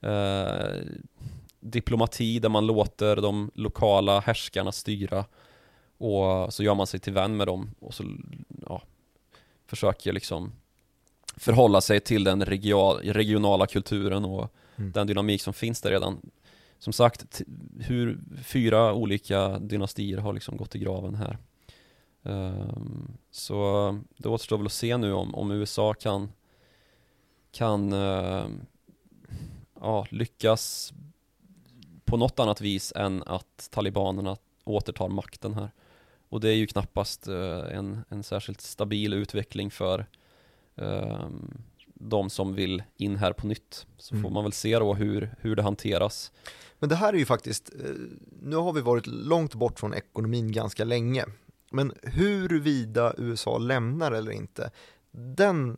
eh, 0.01 0.83
diplomati 1.61 2.39
där 2.39 2.49
man 2.49 2.67
låter 2.67 3.17
de 3.17 3.51
lokala 3.55 4.21
härskarna 4.21 4.73
styra 4.73 5.25
och 5.99 6.55
så 6.55 6.63
gör 6.63 6.75
man 6.75 6.87
sig 6.87 7.01
till 7.01 7.13
vän 7.13 7.37
med 7.37 7.47
dem 7.47 7.71
och 7.81 7.95
så 7.95 8.05
ja, 8.67 8.83
försöker 9.67 10.13
liksom 10.13 10.53
förhålla 11.37 11.81
sig 11.81 12.01
till 12.01 12.25
den 12.25 12.45
regionala 12.45 13.67
kulturen 13.67 14.25
och 14.25 14.55
mm. 14.77 14.93
den 14.93 15.07
dynamik 15.07 15.43
som 15.43 15.55
finns 15.55 15.81
där 15.81 15.91
redan. 15.91 16.31
Som 16.79 16.93
sagt, 16.93 17.43
hur 17.81 18.21
fyra 18.45 18.95
olika 18.95 19.59
dynastier 19.59 20.19
har 20.19 20.33
liksom 20.33 20.57
gått 20.57 20.75
i 20.75 20.79
graven 20.79 21.15
här. 21.15 21.39
Um, 22.23 23.19
så 23.31 23.99
det 24.17 24.29
återstår 24.29 24.57
väl 24.57 24.67
att 24.67 24.73
se 24.73 24.97
nu 24.97 25.13
om, 25.13 25.35
om 25.35 25.51
USA 25.51 25.95
kan 25.95 26.33
kan 27.53 27.93
uh, 27.93 28.47
ja, 29.81 30.07
lyckas 30.11 30.93
på 32.05 32.17
något 32.17 32.39
annat 32.39 32.61
vis 32.61 32.93
än 32.97 33.23
att 33.23 33.69
talibanerna 33.71 34.37
återtar 34.65 35.09
makten 35.09 35.55
här. 35.55 35.71
Och 36.29 36.41
det 36.41 36.49
är 36.49 36.55
ju 36.55 36.67
knappast 36.67 37.29
uh, 37.29 37.77
en, 37.77 38.05
en 38.09 38.23
särskilt 38.23 38.61
stabil 38.61 39.13
utveckling 39.13 39.71
för 39.71 40.07
Ehm, 40.81 41.63
de 41.95 42.31
som 42.31 42.55
vill 42.55 42.83
in 42.97 43.17
här 43.17 43.33
på 43.33 43.47
nytt. 43.47 43.87
Så 43.97 44.15
mm. 44.15 44.23
får 44.23 44.31
man 44.31 44.45
väl 44.45 44.53
se 44.53 44.79
då 44.79 44.95
hur, 44.95 45.35
hur 45.41 45.57
det 45.57 45.63
hanteras. 45.63 46.33
Men 46.79 46.89
det 46.89 46.95
här 46.95 47.13
är 47.13 47.19
ju 47.19 47.27
faktiskt, 47.27 47.71
eh, 47.85 47.91
nu 48.43 48.57
har 48.57 48.73
vi 48.73 48.81
varit 48.81 49.07
långt 49.07 49.55
bort 49.55 49.81
från 49.81 49.95
ekonomin 49.95 50.53
ganska 50.53 50.85
länge. 50.85 51.25
Men 51.71 51.95
huruvida 52.03 53.15
USA 53.19 53.59
lämnar 53.59 54.13
eller 54.13 54.33
inte, 54.33 54.71
den, 55.11 55.77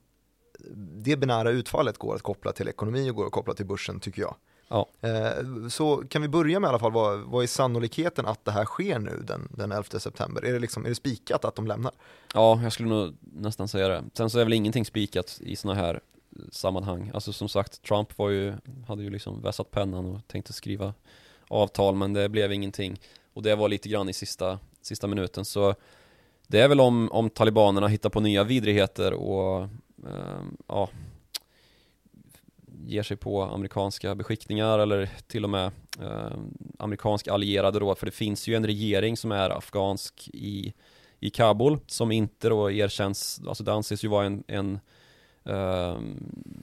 det 0.74 1.16
binära 1.16 1.50
utfallet 1.50 1.98
går 1.98 2.14
att 2.14 2.22
koppla 2.22 2.52
till 2.52 2.68
ekonomi 2.68 3.10
och 3.10 3.14
går 3.14 3.26
att 3.26 3.32
koppla 3.32 3.54
till 3.54 3.66
börsen 3.66 4.00
tycker 4.00 4.22
jag. 4.22 4.34
Ja. 4.68 4.86
Eh, 5.00 5.68
så 5.68 5.96
kan 5.96 6.22
vi 6.22 6.28
börja 6.28 6.60
med 6.60 6.68
i 6.68 6.70
alla 6.70 6.78
fall, 6.78 6.92
vad, 6.92 7.20
vad 7.20 7.42
är 7.42 7.46
sannolikheten 7.46 8.26
att 8.26 8.44
det 8.44 8.52
här 8.52 8.64
sker 8.64 8.98
nu 8.98 9.22
den, 9.26 9.48
den 9.50 9.72
11 9.72 10.00
september? 10.00 10.44
Är 10.44 10.52
det, 10.52 10.58
liksom, 10.58 10.84
är 10.84 10.88
det 10.88 10.94
spikat 10.94 11.44
att 11.44 11.54
de 11.54 11.66
lämnar? 11.66 11.92
Ja, 12.34 12.60
jag 12.62 12.72
skulle 12.72 12.88
nog 12.88 13.16
nästan 13.20 13.68
säga 13.68 13.88
det. 13.88 14.04
Sen 14.14 14.30
så 14.30 14.38
är 14.38 14.44
väl 14.44 14.52
ingenting 14.52 14.84
spikat 14.84 15.40
i 15.40 15.56
sådana 15.56 15.80
här 15.80 16.00
sammanhang. 16.50 17.10
Alltså 17.14 17.32
som 17.32 17.48
sagt, 17.48 17.82
Trump 17.82 18.18
var 18.18 18.30
ju, 18.30 18.54
hade 18.88 19.02
ju 19.02 19.10
liksom 19.10 19.42
vässat 19.42 19.70
pennan 19.70 20.06
och 20.06 20.26
tänkte 20.26 20.52
skriva 20.52 20.94
avtal, 21.48 21.94
men 21.94 22.12
det 22.12 22.28
blev 22.28 22.52
ingenting. 22.52 23.00
Och 23.34 23.42
det 23.42 23.54
var 23.54 23.68
lite 23.68 23.88
grann 23.88 24.08
i 24.08 24.12
sista, 24.12 24.58
sista 24.82 25.06
minuten, 25.06 25.44
så 25.44 25.74
det 26.46 26.60
är 26.60 26.68
väl 26.68 26.80
om, 26.80 27.08
om 27.12 27.30
talibanerna 27.30 27.88
hittar 27.88 28.10
på 28.10 28.20
nya 28.20 28.44
vidrigheter 28.44 29.12
och 29.12 29.62
eh, 30.06 30.42
ja, 30.66 30.88
ger 32.86 33.02
sig 33.02 33.16
på 33.16 33.42
amerikanska 33.42 34.14
beskickningar 34.14 34.78
eller 34.78 35.10
till 35.26 35.44
och 35.44 35.50
med 35.50 35.70
eh, 36.00 36.32
amerikansk 36.78 37.28
allierade 37.28 37.78
då, 37.78 37.94
för 37.94 38.06
det 38.06 38.12
finns 38.12 38.48
ju 38.48 38.54
en 38.54 38.66
regering 38.66 39.16
som 39.16 39.32
är 39.32 39.50
afghansk 39.50 40.30
i, 40.32 40.74
i 41.20 41.30
Kabul 41.30 41.78
som 41.86 42.12
inte 42.12 42.48
då 42.48 42.70
erkänns, 42.70 43.40
alltså 43.48 43.64
det 43.64 43.72
anses 43.72 44.04
ju 44.04 44.08
vara 44.08 44.26
en, 44.26 44.44
en 44.46 44.80
eh, 45.44 45.98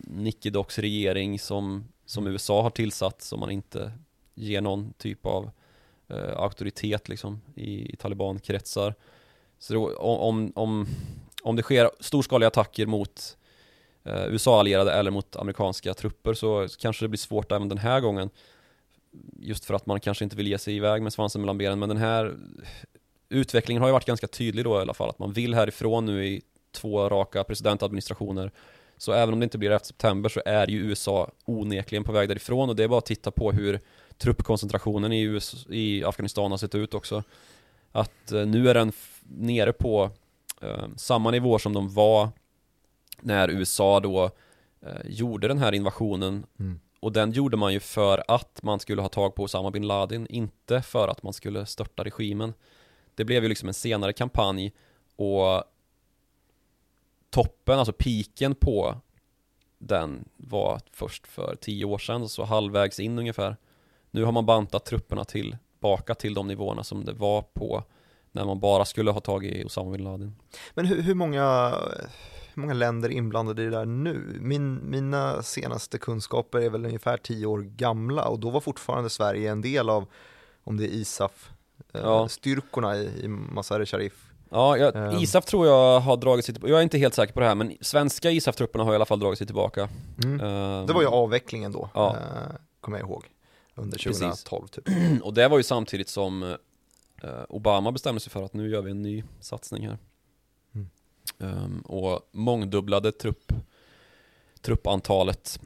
nickedox 0.04 0.80
regering 0.80 1.40
som, 1.40 1.84
som 2.06 2.28
USA 2.28 2.62
har 2.62 2.70
tillsatt 2.70 3.22
som 3.22 3.40
man 3.40 3.52
inte 3.52 3.92
ger 4.36 4.62
någon 4.62 4.94
typ 4.94 5.26
av 5.26 5.52
eh, 6.10 6.38
auktoritet 6.38 7.10
liksom 7.10 7.42
i, 7.56 7.94
i 7.94 7.96
talibankretsar. 7.96 8.96
Så 9.60 9.74
då, 9.74 9.96
om, 9.98 10.52
om, 10.56 10.88
om 11.44 11.56
det 11.56 11.64
sker 11.64 11.92
storskaliga 12.00 12.48
attacker 12.48 12.86
mot 12.86 13.38
eh, 14.04 14.26
USA-allierade 14.26 14.92
eller 14.92 15.12
mot 15.12 15.36
amerikanska 15.36 15.94
trupper 15.94 16.34
så 16.34 16.68
kanske 16.80 17.06
det 17.06 17.10
blir 17.10 17.18
svårt 17.18 17.52
även 17.52 17.70
den 17.70 17.78
här 17.78 18.00
gången. 18.00 18.30
Just 19.40 19.66
för 19.66 19.74
att 19.74 19.86
man 19.86 20.00
kanske 20.00 20.24
inte 20.24 20.36
vill 20.36 20.48
ge 20.48 20.58
sig 20.58 20.76
iväg 20.76 21.02
med 21.02 21.14
svansen 21.14 21.42
mellan 21.42 21.58
benen. 21.58 21.80
Men 21.80 21.90
den 21.90 21.98
här 21.98 22.36
utvecklingen 23.30 23.82
har 23.82 23.90
ju 23.90 23.94
varit 23.94 24.06
ganska 24.06 24.28
tydlig 24.28 24.66
då 24.66 24.78
i 24.78 24.82
alla 24.82 24.94
fall. 24.94 25.10
Att 25.10 25.20
man 25.20 25.34
vill 25.34 25.54
härifrån 25.54 26.06
nu 26.06 26.26
i 26.26 26.42
två 26.72 27.10
raka 27.10 27.44
presidentadministrationer. 27.44 28.52
Så 28.98 29.12
även 29.12 29.34
om 29.34 29.40
det 29.40 29.44
inte 29.44 29.58
blir 29.58 29.72
efter 29.72 29.88
september 29.88 30.30
så 30.30 30.42
är 30.46 30.68
ju 30.68 30.78
USA 30.78 31.32
onekligen 31.46 32.04
på 32.04 32.12
väg 32.12 32.30
därifrån 32.30 32.70
och 32.70 32.76
det 32.76 32.84
är 32.84 32.88
bara 32.88 32.98
att 32.98 33.06
titta 33.06 33.32
på 33.32 33.52
hur 33.52 33.80
truppkoncentrationen 34.20 35.12
i, 35.12 35.22
USA, 35.22 35.70
i 35.70 36.04
Afghanistan 36.04 36.52
har 36.52 36.58
sett 36.58 36.76
ut 36.76 36.94
också. 36.94 37.24
Att 37.92 38.32
eh, 38.32 38.46
nu 38.46 38.70
är 38.70 38.74
den 38.74 38.92
nere 39.24 39.74
på 39.74 40.10
eh, 40.62 40.88
samma 40.96 41.32
nivå 41.32 41.60
som 41.60 41.74
de 41.74 41.94
var 41.94 42.30
när 43.22 43.50
USA 43.50 44.00
då 44.00 44.32
eh, 44.82 45.02
gjorde 45.06 45.48
den 45.48 45.58
här 45.58 45.72
invasionen 45.72 46.46
mm. 46.60 46.80
och 47.00 47.12
den 47.12 47.32
gjorde 47.32 47.58
man 47.58 47.74
ju 47.74 47.80
för 47.80 48.24
att 48.28 48.64
man 48.64 48.80
skulle 48.80 49.02
ha 49.02 49.10
tag 49.10 49.36
på 49.36 49.44
Osama 49.44 49.72
bin 49.72 49.88
Laden, 49.88 50.28
inte 50.28 50.82
för 50.82 51.08
att 51.08 51.24
man 51.24 51.34
skulle 51.34 51.66
störta 51.66 52.04
regimen. 52.04 52.54
Det 53.16 53.26
blev 53.26 53.44
ju 53.44 53.50
liksom 53.50 53.68
en 53.68 53.74
senare 53.74 54.14
kampanj 54.14 54.74
och 55.16 55.64
toppen, 57.30 57.80
alltså 57.80 57.94
piken 57.94 58.56
på 58.56 58.96
den 59.78 60.30
var 60.38 60.82
först 60.92 61.28
för 61.28 61.56
tio 61.62 61.86
år 61.86 61.98
sedan, 61.98 62.30
så 62.30 62.44
halvvägs 62.44 63.00
in 63.00 63.20
ungefär. 63.20 63.56
Nu 64.12 64.24
har 64.24 64.32
man 64.32 64.46
bantat 64.46 64.86
trupperna 64.86 65.26
tillbaka 65.26 66.16
till 66.16 66.34
de 66.34 66.48
nivåerna 66.48 66.84
som 66.84 67.06
det 67.06 67.14
var 67.14 67.42
på 67.42 67.84
när 68.32 68.46
man 68.46 68.60
bara 68.60 68.86
skulle 68.86 69.12
ha 69.12 69.20
tagit 69.20 69.66
Osama 69.66 69.92
bin 69.92 70.04
Laden. 70.04 70.36
Men 70.74 70.86
hur, 70.86 71.02
hur 71.02 71.14
många 71.14 71.76
hur 72.54 72.62
många 72.62 72.74
länder 72.74 73.10
är 73.10 73.14
inblandade 73.14 73.62
i 73.62 73.66
det 73.66 73.72
där 73.72 73.86
nu? 73.86 74.38
Min, 74.42 74.90
mina 74.90 75.44
senaste 75.44 75.98
kunskaper 75.98 76.60
är 76.60 76.70
väl 76.70 76.86
ungefär 76.86 77.18
tio 77.18 77.46
år 77.46 77.60
gamla 77.60 78.28
och 78.28 78.40
då 78.40 78.50
var 78.50 78.60
fortfarande 78.60 79.10
Sverige 79.10 79.52
en 79.52 79.62
del 79.62 79.90
av, 79.90 80.06
om 80.64 80.78
det 80.78 80.84
är 80.84 80.90
ISAF-styrkorna 80.90 82.96
eh, 82.96 83.02
ja. 83.02 83.10
i, 83.10 83.26
i 83.26 83.28
Mazar-e 83.28 83.86
Sharif. 83.86 84.26
Ja, 84.50 84.78
jag, 84.78 84.96
um. 84.96 85.20
ISAF 85.20 85.46
tror 85.46 85.68
jag 85.68 86.00
har 86.00 86.18
dragit 86.18 86.46
sig 86.46 86.54
tillbaka, 86.54 86.72
jag 86.72 86.80
är 86.80 86.84
inte 86.84 86.98
helt 86.98 87.14
säker 87.14 87.34
på 87.34 87.40
det 87.40 87.46
här 87.46 87.56
men 87.56 87.74
svenska 87.82 88.32
ISAF-trupperna 88.32 88.84
har 88.84 88.94
i 88.94 88.96
alla 88.96 89.06
fall 89.06 89.20
dragit 89.20 89.38
sig 89.38 89.48
tillbaka. 89.48 89.90
Mm. 90.24 90.42
Um, 90.42 90.88
det 90.88 90.94
var 90.94 91.02
ju 91.02 91.08
avvecklingen 91.08 91.72
då, 91.72 91.90
ja. 91.94 92.16
uh, 92.20 92.56
kommer 92.82 93.00
jag 93.00 93.08
ihåg, 93.08 93.26
under 93.80 93.98
2012 93.98 94.68
typ. 94.68 94.84
och 95.24 95.34
det 95.34 95.48
var 95.48 95.58
ju 95.58 95.64
samtidigt 95.64 96.10
som 96.10 96.44
uh, 96.44 96.56
Obama 97.50 97.92
bestämde 97.92 98.20
sig 98.22 98.32
för 98.32 98.44
att 98.44 98.54
nu 98.54 98.70
gör 98.70 98.82
vi 98.82 98.92
en 98.92 99.02
ny 99.02 99.24
satsning 99.40 99.88
här. 99.88 99.98
Um, 101.38 101.82
och 101.82 102.30
mångdubblade 102.32 103.12
trupp, 103.12 103.54
truppantalet. 104.62 105.60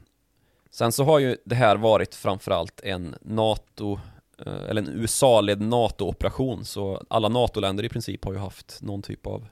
Sen 0.70 0.92
så 0.92 1.04
har 1.04 1.18
ju 1.18 1.36
det 1.44 1.54
här 1.54 1.76
varit 1.76 2.14
framförallt 2.14 2.80
en 2.80 3.14
NATO, 3.20 4.00
uh, 4.46 4.64
eller 4.68 4.82
en 4.82 4.88
USA-ledd 4.88 5.60
NATO-operation, 5.60 6.64
så 6.64 7.02
alla 7.08 7.28
NATO-länder 7.28 7.84
i 7.84 7.88
princip 7.88 8.24
har 8.24 8.32
ju 8.32 8.38
haft 8.38 8.78
någon 8.82 9.02
typ 9.02 9.26
av 9.26 9.46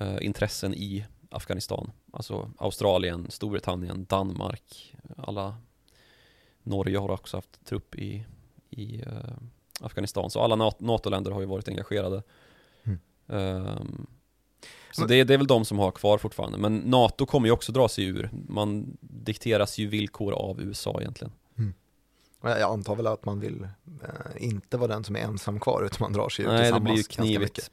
uh, 0.00 0.26
intressen 0.26 0.74
i 0.74 1.04
Afghanistan. 1.30 1.90
Alltså 2.12 2.50
Australien, 2.58 3.26
Storbritannien, 3.30 4.06
Danmark, 4.08 4.94
alla 5.16 5.56
Norge 6.62 6.98
har 6.98 7.10
också 7.10 7.36
haft 7.36 7.64
trupp 7.64 7.94
i, 7.94 8.24
i 8.70 9.02
uh, 9.02 9.12
Afghanistan, 9.80 10.30
så 10.30 10.40
alla 10.40 10.72
NATO-länder 10.78 11.30
har 11.30 11.40
ju 11.40 11.46
varit 11.46 11.68
engagerade. 11.68 12.22
Mm. 12.82 12.98
Um, 13.26 14.06
så 14.92 15.06
det, 15.06 15.24
det, 15.24 15.34
är 15.34 15.38
väl 15.38 15.46
de 15.46 15.64
som 15.64 15.78
har 15.78 15.90
kvar 15.90 16.18
fortfarande. 16.18 16.58
Men 16.58 16.76
NATO 16.76 17.26
kommer 17.26 17.48
ju 17.48 17.52
också 17.52 17.72
dra 17.72 17.88
sig 17.88 18.04
ur. 18.04 18.30
Man 18.48 18.96
dikteras 19.00 19.78
ju 19.78 19.86
villkor 19.86 20.32
av 20.32 20.62
USA 20.62 21.00
egentligen. 21.00 21.32
Jag 22.42 22.62
antar 22.62 22.96
väl 22.96 23.06
att 23.06 23.24
man 23.24 23.40
vill 23.40 23.68
eh, 24.02 24.44
inte 24.44 24.76
vara 24.76 24.88
den 24.88 25.04
som 25.04 25.16
är 25.16 25.20
ensam 25.20 25.60
kvar 25.60 25.82
utan 25.82 25.98
man 26.00 26.12
drar 26.12 26.28
sig 26.28 26.44
ut 26.44 26.50
Nej, 26.50 26.58
det 26.58 26.64
tillsammans 26.64 26.84
blir 26.84 26.96
ju 26.96 27.02
knivigt. 27.02 27.70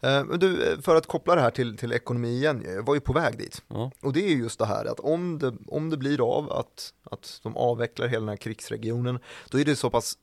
Eh, 0.00 0.24
du, 0.24 0.72
eh, 0.72 0.80
för 0.80 0.96
att 0.96 1.06
koppla 1.06 1.34
det 1.34 1.40
här 1.40 1.50
till, 1.50 1.76
till 1.76 1.92
ekonomi 1.92 2.28
igen, 2.28 2.62
jag 2.66 2.82
var 2.82 2.94
ju 2.94 3.00
på 3.00 3.12
väg 3.12 3.38
dit. 3.38 3.62
Ja. 3.68 3.90
Och 4.00 4.12
det 4.12 4.24
är 4.24 4.28
ju 4.28 4.38
just 4.38 4.58
det 4.58 4.66
här 4.66 4.84
att 4.84 5.00
om 5.00 5.38
det, 5.38 5.54
om 5.66 5.90
det 5.90 5.96
blir 5.96 6.38
av 6.38 6.52
att, 6.52 6.94
att 7.04 7.40
de 7.42 7.56
avvecklar 7.56 8.06
hela 8.06 8.20
den 8.20 8.28
här 8.28 8.36
krigsregionen, 8.36 9.18
då 9.50 9.60
är 9.60 9.64
det 9.64 9.76
så 9.76 9.90
pass 9.90 10.18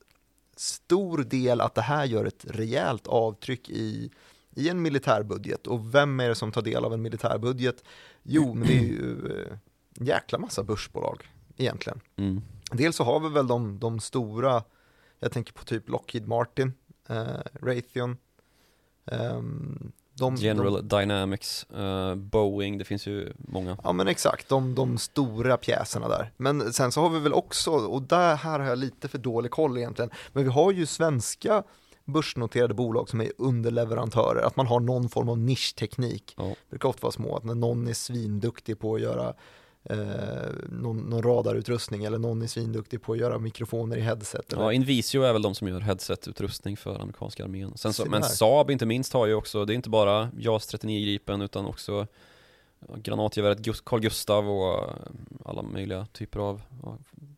stor 0.56 1.18
del 1.18 1.60
att 1.60 1.74
det 1.74 1.82
här 1.82 2.04
gör 2.04 2.24
ett 2.24 2.44
rejält 2.48 3.06
avtryck 3.06 3.70
i, 3.70 4.10
i 4.56 4.68
en 4.68 4.82
militärbudget. 4.82 5.66
Och 5.66 5.94
vem 5.94 6.20
är 6.20 6.28
det 6.28 6.34
som 6.34 6.52
tar 6.52 6.62
del 6.62 6.84
av 6.84 6.94
en 6.94 7.02
militärbudget? 7.02 7.84
Jo, 8.22 8.54
men 8.54 8.68
det 8.68 8.78
är 8.78 8.82
ju 8.82 9.40
eh, 9.40 9.58
en 10.00 10.06
jäkla 10.06 10.38
massa 10.38 10.62
börsbolag 10.62 11.30
egentligen. 11.56 12.00
Mm. 12.16 12.42
Dels 12.70 12.96
så 12.96 13.04
har 13.04 13.20
vi 13.20 13.28
väl 13.28 13.46
de, 13.46 13.78
de 13.78 14.00
stora, 14.00 14.62
jag 15.18 15.32
tänker 15.32 15.52
på 15.52 15.64
typ 15.64 15.88
Lockheed 15.88 16.28
Martin, 16.28 16.72
eh, 17.08 17.26
Raytheon, 17.62 18.16
ehm, 19.06 19.92
de, 20.14 20.36
General 20.36 20.88
de, 20.88 20.98
Dynamics, 20.98 21.64
eh, 21.64 22.14
Boeing, 22.14 22.78
det 22.78 22.84
finns 22.84 23.06
ju 23.06 23.32
många. 23.38 23.76
Ja 23.84 23.92
men 23.92 24.08
exakt, 24.08 24.48
de, 24.48 24.74
de 24.74 24.98
stora 24.98 25.56
pjäserna 25.56 26.08
där. 26.08 26.32
Men 26.36 26.72
sen 26.72 26.92
så 26.92 27.00
har 27.00 27.10
vi 27.10 27.20
väl 27.20 27.32
också, 27.32 27.70
och 27.70 28.02
där 28.02 28.36
här 28.36 28.58
har 28.58 28.66
jag 28.66 28.78
lite 28.78 29.08
för 29.08 29.18
dålig 29.18 29.50
koll 29.50 29.78
egentligen, 29.78 30.10
men 30.32 30.44
vi 30.44 30.50
har 30.50 30.72
ju 30.72 30.86
svenska 30.86 31.62
börsnoterade 32.04 32.74
bolag 32.74 33.08
som 33.08 33.20
är 33.20 33.32
underleverantörer, 33.38 34.42
att 34.42 34.56
man 34.56 34.66
har 34.66 34.80
någon 34.80 35.08
form 35.08 35.28
av 35.28 35.38
nischteknik. 35.38 36.34
Ja. 36.36 36.44
Det 36.44 36.70
brukar 36.70 36.88
ofta 36.88 37.02
vara 37.02 37.12
små, 37.12 37.36
att 37.36 37.44
när 37.44 37.54
någon 37.54 37.88
är 37.88 37.94
svinduktig 37.94 38.78
på 38.78 38.94
att 38.94 39.00
göra 39.00 39.34
eh, 39.90 39.96
någon, 40.68 40.96
någon 40.96 41.22
radarutrustning 41.22 42.04
eller 42.04 42.18
någon 42.18 42.42
är 42.42 42.46
svinduktig 42.46 43.02
på 43.02 43.12
att 43.12 43.18
göra 43.18 43.38
mikrofoner 43.38 43.96
i 43.96 44.00
headset. 44.00 44.52
Eller, 44.52 44.62
Ja, 44.62 44.72
Invisio 44.72 45.22
är 45.22 45.32
väl 45.32 45.42
de 45.42 45.54
som 45.54 45.68
gör 45.68 45.80
headset-utrustning 45.80 46.76
för 46.76 47.00
amerikanska 47.00 47.44
armén. 47.44 47.72
Sen 47.76 47.92
så, 47.92 48.04
men. 48.04 48.22
Saab 48.22 48.70
inte 48.70 48.86
minst 48.86 49.12
har 49.12 49.26
ju 49.26 49.34
också, 49.34 49.64
det 49.64 49.72
är 49.72 49.74
inte 49.74 49.90
bara 49.90 50.30
JAS 50.38 50.66
39 50.66 51.06
Gripen 51.06 51.42
utan 51.42 51.66
också 51.66 52.06
granatgeväret 52.94 53.84
Carl 53.84 54.00
Gustav 54.00 54.50
och 54.50 54.88
eh, 54.88 54.94
alla 55.44 55.62
möjliga 55.62 56.06
typer 56.12 56.38
av 56.38 56.62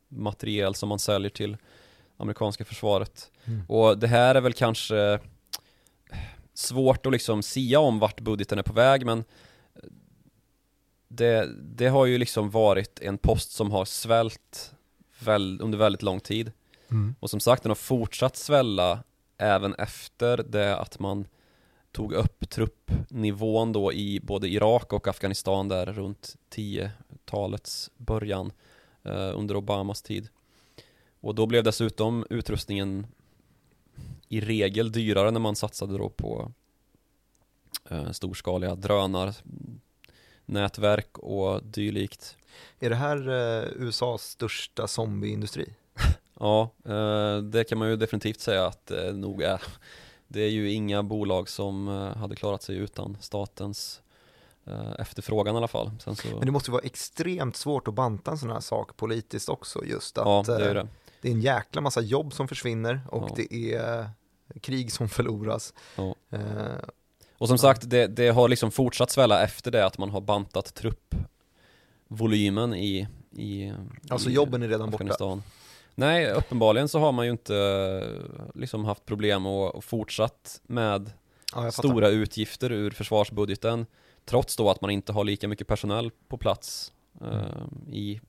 materiel 0.08 0.74
som 0.74 0.88
man 0.88 0.98
säljer 0.98 1.30
till 1.30 1.56
amerikanska 2.16 2.64
försvaret. 2.64 3.30
Mm. 3.44 3.62
Och 3.68 3.98
det 3.98 4.06
här 4.06 4.34
är 4.34 4.40
väl 4.40 4.52
kanske 4.52 5.18
svårt 6.54 7.06
att 7.06 7.12
liksom 7.12 7.42
sia 7.42 7.80
om 7.80 7.98
vart 7.98 8.20
budgeten 8.20 8.58
är 8.58 8.62
på 8.62 8.72
väg 8.72 9.06
men 9.06 9.24
det, 11.08 11.50
det 11.62 11.88
har 11.88 12.06
ju 12.06 12.18
liksom 12.18 12.50
varit 12.50 13.00
en 13.00 13.18
post 13.18 13.50
som 13.50 13.70
har 13.70 13.84
svällt 13.84 14.74
väl, 15.18 15.60
under 15.62 15.78
väldigt 15.78 16.02
lång 16.02 16.20
tid. 16.20 16.52
Mm. 16.90 17.14
Och 17.20 17.30
som 17.30 17.40
sagt, 17.40 17.62
den 17.62 17.70
har 17.70 17.74
fortsatt 17.74 18.36
svälla 18.36 19.04
även 19.38 19.74
efter 19.74 20.44
det 20.48 20.76
att 20.76 20.98
man 20.98 21.26
tog 21.92 22.12
upp 22.12 22.50
truppnivån 22.50 23.72
då 23.72 23.92
i 23.92 24.20
både 24.20 24.48
Irak 24.48 24.92
och 24.92 25.08
Afghanistan 25.08 25.68
där 25.68 25.86
runt 25.86 26.36
10-talets 26.54 27.90
början 27.96 28.52
eh, 29.02 29.38
under 29.38 29.56
Obamas 29.56 30.02
tid. 30.02 30.28
Och 31.20 31.34
då 31.34 31.46
blev 31.46 31.64
dessutom 31.64 32.26
utrustningen 32.30 33.06
i 34.28 34.40
regel 34.40 34.92
dyrare 34.92 35.30
när 35.30 35.40
man 35.40 35.56
satsade 35.56 35.98
då 35.98 36.08
på 36.08 36.52
eh, 37.90 38.10
storskaliga 38.10 38.74
drönar, 38.74 39.34
nätverk 40.48 41.18
och 41.18 41.62
dylikt. 41.62 42.36
Är 42.80 42.90
det 42.90 42.96
här 42.96 43.28
eh, 43.28 43.68
USAs 43.76 44.22
största 44.22 44.86
zombieindustri? 44.86 45.74
Ja, 46.40 46.70
eh, 46.84 47.38
det 47.38 47.64
kan 47.64 47.78
man 47.78 47.88
ju 47.88 47.96
definitivt 47.96 48.40
säga 48.40 48.66
att 48.66 48.86
det 48.86 49.12
nog 49.12 49.42
är. 49.42 49.62
Det 50.28 50.40
är 50.40 50.48
ju 50.50 50.72
inga 50.72 51.02
bolag 51.02 51.48
som 51.48 51.88
eh, 51.88 52.16
hade 52.16 52.36
klarat 52.36 52.62
sig 52.62 52.76
utan 52.76 53.16
statens 53.20 54.00
eh, 54.66 54.92
efterfrågan 54.98 55.54
i 55.54 55.58
alla 55.58 55.68
fall. 55.68 55.90
Så, 55.98 56.14
Men 56.24 56.46
det 56.46 56.50
måste 56.52 56.70
vara 56.70 56.82
extremt 56.82 57.56
svårt 57.56 57.88
att 57.88 57.94
banta 57.94 58.30
en 58.30 58.38
sån 58.38 58.50
här 58.50 58.60
sak 58.60 58.96
politiskt 58.96 59.48
också, 59.48 59.84
just 59.84 60.18
att 60.18 60.26
ja, 60.26 60.56
det 60.56 60.64
är 60.64 60.68
eh, 60.68 60.82
det. 60.82 60.88
det 61.20 61.28
är 61.28 61.32
en 61.32 61.40
jäkla 61.40 61.80
massa 61.80 62.00
jobb 62.00 62.32
som 62.32 62.48
försvinner 62.48 63.00
och 63.10 63.22
Ja. 63.28 63.34
det 63.36 63.74
är 63.74 64.00
eh, 64.00 64.60
krig 64.60 64.92
som 64.92 65.08
förloras. 65.08 65.74
Ja. 65.96 66.14
Och 67.38 67.48
som 67.48 67.54
Ja. 67.54 67.58
sagt, 67.58 67.90
det, 67.90 68.06
det 68.06 68.28
har 68.28 68.48
liksom 68.48 68.70
fortsatt 68.70 69.10
svälla 69.10 69.42
efter 69.42 69.70
det 69.70 69.86
att 69.86 69.98
man 69.98 70.10
har 70.10 70.20
bantat 70.20 70.74
truppvolymen 70.74 72.74
i, 72.74 73.08
i 73.32 73.72
alltså 74.10 74.30
i 74.30 74.32
jobben 74.32 74.62
är 74.62 74.68
redan 74.68 74.90
borta. 74.90 75.42
Nej, 75.94 76.30
uppenbarligen 76.32 76.88
så 76.88 76.98
har 76.98 77.12
man 77.12 77.24
ju 77.26 77.32
inte 77.32 77.56
eh, 77.56 78.50
liksom 78.60 78.84
haft 78.84 79.04
problem 79.06 79.46
och, 79.46 79.74
och 79.74 79.84
fortsatt 79.84 80.60
med 80.66 81.10
Ja, 81.54 81.70
stora 81.70 82.08
utgifter 82.08 82.72
ur 82.72 82.90
försvarsbudgeten 82.90 83.86
trots 84.24 84.56
då 84.56 84.70
att 84.70 84.80
man 84.80 84.90
inte 84.90 85.12
har 85.12 85.24
lika 85.24 85.48
mycket 85.48 85.66
personal 85.66 86.10
på 86.28 86.38
plats 86.38 86.92
eh, 87.20 87.92
i, 87.92 88.20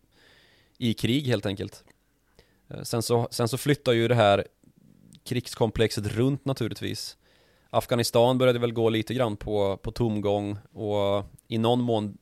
i 0.78 0.93
krig 0.93 1.28
helt 1.28 1.45
enkelt. 1.45 1.84
Eh, 2.69 2.82
sen, 2.84 3.02
så, 3.02 3.28
sen 3.32 3.48
så 3.48 3.58
flyttar 3.58 3.91
ju 3.91 4.08
det 4.08 4.15
här 4.15 4.45
krigskomplexet 5.24 6.08
runt 6.08 6.45
naturligtvis. 6.45 7.17
Afghanistan 7.69 8.38
började 8.38 8.60
väl 8.60 8.73
gå 8.73 8.89
lite 8.89 9.13
grann 9.13 9.38
på, 9.38 9.77
på 9.77 9.91
tomgång 9.91 10.58
och 10.73 11.25
i 11.47 11.58
någon 11.58 11.82
mån 11.82 12.17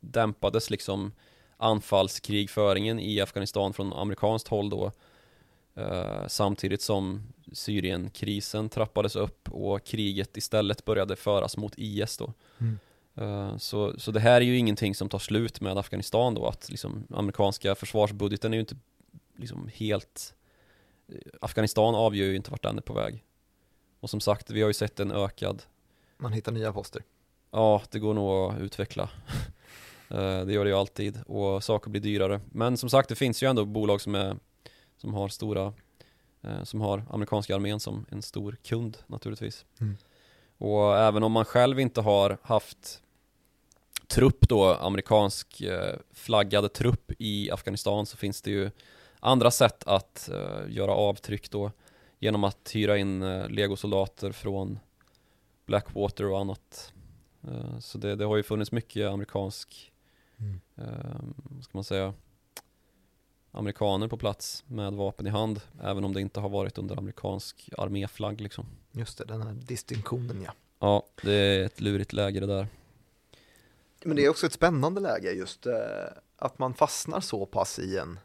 dämpades 0.00 0.70
liksom 0.70 1.12
anfallskrigföringen 1.56 3.00
i 3.00 3.20
Afghanistan 3.20 3.72
från 3.72 3.92
amerikanskt 3.92 4.48
håll 4.48 4.70
då 4.70 4.92
eh, 5.74 6.26
samtidigt 6.26 6.82
som 6.82 7.22
Syrienkrisen 7.52 8.68
trappades 8.68 9.16
upp 9.16 9.48
och 9.52 9.84
kriget 9.84 10.36
istället 10.36 10.84
började 10.84 11.16
föras 11.16 11.56
mot 11.56 11.74
IS 11.76 12.16
då. 12.16 12.32
Mm. 12.58 12.78
Eh, 13.14 13.56
Så, 13.56 14.00
så 14.00 14.10
det 14.10 14.20
här 14.20 14.40
är 14.40 14.44
ju 14.44 14.58
ingenting 14.58 14.94
som 14.94 15.08
tar 15.08 15.18
slut 15.18 15.60
med 15.60 15.78
Afghanistan 15.78 16.34
då, 16.34 16.46
att 16.46 16.70
liksom 16.70 17.06
amerikanska 17.10 17.74
försvarsbudgeten 17.74 18.52
är 18.52 18.56
ju 18.56 18.60
inte 18.60 18.76
liksom 19.36 19.70
helt 19.74 20.34
Afghanistan 21.40 21.94
avgör 21.94 22.26
ju 22.26 22.36
inte 22.36 22.50
vart 22.50 22.62
den 22.62 22.78
är 22.78 22.82
på 22.82 22.92
väg. 22.92 23.24
Och 24.06 24.10
som 24.10 24.20
sagt, 24.20 24.50
vi 24.50 24.62
har 24.62 24.68
ju 24.68 24.74
sett 24.74 25.00
en 25.00 25.12
ökad 25.12 25.62
Man 26.16 26.32
hittar 26.32 26.52
nya 26.52 26.72
poster. 26.72 27.02
Ja, 27.50 27.82
det 27.90 27.98
går 27.98 28.14
nog 28.14 28.30
att 28.30 28.60
utveckla. 28.60 29.10
Eh, 30.10 30.40
det 30.44 30.52
gör 30.52 30.64
det 30.64 30.70
ju 30.70 30.76
alltid 30.76 31.22
och 31.26 31.64
saker 31.64 31.90
blir 31.90 32.00
dyrare. 32.00 32.40
Men 32.52 32.76
som 32.76 32.90
sagt, 32.90 33.08
det 33.08 33.14
finns 33.14 33.42
ju 33.42 33.50
ändå 33.50 33.64
bolag 33.64 34.00
som, 34.00 34.14
är, 34.14 34.36
som 34.96 35.14
har 35.14 35.28
stora, 35.28 35.72
eh, 36.42 36.62
som 36.62 36.80
har 36.80 37.04
amerikanska 37.10 37.54
armén 37.54 37.80
som 37.80 38.06
en 38.08 38.22
stor 38.22 38.56
kund 38.62 38.98
naturligtvis. 39.06 39.64
Mm. 39.80 39.96
Och 40.58 40.96
även 40.96 41.22
om 41.22 41.32
man 41.32 41.44
själv 41.44 41.80
inte 41.80 42.00
har 42.00 42.38
haft 42.42 43.02
trupp 44.06 44.48
då, 44.48 44.74
amerikansk 44.74 45.60
eh, 45.60 45.94
flaggad 46.12 46.72
trupp 46.72 47.12
i 47.18 47.50
Afghanistan 47.50 48.06
så 48.06 48.16
finns 48.16 48.42
det 48.42 48.50
ju 48.50 48.70
andra 49.20 49.50
sätt 49.50 49.84
att 49.86 50.30
göra 50.68 50.92
avtryck 50.92 51.50
då 51.50 51.70
genom 52.18 52.44
att 52.44 52.70
hyra 52.74 52.98
in 52.98 53.22
eh, 53.22 53.48
legosoldater 53.48 54.32
från 54.32 54.78
Blackwater 55.66 56.24
och 56.24 56.40
annat. 56.40 56.92
Eh, 57.48 57.78
så 57.78 57.98
det, 57.98 58.14
det 58.16 58.24
har 58.24 58.36
ju 58.36 58.42
funnits 58.42 58.72
mycket 58.72 59.08
amerikansk, 59.10 59.92
Mm. 60.38 60.60
eh, 60.76 61.20
vad 61.34 61.64
ska 61.64 61.78
man 61.78 61.84
säga, 61.84 62.14
amerikaner 63.52 64.08
på 64.08 64.16
plats 64.16 64.64
med 64.66 64.92
vapen 64.92 65.26
i 65.26 65.30
hand, 65.30 65.60
även 65.82 66.04
om 66.04 66.12
det 66.12 66.20
inte 66.20 66.40
har 66.40 66.48
varit 66.48 66.78
under 66.78 66.98
amerikansk 66.98 67.70
arméflagg 67.78 68.40
liksom. 68.40 68.66
Just 68.92 69.18
det, 69.18 69.24
den 69.24 69.42
här 69.42 69.52
distinktionen 69.52 70.42
ja. 70.42 70.52
Ja, 70.78 71.02
det 71.22 71.32
är 71.32 71.64
ett 71.64 71.80
lurigt 71.80 72.12
läge 72.12 72.40
det 72.40 72.46
där. 72.46 72.68
Men 74.04 74.16
det 74.16 74.24
är 74.24 74.28
också 74.28 74.46
ett 74.46 74.52
spännande 74.52 75.00
läge 75.00 75.32
just 75.32 75.66
eh, 75.66 75.72
att 76.36 76.58
man 76.58 76.74
fastnar 76.74 77.20
så 77.20 77.46
pass 77.46 77.78
i 77.78 77.98
en 77.98 78.18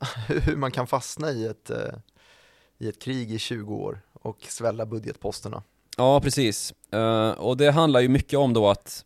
hur 0.28 0.56
man 0.56 0.70
kan 0.70 0.86
fastna 0.86 1.30
i 1.30 1.46
ett, 1.46 1.70
eh, 1.70 1.94
i 2.82 2.88
ett 2.88 2.98
krig 2.98 3.32
i 3.32 3.38
20 3.38 3.74
år 3.74 4.00
och 4.12 4.44
svälla 4.48 4.86
budgetposterna. 4.86 5.62
Ja, 5.96 6.20
precis. 6.20 6.74
Eh, 6.90 7.30
och 7.30 7.56
det 7.56 7.70
handlar 7.70 8.00
ju 8.00 8.08
mycket 8.08 8.38
om 8.38 8.52
då 8.52 8.68
att 8.68 9.04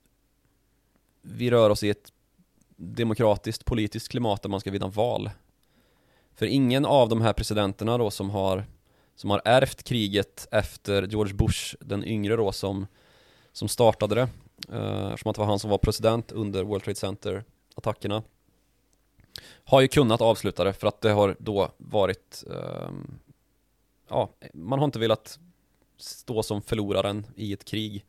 vi 1.23 1.51
rör 1.51 1.71
oss 1.71 1.83
i 1.83 1.91
ett 1.91 2.13
demokratiskt 2.77 3.65
politiskt 3.65 4.09
klimat 4.09 4.43
där 4.43 4.49
man 4.49 4.61
ska 4.61 4.71
vinna 4.71 4.89
val. 4.89 5.31
För 6.35 6.47
ingen 6.47 6.85
av 6.85 7.09
de 7.09 7.21
här 7.21 7.33
presidenterna 7.33 7.99
då 7.99 8.11
som 8.11 8.31
har, 8.31 8.65
som 9.17 9.31
har 9.31 9.43
ärvt 9.45 9.83
kriget 9.83 10.49
efter 10.51 11.07
George 11.07 11.35
Bush, 11.35 11.77
den 11.81 12.05
yngre 12.05 12.37
då 12.37 12.53
som, 12.53 12.87
som 13.53 13.69
startade 13.69 14.15
det, 14.15 14.29
eh, 14.73 15.07
eftersom 15.13 15.31
att 15.31 15.37
det 15.37 15.41
var 15.41 15.47
han 15.47 15.59
som 15.59 15.71
var 15.71 15.79
president 15.79 16.33
under 16.33 16.65
World 16.65 16.85
Trade 16.85 16.97
Center-attackerna, 16.97 18.23
har 19.65 19.81
ju 19.81 19.89
kunnat 19.89 20.21
avsluta 20.21 20.65
det 20.65 20.73
för 20.73 20.87
att 20.87 21.01
det 21.01 21.11
har 21.11 21.37
då 21.39 21.71
varit, 21.77 22.45
ehm, 22.51 23.19
ja, 24.09 24.31
man 24.55 24.79
har 24.79 24.85
inte 24.85 24.99
velat 24.99 25.39
stå 25.97 26.43
som 26.43 26.63
förloraren 26.63 27.27
i 27.37 27.53
ett 27.53 27.65
krig. 27.65 28.05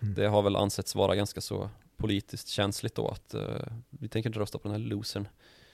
Mm. 0.00 0.14
Det 0.14 0.26
har 0.26 0.42
väl 0.42 0.56
ansetts 0.56 0.94
vara 0.94 1.16
ganska 1.16 1.40
så 1.40 1.70
politiskt 1.96 2.48
känsligt 2.48 2.94
då 2.94 3.08
att 3.08 3.34
eh, 3.34 3.66
vi 3.90 4.08
tänker 4.08 4.30
inte 4.30 4.40
rösta 4.40 4.58
på 4.58 4.68
den 4.68 4.80
här 4.80 4.88
losern. 4.88 5.28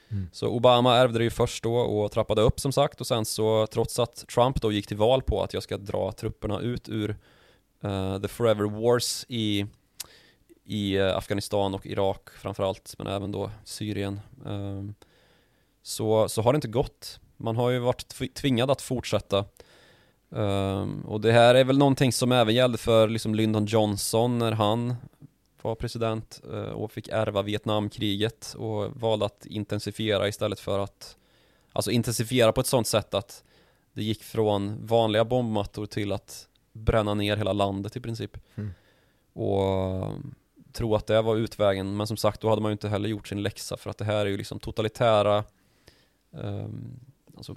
Mm. 0.08 0.28
Så 0.32 0.48
Obama 0.48 0.96
ärvde 0.96 1.18
det 1.18 1.24
ju 1.24 1.30
först 1.30 1.62
då 1.62 1.76
och 1.76 2.12
trappade 2.12 2.42
upp 2.42 2.60
som 2.60 2.72
sagt 2.72 3.00
och 3.00 3.06
sen 3.06 3.24
så 3.24 3.66
trots 3.66 3.98
att 3.98 4.26
Trump 4.34 4.62
då 4.62 4.72
gick 4.72 4.86
till 4.86 4.96
val 4.96 5.22
på 5.22 5.42
att 5.42 5.54
jag 5.54 5.62
ska 5.62 5.76
dra 5.76 6.12
trupperna 6.12 6.60
ut 6.60 6.88
ur 6.88 7.16
uh, 7.84 8.20
the 8.20 8.28
forever 8.28 8.64
wars 8.64 9.24
i, 9.28 9.66
i 10.64 10.98
uh, 10.98 11.16
Afghanistan 11.16 11.74
och 11.74 11.86
Irak 11.86 12.30
framförallt 12.30 12.94
men 12.98 13.06
även 13.06 13.32
då 13.32 13.50
Syrien 13.64 14.20
um, 14.44 14.94
så, 15.82 16.28
så 16.28 16.42
har 16.42 16.52
det 16.52 16.56
inte 16.56 16.68
gått. 16.68 17.20
Man 17.36 17.56
har 17.56 17.70
ju 17.70 17.78
varit 17.78 18.34
tvingad 18.34 18.70
att 18.70 18.82
fortsätta 18.82 19.44
um, 20.30 21.00
och 21.00 21.20
det 21.20 21.32
här 21.32 21.54
är 21.54 21.64
väl 21.64 21.78
någonting 21.78 22.12
som 22.12 22.32
även 22.32 22.54
gällde 22.54 22.78
för 22.78 23.08
liksom 23.08 23.34
Lyndon 23.34 23.66
Johnson 23.66 24.38
när 24.38 24.52
han 24.52 24.94
var 25.62 25.74
president 25.74 26.40
uh, 26.52 26.60
och 26.60 26.92
fick 26.92 27.08
ärva 27.08 27.42
Vietnamkriget 27.42 28.54
och 28.58 29.00
valde 29.00 29.26
att 29.26 29.46
intensifiera 29.46 30.28
istället 30.28 30.60
för 30.60 30.78
att 30.78 31.16
Alltså 31.78 31.90
intensifiera 31.90 32.52
på 32.52 32.60
ett 32.60 32.66
sånt 32.66 32.86
sätt 32.86 33.14
att 33.14 33.44
det 33.92 34.02
gick 34.02 34.22
från 34.22 34.86
vanliga 34.86 35.24
bombmattor 35.24 35.86
till 35.86 36.12
att 36.12 36.48
bränna 36.72 37.14
ner 37.14 37.36
hela 37.36 37.52
landet 37.52 37.96
i 37.96 38.00
princip. 38.00 38.38
Mm. 38.54 38.70
Och 39.32 40.12
tro 40.72 40.94
att 40.94 41.06
det 41.06 41.22
var 41.22 41.36
utvägen, 41.36 41.96
men 41.96 42.06
som 42.06 42.16
sagt 42.16 42.40
då 42.40 42.48
hade 42.48 42.62
man 42.62 42.70
ju 42.70 42.72
inte 42.72 42.88
heller 42.88 43.08
gjort 43.08 43.28
sin 43.28 43.42
läxa 43.42 43.76
för 43.76 43.90
att 43.90 43.98
det 43.98 44.04
här 44.04 44.26
är 44.26 44.30
ju 44.30 44.36
liksom 44.36 44.58
totalitära 44.58 45.44
um, 46.30 47.00
alltså, 47.36 47.56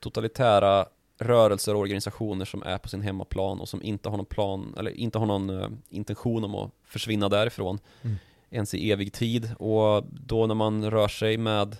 totalitära 0.00 0.86
rörelser 1.20 1.74
och 1.74 1.80
organisationer 1.80 2.44
som 2.44 2.62
är 2.62 2.78
på 2.78 2.88
sin 2.88 3.00
hemmaplan 3.02 3.60
och 3.60 3.68
som 3.68 3.82
inte 3.82 4.08
har 4.08 4.16
någon 4.16 4.26
plan, 4.26 4.74
eller 4.78 4.90
inte 4.90 5.18
har 5.18 5.26
någon 5.26 5.50
uh, 5.50 5.68
intention 5.88 6.44
om 6.44 6.54
att 6.54 6.70
försvinna 6.84 7.28
därifrån 7.28 7.78
Mm. 8.02 8.16
ens 8.50 8.74
i 8.74 8.92
evig 8.92 9.12
tid 9.12 9.54
och 9.58 10.04
då 10.10 10.46
när 10.46 10.54
man 10.54 10.90
rör 10.90 11.08
sig 11.08 11.36
med 11.38 11.76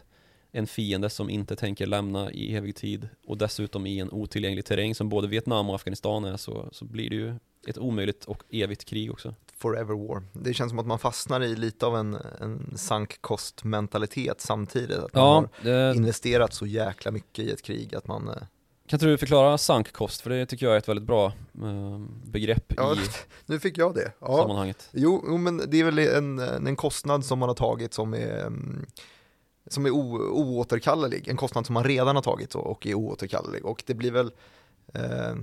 en 0.52 0.66
fiende 0.66 1.10
som 1.10 1.30
inte 1.30 1.56
tänker 1.56 1.86
lämna 1.86 2.30
i 2.30 2.56
evig 2.56 2.76
tid 2.76 3.08
och 3.26 3.36
dessutom 3.38 3.86
i 3.86 3.98
en 3.98 4.10
otillgänglig 4.10 4.64
terräng 4.64 4.94
som 4.94 5.08
både 5.08 5.28
Vietnam 5.28 5.68
och 5.68 5.74
Afghanistan 5.74 6.24
är 6.24 6.36
så, 6.36 6.68
så 6.72 6.84
blir 6.84 7.10
det 7.10 7.16
ju 7.16 7.34
ett 7.66 7.78
omöjligt 7.78 8.24
och 8.24 8.42
evigt 8.50 8.84
krig 8.84 9.10
också. 9.10 9.34
Forever 9.56 9.94
war. 10.08 10.22
Det 10.32 10.54
känns 10.54 10.70
som 10.70 10.78
att 10.78 10.86
man 10.86 10.98
fastnar 10.98 11.40
i 11.42 11.56
lite 11.56 11.86
av 11.86 11.96
en, 11.96 12.14
en 12.40 12.78
sunk 12.78 13.22
cost 13.22 13.64
mentalitet 13.64 14.40
samtidigt. 14.40 14.98
Att 14.98 15.14
man 15.14 15.22
Ja, 15.22 15.34
har 15.34 15.70
det, 15.70 15.96
investerat 15.96 16.54
så 16.54 16.66
jäkla 16.66 17.10
mycket 17.10 17.44
i 17.44 17.50
ett 17.50 17.62
krig 17.62 17.94
att 17.94 18.06
man 18.06 18.28
eh, 18.28 18.34
kan 18.90 18.96
inte 18.96 19.06
du 19.06 19.18
förklara 19.18 19.58
sunk 19.58 19.92
cost? 19.92 20.20
För 20.20 20.30
det 20.30 20.46
tycker 20.46 20.66
jag 20.66 20.74
är 20.74 20.78
ett 20.78 20.88
väldigt 20.88 21.06
bra 21.06 21.26
eh, 21.62 21.98
begrepp 22.24 22.72
Ja, 22.76 22.94
i 22.94 22.98
nu 23.46 23.60
fick 23.60 23.78
jag 23.78 23.94
det. 23.94 24.12
Ja. 24.20 24.36
sammanhanget. 24.36 24.88
Jo, 24.92 25.24
jo, 25.28 25.36
men 25.36 25.62
det 25.70 25.80
är 25.80 25.84
väl 25.84 25.98
en, 25.98 26.38
en 26.38 26.76
kostnad 26.76 27.24
som 27.24 27.38
man 27.38 27.48
har 27.48 27.56
tagit 27.56 27.94
som 27.94 28.14
är, 28.14 28.46
mm, 28.46 28.86
som 29.66 29.86
är 29.86 29.90
o, 29.90 30.18
oåterkallelig. 30.18 31.28
En 31.28 31.36
kostnad 31.36 31.66
som 31.66 31.74
man 31.74 31.84
redan 31.84 32.16
har 32.16 32.22
tagit 32.22 32.54
och, 32.54 32.66
och 32.66 32.86
är 32.86 32.94
oåterkallelig. 32.94 33.64
Och 33.64 33.82
det 33.86 33.94
blir 33.94 34.10
väl 34.10 34.32
eh, 34.94 35.34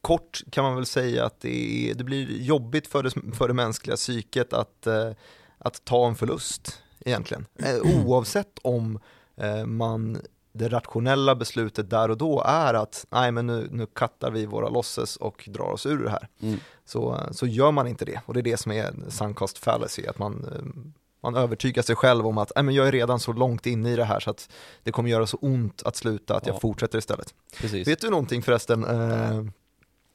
kort 0.00 0.42
kan 0.50 0.64
man 0.64 0.74
väl 0.74 0.86
säga 0.86 1.24
att 1.24 1.40
det, 1.40 1.90
är, 1.90 1.94
det 1.94 2.04
blir 2.04 2.42
jobbigt 2.42 2.86
för 2.86 3.02
det, 3.02 3.10
för 3.36 3.48
det 3.48 3.54
mänskliga 3.54 3.96
psyket 3.96 4.52
att, 4.52 4.86
eh, 4.86 5.10
att 5.58 5.84
ta 5.84 6.08
en 6.08 6.14
förlust 6.14 6.82
egentligen. 7.00 7.46
Eh, 7.58 8.06
oavsett 8.06 8.58
om 8.62 8.98
eh, 9.36 9.66
man 9.66 10.18
det 10.52 10.68
rationella 10.68 11.34
beslutet 11.34 11.90
där 11.90 12.10
och 12.10 12.16
då 12.18 12.42
är 12.46 12.74
att 12.74 13.06
nej 13.10 13.32
men 13.32 13.46
nu, 13.46 13.68
nu 13.70 13.86
kattar 13.86 14.30
vi 14.30 14.46
våra 14.46 14.68
losses 14.68 15.16
och 15.16 15.48
drar 15.52 15.70
oss 15.70 15.86
ur 15.86 16.04
det 16.04 16.10
här. 16.10 16.28
Mm. 16.40 16.58
Så, 16.84 17.20
så 17.30 17.46
gör 17.46 17.70
man 17.70 17.86
inte 17.86 18.04
det 18.04 18.20
och 18.26 18.34
det 18.34 18.40
är 18.40 18.42
det 18.42 18.56
som 18.56 18.72
är 18.72 18.94
sunk 19.08 19.38
fallacy, 19.58 20.06
att 20.06 20.18
man, 20.18 20.44
eh, 20.44 20.90
man 21.22 21.36
övertygar 21.36 21.82
sig 21.82 21.96
själv 21.96 22.26
om 22.26 22.38
att 22.38 22.52
nej, 22.56 22.64
men 22.64 22.74
jag 22.74 22.88
är 22.88 22.92
redan 22.92 23.20
så 23.20 23.32
långt 23.32 23.66
inne 23.66 23.92
i 23.92 23.96
det 23.96 24.04
här 24.04 24.20
så 24.20 24.30
att 24.30 24.48
det 24.82 24.92
kommer 24.92 25.10
göra 25.10 25.26
så 25.26 25.36
ont 25.36 25.82
att 25.82 25.96
sluta 25.96 26.36
att 26.36 26.46
Ja. 26.46 26.52
jag 26.52 26.60
fortsätter 26.60 26.98
istället. 26.98 27.34
Precis. 27.60 27.88
Vet 27.88 28.00
du 28.00 28.10
någonting 28.10 28.42
förresten 28.42 28.84
eh, 28.84 29.44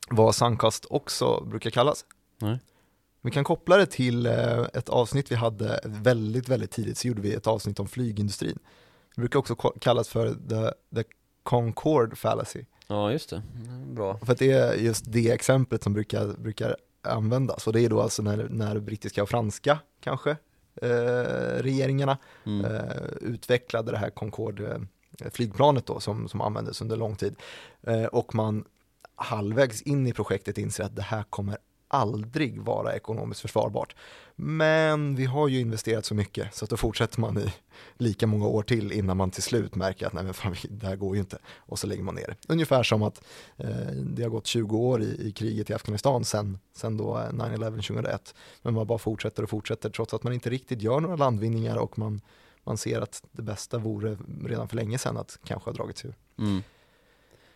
vad 0.09 0.35
sunk 0.35 0.59
cost 0.59 0.85
också 0.89 1.43
brukar 1.45 1.69
kallas? 1.69 2.05
Nej. 2.41 2.59
Vi 3.21 3.31
kan 3.31 3.43
koppla 3.43 3.77
det 3.77 3.85
till 3.85 4.25
eh, 4.25 4.59
ett 4.73 4.89
avsnitt 4.89 5.31
vi 5.31 5.35
hade 5.35 5.79
väldigt, 5.83 6.49
väldigt 6.49 6.71
tidigt, 6.71 6.97
så 6.97 7.07
gjorde 7.07 7.21
vi 7.21 7.33
ett 7.33 7.47
avsnitt 7.47 7.79
om 7.79 7.87
flygindustrin. 7.87 8.59
Det 9.15 9.21
brukar 9.21 9.39
också 9.39 9.55
kallas 9.55 10.09
för 10.09 10.33
the, 10.33 10.73
the 10.95 11.09
Concorde 11.43 12.15
fallacy. 12.15 12.65
Ja, 12.87 13.11
just 13.11 13.29
det. 13.29 13.41
Mm, 13.67 13.95
Bra. 13.95 14.17
För 14.17 14.33
att 14.33 14.39
det 14.39 14.51
är 14.51 14.73
just 14.73 15.03
det 15.07 15.31
exemplet 15.31 15.83
som 15.83 15.93
brukar, 15.93 16.27
brukar 16.27 16.77
användas. 17.01 17.67
Och 17.67 17.73
det 17.73 17.81
är 17.81 17.89
då 17.89 18.01
alltså 18.01 18.21
när, 18.21 18.47
när 18.49 18.79
brittiska 18.79 19.23
och 19.23 19.29
franska 19.29 19.79
kanske 19.99 20.31
eh, 20.81 21.57
regeringarna 21.59 22.17
Mm. 22.45 22.65
eh, 22.65 22.81
utvecklade 23.21 23.91
det 23.91 23.97
här 23.97 24.09
Concorde 24.09 24.81
eh, 25.19 25.81
då 25.85 25.99
som, 25.99 26.27
som 26.27 26.41
användes 26.41 26.81
under 26.81 26.95
lång 26.95 27.15
tid. 27.15 27.35
Eh, 27.81 28.05
och 28.05 28.35
man 28.35 28.65
halvvägs 29.15 29.81
in 29.81 30.07
i 30.07 30.13
projektet 30.13 30.57
inser 30.57 30.83
att 30.83 30.95
det 30.95 31.01
här 31.01 31.23
kommer 31.23 31.57
aldrig 31.93 32.61
vara 32.61 32.95
ekonomiskt 32.95 33.41
försvarbart. 33.41 33.95
Men 34.35 35.15
vi 35.15 35.25
har 35.25 35.47
ju 35.47 35.59
investerat 35.59 36.05
så 36.05 36.15
mycket 36.15 36.55
så 36.55 36.65
att 36.65 36.69
då 36.69 36.77
fortsätter 36.77 37.21
man 37.21 37.37
i 37.37 37.53
lika 37.97 38.27
många 38.27 38.47
år 38.47 38.63
till 38.63 38.91
innan 38.91 39.17
man 39.17 39.31
till 39.31 39.43
slut 39.43 39.75
märker 39.75 40.07
att 40.07 40.13
nej 40.13 40.23
men 40.23 40.33
fan, 40.33 40.55
det 40.69 40.87
här 40.87 40.95
går 40.95 41.15
ju 41.15 41.19
inte 41.19 41.37
och 41.57 41.79
så 41.79 41.87
lägger 41.87 42.03
man 42.03 42.15
ner 42.15 42.27
det. 42.27 42.53
Ungefär 42.53 42.83
som 42.83 43.03
att 43.03 43.23
eh, 43.57 43.91
det 43.91 44.23
har 44.23 44.29
gått 44.29 44.47
20 44.47 44.77
år 44.77 45.01
i, 45.01 45.27
i 45.27 45.31
kriget 45.31 45.69
i 45.69 45.73
Afghanistan 45.73 46.25
sen, 46.25 46.59
sen 46.75 46.97
då 46.97 47.17
eh, 47.17 47.29
9-11 47.29 47.69
2001 47.69 48.35
men 48.61 48.73
man 48.73 48.87
bara 48.87 48.97
fortsätter 48.97 49.43
och 49.43 49.49
fortsätter 49.49 49.89
trots 49.89 50.13
att 50.13 50.23
man 50.23 50.33
inte 50.33 50.49
riktigt 50.49 50.81
gör 50.81 50.99
några 50.99 51.15
landvinningar 51.15 51.77
och 51.77 51.99
man, 51.99 52.21
man 52.63 52.77
ser 52.77 53.01
att 53.01 53.23
det 53.31 53.41
bästa 53.41 53.77
vore 53.77 54.17
redan 54.45 54.67
för 54.67 54.75
länge 54.75 54.97
sedan 54.97 55.17
att 55.17 55.39
kanske 55.43 55.69
ha 55.69 55.75
dragit 55.75 55.97
sig 55.97 56.09
ur. 56.09 56.43
Mm. 56.43 56.63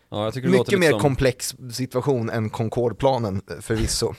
Ja, 0.10 0.32
Mycket 0.36 0.80
mer 0.80 0.92
som... 0.92 1.00
komplex 1.00 1.56
situation 1.72 2.30
än 2.30 2.50
Concorde-planen 2.50 3.42
eh, 3.52 3.60
förvisso, 3.60 4.14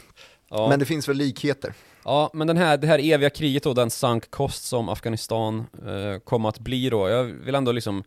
Ja. 0.51 0.69
men 0.69 0.79
det 0.79 0.85
finns 0.85 1.09
väl 1.09 1.17
likheter. 1.17 1.75
Ja, 2.05 2.31
men 2.33 2.47
den 2.47 2.57
här, 2.57 2.77
det 2.77 2.87
här 2.87 2.99
eviga 2.99 3.31
kriget 3.31 3.63
då, 3.63 3.75
den 3.75 3.91
sunk 3.91 4.31
cost 4.31 4.65
som 4.65 4.89
Afghanistan 4.89 5.67
eh, 5.87 6.19
kom 6.25 6.45
att 6.45 6.59
bli 6.59 6.91
då, 6.91 7.09
jag 7.09 7.25
vill 7.25 7.55
ändå 7.55 7.73
liksom 7.73 8.05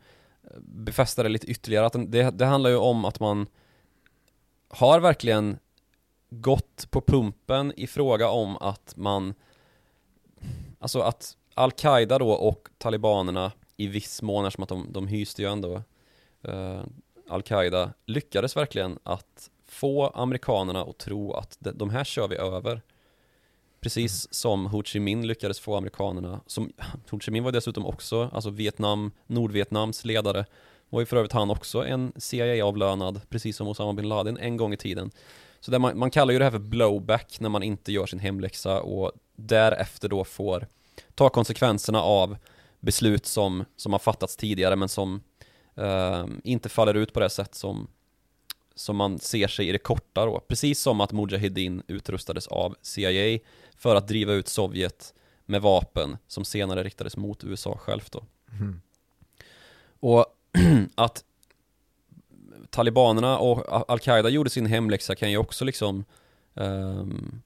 befästa 0.62 1.24
det 1.24 1.30
lite 1.30 1.48
ytterligare, 1.48 1.86
att 1.86 1.96
det, 2.12 2.32
det 2.32 2.46
handlar 2.46 2.70
ju 2.70 2.76
om 2.76 3.06
att 3.06 3.20
man 3.20 3.48
har 4.70 5.00
verkligen 5.00 5.58
gått 6.30 6.88
på 6.92 7.02
pumpen 7.02 7.74
i 7.78 7.88
fråga 7.88 8.30
om 8.30 8.58
att 8.58 8.94
man, 8.98 9.34
alltså 10.80 11.00
att 11.02 11.38
Al-Qaida 11.54 12.20
då 12.20 12.32
och 12.32 12.70
talibanerna 12.78 13.52
i 13.78 13.88
viss 13.88 14.22
mån, 14.22 14.46
eftersom 14.46 14.64
att 14.64 14.70
de, 14.70 14.88
de 14.94 15.08
hyste 15.08 15.42
ju 15.42 15.48
ändå 15.52 15.84
eh, 16.44 16.82
Al-Qaida, 17.32 17.94
lyckades 18.06 18.58
verkligen 18.58 19.00
att 19.04 19.50
få 19.68 20.08
amerikanerna 20.08 20.82
att 20.82 20.98
tro 20.98 21.34
att 21.34 21.58
de, 21.60 21.90
här 21.90 22.04
kör 22.04 22.28
vi 22.28 22.36
över. 22.36 22.82
Precis 23.82 24.34
som 24.34 24.66
Ho 24.66 24.84
Chi 24.84 25.00
Minh 25.00 25.28
lyckades 25.28 25.60
få 25.60 25.76
amerikanerna, 25.76 26.42
som 26.48 26.74
Ho 27.10 27.20
Chi 27.20 27.32
Minh 27.32 27.44
var 27.44 27.52
dessutom 27.52 27.86
också, 27.86 28.30
alltså 28.34 28.50
Vietnam, 28.50 29.12
Nordvietnams 29.28 30.06
ledare, 30.06 30.46
var 30.90 31.00
ju 31.00 31.06
för 31.06 31.18
övrigt 31.18 31.32
han 31.32 31.52
också 31.52 31.86
en 31.86 32.14
CIA-avlönad, 32.16 33.22
precis 33.30 33.58
som 33.58 33.68
Osama 33.68 33.94
bin 33.94 34.10
Laden 34.10 34.38
en 34.38 34.58
gång 34.58 34.74
i 34.74 34.78
tiden. 34.78 35.12
Så 35.60 35.80
man, 35.80 35.98
man 35.98 36.12
kallar 36.12 36.34
ju 36.34 36.40
det 36.40 36.46
här 36.46 36.52
för 36.52 36.60
blowback 36.60 37.40
när 37.40 37.50
man 37.50 37.64
inte 37.64 37.92
gör 37.92 38.06
sin 38.06 38.20
hemläxa 38.20 38.82
och 38.82 39.12
därefter 39.36 40.10
då 40.10 40.24
får 40.24 40.68
ta 41.16 41.30
konsekvenserna 41.30 42.02
av 42.02 42.38
beslut 42.80 43.26
som, 43.26 43.66
som 43.76 43.92
har 43.92 44.00
fattats 44.00 44.36
tidigare 44.36 44.76
men 44.76 44.90
som 44.90 45.22
inte 46.44 46.70
faller 46.70 46.94
ut 46.94 47.14
på 47.14 47.20
det 47.20 47.30
sätt 47.30 47.56
som 47.56 47.88
som 48.76 48.96
man 48.96 49.20
ser 49.20 49.48
sig 49.48 49.70
i 49.70 49.72
det 49.72 49.78
korta 49.78 50.26
då. 50.26 50.40
Precis 50.40 50.80
som 50.80 51.02
att 51.02 51.12
Mujahedin 51.12 51.84
utrustades 51.88 52.48
av 52.48 52.76
CIA 52.82 53.40
för 53.76 53.96
att 53.96 54.08
driva 54.08 54.34
ut 54.34 54.48
Sovjet 54.48 55.14
med 55.46 55.62
vapen 55.62 56.18
som 56.28 56.46
senare 56.46 56.84
riktades 56.84 57.18
mot 57.18 57.44
USA 57.44 57.78
självt 57.78 58.12
då. 58.12 58.24
Mm. 58.52 58.82
Och 60.00 60.26
att 60.96 61.24
talibanerna 62.70 63.38
och 63.38 63.92
Al-Qaida 63.92 64.30
gjorde 64.30 64.50
sin 64.50 64.66
hemläxa 64.66 65.16
kan 65.16 65.32
ju 65.32 65.38
också 65.38 65.66
liksom 65.66 66.06
ehm, 66.56 67.42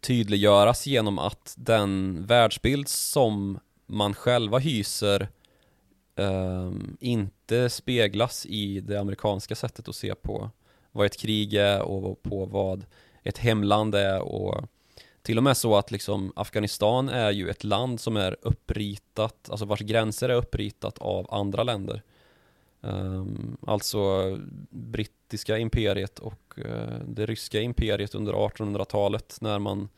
tydliggöras 0.00 0.86
genom 0.86 1.18
att 1.18 1.54
den 1.58 2.22
världsbild 2.26 2.88
som 2.88 3.58
man 3.86 4.14
själva 4.14 4.58
hyser 4.58 5.28
um, 6.16 6.96
inte 7.00 7.70
speglas 7.70 8.46
i 8.46 8.80
det 8.80 9.00
amerikanska 9.00 9.54
sättet 9.54 9.88
att 9.88 9.96
se 9.96 10.14
på 10.14 10.50
vad 10.92 11.06
ett 11.06 11.16
krig 11.16 11.54
är 11.54 11.82
och 11.82 12.22
på 12.22 12.44
vad 12.44 12.84
ett 13.22 13.38
hemland 13.38 13.94
är 13.94 14.20
och 14.20 14.64
till 15.22 15.38
och 15.38 15.44
med 15.44 15.56
så 15.56 15.76
att 15.76 15.90
liksom 15.90 16.32
Afghanistan 16.36 17.08
är 17.08 17.30
ju 17.30 17.50
ett 17.50 17.64
land 17.64 18.00
som 18.00 18.16
är 18.16 18.36
uppritat, 18.42 19.50
alltså 19.50 19.66
vars 19.66 19.80
gränser 19.80 20.28
är 20.28 20.34
uppritat 20.34 20.98
av 20.98 21.34
andra 21.34 21.62
länder. 21.62 22.02
Um, 22.80 23.56
alltså 23.66 24.36
brittiska 24.70 25.58
imperiet 25.58 26.18
och 26.18 26.58
uh, 26.58 26.98
det 27.06 27.26
ryska 27.26 27.60
imperiet 27.60 28.14
under 28.14 28.32
1800-talet 28.32 29.38
när 29.40 29.58
man 29.58 29.88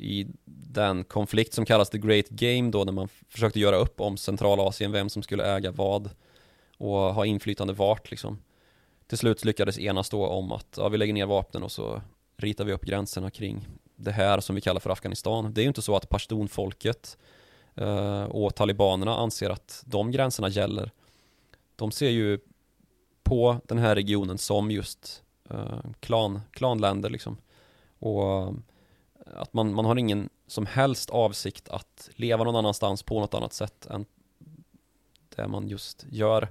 i 0.00 0.26
den 0.72 1.04
konflikt 1.04 1.54
som 1.54 1.64
kallas 1.64 1.90
the 1.90 1.98
great 1.98 2.28
game 2.28 2.70
då 2.70 2.84
när 2.84 2.92
man 2.92 3.08
försökte 3.28 3.60
göra 3.60 3.76
upp 3.76 4.00
om 4.00 4.16
Centralasien, 4.16 4.92
vem 4.92 5.08
som 5.08 5.22
skulle 5.22 5.44
äga 5.56 5.70
vad 5.70 6.10
och 6.76 7.14
ha 7.14 7.26
inflytande 7.26 7.72
vart 7.72 8.10
liksom. 8.10 8.38
Till 9.06 9.18
slut 9.18 9.44
lyckades 9.44 9.78
enas 9.78 10.10
då 10.10 10.26
om 10.26 10.52
att 10.52 10.74
ja, 10.76 10.88
vi 10.88 10.98
lägger 10.98 11.12
ner 11.12 11.26
vapnen 11.26 11.62
och 11.62 11.72
så 11.72 12.02
ritar 12.36 12.64
vi 12.64 12.72
upp 12.72 12.84
gränserna 12.84 13.30
kring 13.30 13.68
det 13.96 14.12
här 14.12 14.40
som 14.40 14.54
vi 14.54 14.60
kallar 14.60 14.80
för 14.80 14.90
Afghanistan. 14.90 15.54
Det 15.54 15.60
är 15.60 15.62
ju 15.62 15.68
inte 15.68 15.82
så 15.82 15.96
att 15.96 16.08
pashtunfolket 16.08 17.18
eh, 17.74 18.22
och 18.22 18.54
talibanerna 18.54 19.16
anser 19.16 19.50
att 19.50 19.82
de 19.86 20.10
gränserna 20.10 20.48
gäller. 20.48 20.90
De 21.76 21.90
ser 21.90 22.10
ju 22.10 22.38
på 23.22 23.60
den 23.64 23.78
här 23.78 23.94
regionen 23.94 24.38
som 24.38 24.70
just 24.70 25.22
eh, 25.50 25.80
klan, 26.00 26.40
klanländer 26.50 27.10
liksom. 27.10 27.36
Och 27.98 28.54
att 29.34 29.52
man, 29.52 29.74
man 29.74 29.84
har 29.84 29.96
ingen 29.96 30.28
som 30.46 30.66
helst 30.66 31.10
avsikt 31.10 31.68
att 31.68 32.10
leva 32.14 32.44
någon 32.44 32.56
annanstans 32.56 33.02
på 33.02 33.20
något 33.20 33.34
annat 33.34 33.52
sätt 33.52 33.86
än 33.86 34.04
det 35.36 35.48
man 35.48 35.68
just 35.68 36.06
gör. 36.10 36.48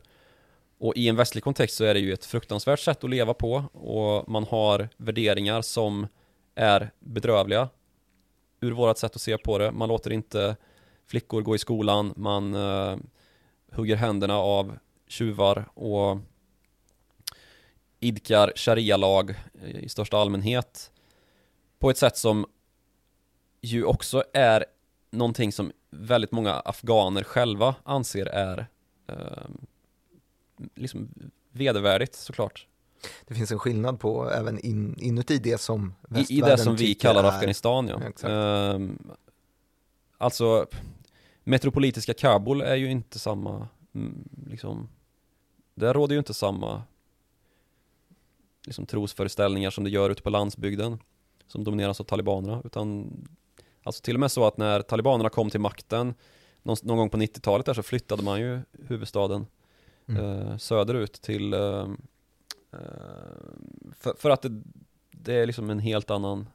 Och 0.77 0.95
i 0.95 1.07
en 1.07 1.15
västlig 1.15 1.43
kontext 1.43 1.75
så 1.75 1.83
är 1.83 1.93
det 1.93 1.99
ju 1.99 2.13
ett 2.13 2.25
fruktansvärt 2.25 2.79
sätt 2.79 3.03
att 3.03 3.09
leva 3.09 3.33
på 3.33 3.63
och 3.73 4.29
man 4.29 4.43
har 4.43 4.89
värderingar 4.97 5.61
som 5.61 6.07
är 6.55 6.91
bedrövliga 6.99 7.69
ur 8.61 8.71
vårt 8.71 8.97
sätt 8.97 9.15
att 9.15 9.21
se 9.21 9.37
på 9.37 9.57
det. 9.57 9.71
Man 9.71 9.89
låter 9.89 10.11
inte 10.11 10.55
flickor 11.07 11.41
gå 11.41 11.55
i 11.55 11.59
skolan, 11.59 12.13
man 12.15 12.55
uh, 12.55 12.97
hugger 13.71 13.95
händerna 13.95 14.37
av 14.37 14.77
tjuvar 15.07 15.65
och 15.73 16.17
idkar 17.99 18.53
sharia-lag 18.55 19.35
i 19.63 19.89
största 19.89 20.17
allmänhet 20.17 20.91
på 21.79 21.89
ett 21.89 21.97
sätt 21.97 22.17
som 22.17 22.45
ju 23.61 23.83
också 23.83 24.23
är 24.33 24.65
någonting 25.11 25.51
som 25.51 25.71
väldigt 25.89 26.31
många 26.31 26.53
afghaner 26.53 27.23
själva 27.23 27.75
anser 27.83 28.25
är 28.25 28.67
uh, 29.11 29.15
liksom 30.75 31.09
vedervärdigt 31.51 32.15
såklart. 32.15 32.67
Det 33.27 33.33
finns 33.33 33.51
en 33.51 33.59
skillnad 33.59 33.99
på 33.99 34.31
även 34.31 34.59
in, 34.59 34.95
inuti 34.99 35.37
det 35.37 35.61
som 35.61 35.93
I, 36.15 36.37
I 36.37 36.41
det 36.41 36.57
som 36.57 36.75
vi 36.75 36.93
kallar 36.93 37.23
är... 37.23 37.27
Afghanistan 37.27 37.87
ja. 37.87 38.01
ja 38.21 38.29
uh, 38.75 38.89
alltså 40.17 40.67
Metropolitiska 41.43 42.13
Kabul 42.13 42.61
är 42.61 42.75
ju 42.75 42.91
inte 42.91 43.19
samma, 43.19 43.67
mm, 43.95 44.29
liksom, 44.47 44.89
där 45.75 45.93
råder 45.93 46.15
ju 46.15 46.19
inte 46.19 46.33
samma 46.33 46.83
liksom, 48.65 48.85
trosföreställningar 48.85 49.69
som 49.69 49.83
det 49.83 49.89
gör 49.89 50.09
ute 50.09 50.21
på 50.21 50.29
landsbygden 50.29 50.99
som 51.47 51.63
domineras 51.63 51.99
av 51.99 52.03
talibanerna 52.03 52.61
utan 52.65 53.11
alltså 53.83 54.01
till 54.01 54.15
och 54.15 54.19
med 54.19 54.31
så 54.31 54.45
att 54.45 54.57
när 54.57 54.81
talibanerna 54.81 55.29
kom 55.29 55.49
till 55.49 55.59
makten 55.59 56.13
någon, 56.63 56.77
någon 56.83 56.97
gång 56.97 57.09
på 57.09 57.17
90-talet 57.17 57.65
där 57.65 57.73
så 57.73 57.83
flyttade 57.83 58.23
man 58.23 58.39
ju 58.39 58.59
huvudstaden 58.87 59.47
mm. 60.07 60.25
eh, 60.25 60.57
söderut 60.57 61.21
till 61.21 61.53
eh, 61.53 61.87
eh, 62.73 62.79
för, 63.97 64.13
för, 64.17 64.29
att 64.29 64.41
det, 64.41 64.61
det, 65.11 65.33
är 65.33 65.45
liksom 65.45 65.69
en 65.69 65.79
helt 65.79 66.11
annan 66.11 66.47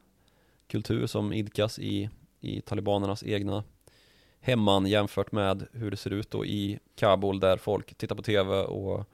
kultur 0.67 1.07
som 1.07 1.33
idkas 1.33 1.79
i, 1.79 2.11
i 2.41 2.61
talibanernas 2.61 3.25
egna 3.25 3.65
hemman 4.41 4.87
jämfört 4.87 5.33
med 5.33 5.67
hur 5.73 5.91
det 5.91 5.97
ser 5.97 6.11
ut 6.11 6.31
då 6.31 6.45
i 6.45 6.79
Kabul 6.95 7.41
där 7.41 7.57
folk 7.57 7.95
tittar 7.95 8.17
på 8.17 8.23
tv 8.23 8.63
och 8.63 9.09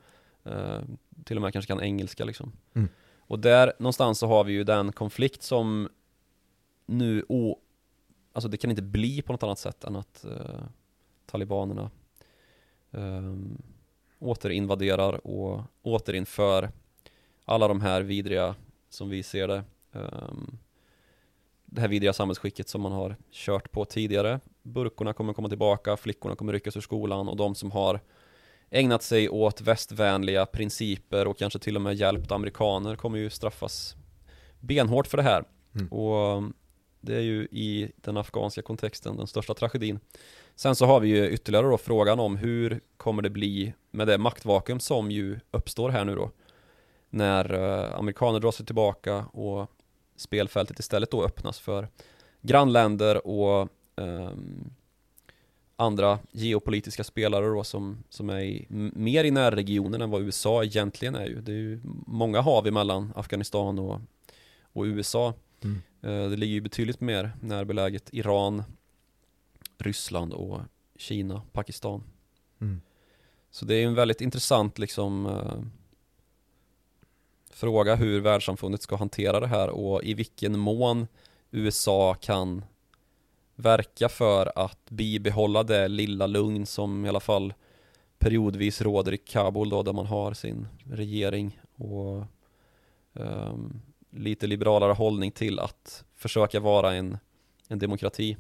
eh, 0.44 0.80
till 1.24 1.36
och 1.36 1.42
med 1.42 1.52
kanske 1.52 1.72
kan 1.72 1.82
engelska 1.82 2.24
liksom. 2.24 2.52
Mm. 2.74 2.88
Och 3.18 3.38
där 3.38 3.72
någonstans 3.78 4.18
så 4.18 4.26
har 4.26 4.44
vi 4.44 4.52
ju 4.52 4.64
den 4.64 4.92
konflikt 4.92 5.42
som 5.42 5.88
nu, 6.86 7.24
o, 7.28 7.58
alltså 8.40 8.48
det 8.48 8.56
kan 8.56 8.70
inte 8.70 8.82
bli 8.82 9.22
på 9.22 9.32
något 9.32 9.42
annat 9.42 9.58
sätt 9.58 9.84
än 9.84 9.96
att 9.96 10.24
eh, 10.24 10.62
talibanerna 11.26 11.90
eh, 12.90 13.34
återinvaderar 14.18 15.26
och 15.26 15.62
återinför 15.82 16.70
alla 17.44 17.68
de 17.68 17.80
här 17.80 18.02
vidriga, 18.02 18.54
som 18.88 19.08
vi 19.08 19.22
ser 19.22 19.48
det, 19.48 19.64
um, 19.92 20.58
det 21.64 21.80
här 21.80 21.88
vidriga 21.88 22.12
samhällsskicket 22.12 22.68
som 22.68 22.80
man 22.80 22.92
har 22.92 23.16
kört 23.30 23.72
på 23.72 23.84
tidigare. 23.84 24.40
Burkorna 24.62 25.12
kommer 25.12 25.32
komma 25.32 25.48
tillbaka, 25.48 25.96
flickorna 25.96 26.36
kommer 26.36 26.52
ryckas 26.52 26.76
ur 26.76 26.80
skolan 26.80 27.28
och 27.28 27.36
de 27.36 27.54
som 27.54 27.70
har 27.70 28.00
ägnat 28.70 29.02
sig 29.02 29.28
åt 29.28 29.60
västvänliga 29.60 30.46
principer 30.46 31.26
och 31.26 31.38
kanske 31.38 31.58
till 31.58 31.76
och 31.76 31.82
med 31.82 31.94
hjälpt 31.94 32.32
amerikaner 32.32 32.96
kommer 32.96 33.18
ju 33.18 33.30
straffas 33.30 33.96
benhårt 34.60 35.06
för 35.06 35.16
det 35.16 35.22
här. 35.22 35.44
Mm. 35.74 35.88
Och 35.88 36.42
det 37.00 37.14
är 37.14 37.20
ju 37.20 37.42
i 37.50 37.92
den 37.96 38.16
afghanska 38.16 38.62
kontexten 38.62 39.16
den 39.16 39.26
största 39.26 39.54
tragedin. 39.54 40.00
Sen 40.56 40.76
så 40.76 40.86
har 40.86 41.00
vi 41.00 41.08
ju 41.08 41.30
ytterligare 41.30 41.66
då 41.66 41.78
frågan 41.78 42.20
om 42.20 42.36
hur 42.36 42.80
kommer 42.96 43.22
det 43.22 43.30
bli 43.30 43.74
med 43.90 44.06
det 44.06 44.18
maktvakuum 44.18 44.80
som 44.80 45.10
ju 45.10 45.40
uppstår 45.50 45.88
här 45.88 46.04
nu 46.04 46.14
då. 46.14 46.30
När 47.10 47.52
eh, 47.54 47.98
amerikaner 47.98 48.40
drar 48.40 48.52
sig 48.52 48.66
tillbaka 48.66 49.24
och 49.24 49.70
spelfältet 50.16 50.78
istället 50.78 51.10
då 51.10 51.24
öppnas 51.24 51.58
för 51.58 51.88
grannländer 52.40 53.26
och 53.26 53.68
um, 53.96 54.70
andra 55.76 56.18
geopolitiska 56.32 57.04
spelare 57.04 57.46
då 57.46 57.64
som, 57.64 58.04
som 58.08 58.30
är 58.30 58.40
i, 58.40 58.66
mer 58.94 59.24
i 59.24 59.30
närregionen 59.30 60.02
än 60.02 60.10
vad 60.10 60.22
USA 60.22 60.64
egentligen 60.64 61.14
är 61.14 61.26
ju. 61.26 61.40
Det 61.40 61.52
är 61.52 61.56
ju 61.56 61.80
många 62.06 62.40
hav 62.40 62.66
emellan 62.66 63.12
Afghanistan 63.16 63.78
och, 63.78 64.00
och 64.72 64.82
USA. 64.82 65.34
Mm. 65.64 65.82
Uh, 66.04 66.30
det 66.30 66.36
ligger 66.36 66.54
ju 66.54 66.60
betydligt 66.60 67.00
mer 67.00 67.32
närbeläget 67.40 68.08
Iran, 68.12 68.62
Ryssland 69.78 70.32
och 70.32 70.60
Kina, 70.96 71.42
Pakistan. 71.52 72.02
Mm. 72.60 72.80
Så 73.50 73.64
det 73.64 73.74
är 73.74 73.86
en 73.86 73.94
väldigt 73.94 74.20
intressant 74.20 74.78
liksom 74.78 75.26
uh, 75.26 75.62
fråga 77.50 77.94
hur 77.94 78.20
världssamfundet 78.20 78.82
ska 78.82 78.96
hantera 78.96 79.40
det 79.40 79.46
här 79.46 79.70
och 79.70 80.04
i 80.04 80.14
vilken 80.14 80.58
mån 80.58 81.06
USA 81.50 82.14
kan 82.14 82.64
verka 83.54 84.08
för 84.08 84.52
att 84.56 84.90
bibehålla 84.90 85.62
det 85.62 85.88
lilla 85.88 86.26
lugn 86.26 86.66
som 86.66 87.06
i 87.06 87.08
alla 87.08 87.20
fall 87.20 87.54
periodvis 88.18 88.80
råder 88.80 89.12
i 89.12 89.18
Kabul 89.18 89.68
då 89.68 89.82
där 89.82 89.92
man 89.92 90.06
har 90.06 90.34
sin 90.34 90.66
regering 90.84 91.60
och 91.76 92.24
um, 93.12 93.82
lite 94.10 94.46
liberalare 94.46 94.92
hållning 94.92 95.32
till 95.32 95.58
att 95.58 96.04
försöka 96.16 96.60
vara 96.60 96.94
en, 96.94 97.18
en 97.68 97.78
demokrati. 97.78 98.36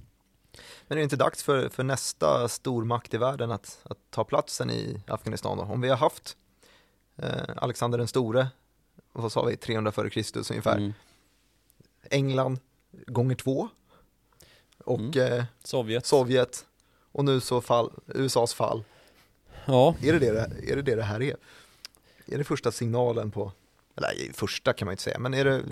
Men 0.88 0.98
är 0.98 1.00
det 1.00 1.02
inte 1.02 1.16
dags 1.16 1.42
för, 1.42 1.68
för 1.68 1.82
nästa 1.82 2.48
stormakt 2.48 3.14
i 3.14 3.16
världen 3.16 3.50
att, 3.50 3.80
att 3.82 3.98
ta 4.10 4.24
platsen 4.24 4.70
i 4.70 5.02
Afghanistan 5.06 5.58
då? 5.58 5.64
Om 5.64 5.80
vi 5.80 5.88
har 5.88 5.96
haft 5.96 6.36
eh, 7.16 7.42
Alexander 7.56 7.98
den 7.98 8.08
store, 8.08 8.48
vad 9.12 9.32
sa 9.32 9.44
vi, 9.44 9.56
300 9.56 9.92
före 9.92 10.10
Kristus 10.10 10.50
ungefär. 10.50 10.76
Mm. 10.76 10.92
England 12.10 12.58
gånger 13.06 13.34
två. 13.34 13.68
Och 14.84 15.00
mm. 15.00 15.32
eh, 15.32 15.44
Sovjet. 15.64 16.06
Sovjet. 16.06 16.66
Och 17.12 17.24
nu 17.24 17.40
så 17.40 17.60
fall, 17.60 17.92
USAs 18.06 18.54
fall. 18.54 18.84
Ja. 19.64 19.94
Är 20.02 20.12
det 20.12 20.18
det, 20.18 20.70
är 20.72 20.76
det 20.76 20.82
det 20.82 20.94
det 20.94 21.02
här 21.02 21.22
är? 21.22 21.36
Är 22.26 22.38
det 22.38 22.44
första 22.44 22.72
signalen 22.72 23.30
på, 23.30 23.52
eller 24.04 24.32
första 24.32 24.72
kan 24.72 24.86
man 24.86 24.92
ju 24.92 24.94
inte 24.94 25.02
säga, 25.02 25.18
men 25.18 25.34
är 25.34 25.44
det 25.44 25.62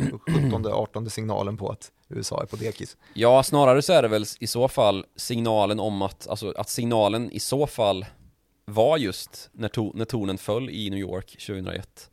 17, 0.50 0.66
18 0.66 1.10
signalen 1.10 1.56
på 1.56 1.68
att 1.70 1.92
USA 2.08 2.42
är 2.42 2.46
på 2.46 2.56
dekis? 2.56 2.96
Ja, 3.14 3.42
snarare 3.42 3.82
så 3.82 3.92
är 3.92 4.02
det 4.02 4.08
väl 4.08 4.24
i 4.40 4.46
så 4.46 4.68
fall 4.68 5.06
signalen 5.16 5.80
om 5.80 6.02
att, 6.02 6.28
alltså 6.28 6.50
att 6.56 6.68
signalen 6.68 7.30
i 7.30 7.40
så 7.40 7.66
fall 7.66 8.06
var 8.64 8.96
just 8.96 9.50
när, 9.52 9.68
to 9.68 9.92
när 9.94 10.04
tonen 10.04 10.38
föll 10.38 10.70
i 10.70 10.90
New 10.90 10.98
York 10.98 11.30
2001. 11.30 12.10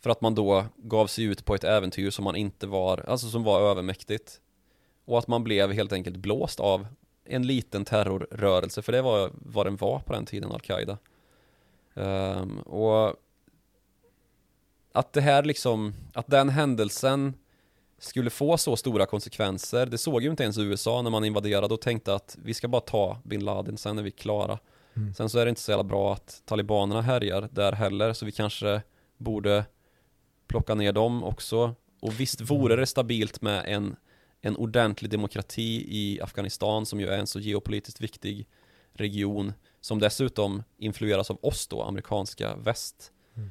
För 0.00 0.10
att 0.10 0.20
man 0.20 0.34
då 0.34 0.64
gav 0.76 1.06
sig 1.06 1.24
ut 1.24 1.44
på 1.44 1.54
ett 1.54 1.64
äventyr 1.64 2.10
som 2.10 2.24
man 2.24 2.36
inte 2.36 2.66
var, 2.66 3.04
alltså 3.08 3.28
som 3.28 3.44
var 3.44 3.60
övermäktigt. 3.60 4.40
Och 5.04 5.18
att 5.18 5.28
man 5.28 5.44
blev 5.44 5.72
helt 5.72 5.92
enkelt 5.92 6.16
blåst 6.16 6.60
av 6.60 6.86
en 7.24 7.46
liten 7.46 7.84
terrorrörelse, 7.84 8.82
för 8.82 8.92
det 8.92 9.02
var 9.02 9.30
vad 9.32 9.66
den 9.66 9.76
var 9.76 9.98
på 9.98 10.12
den 10.12 10.26
tiden, 10.26 10.52
Al-Qaida. 10.52 10.98
Um, 11.94 12.58
och 12.58 13.16
att 14.96 15.12
det 15.12 15.20
här 15.20 15.42
liksom, 15.42 15.94
att 16.12 16.26
den 16.26 16.48
händelsen 16.48 17.34
skulle 17.98 18.30
få 18.30 18.56
så 18.56 18.76
stora 18.76 19.06
konsekvenser, 19.06 19.86
det 19.86 19.98
såg 19.98 20.22
ju 20.22 20.30
inte 20.30 20.42
ens 20.42 20.58
USA 20.58 21.02
när 21.02 21.10
man 21.10 21.24
invaderade 21.24 21.74
och 21.74 21.80
tänkte 21.80 22.14
att 22.14 22.38
vi 22.42 22.54
ska 22.54 22.68
bara 22.68 22.80
ta 22.80 23.18
bin 23.24 23.44
Laden, 23.44 23.78
sen 23.78 23.98
är 23.98 24.02
vi 24.02 24.10
klara. 24.10 24.58
Mm. 24.96 25.14
Sen 25.14 25.28
så 25.28 25.38
är 25.38 25.44
det 25.44 25.48
inte 25.48 25.60
så 25.60 25.70
jävla 25.70 25.84
bra 25.84 26.12
att 26.12 26.42
talibanerna 26.44 27.02
härjar 27.02 27.48
där 27.52 27.72
heller, 27.72 28.12
så 28.12 28.26
vi 28.26 28.32
kanske 28.32 28.82
borde 29.16 29.64
plocka 30.46 30.74
ner 30.74 30.92
dem 30.92 31.24
också. 31.24 31.74
Och 32.00 32.20
visst 32.20 32.40
vore 32.40 32.74
mm. 32.74 32.80
det 32.80 32.86
stabilt 32.86 33.42
med 33.42 33.64
en, 33.66 33.96
en 34.40 34.56
ordentlig 34.56 35.10
demokrati 35.10 35.86
i 35.88 36.20
Afghanistan 36.20 36.86
som 36.86 37.00
ju 37.00 37.08
är 37.08 37.18
en 37.18 37.26
så 37.26 37.40
geopolitiskt 37.40 38.00
viktig 38.00 38.48
region 38.92 39.52
som 39.80 39.98
dessutom 39.98 40.62
influeras 40.78 41.30
av 41.30 41.38
oss 41.42 41.66
då, 41.66 41.82
amerikanska 41.82 42.56
väst. 42.56 43.12
Mm. 43.34 43.50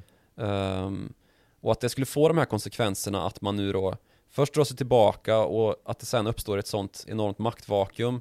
Um, 0.84 1.12
och 1.66 1.72
att 1.72 1.80
det 1.80 1.88
skulle 1.88 2.06
få 2.06 2.28
de 2.28 2.38
här 2.38 2.44
konsekvenserna 2.44 3.26
att 3.26 3.40
man 3.40 3.56
nu 3.56 3.72
då 3.72 3.96
först 4.30 4.54
drar 4.54 4.64
sig 4.64 4.76
tillbaka 4.76 5.38
och 5.38 5.76
att 5.84 5.98
det 5.98 6.06
sen 6.06 6.26
uppstår 6.26 6.58
ett 6.58 6.66
sånt 6.66 7.04
enormt 7.08 7.38
maktvakuum. 7.38 8.20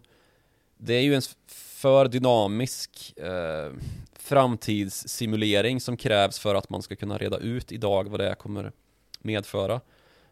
Det 0.77 0.93
är 0.93 1.01
ju 1.01 1.15
en 1.15 1.21
för 1.47 2.07
dynamisk 2.07 3.13
eh, 3.17 3.71
framtidssimulering 4.13 5.81
som 5.81 5.97
krävs 5.97 6.39
för 6.39 6.55
att 6.55 6.69
man 6.69 6.81
ska 6.81 6.95
kunna 6.95 7.17
reda 7.17 7.37
ut 7.37 7.71
idag 7.71 8.09
vad 8.09 8.19
det 8.19 8.35
kommer 8.35 8.71
medföra. 9.19 9.81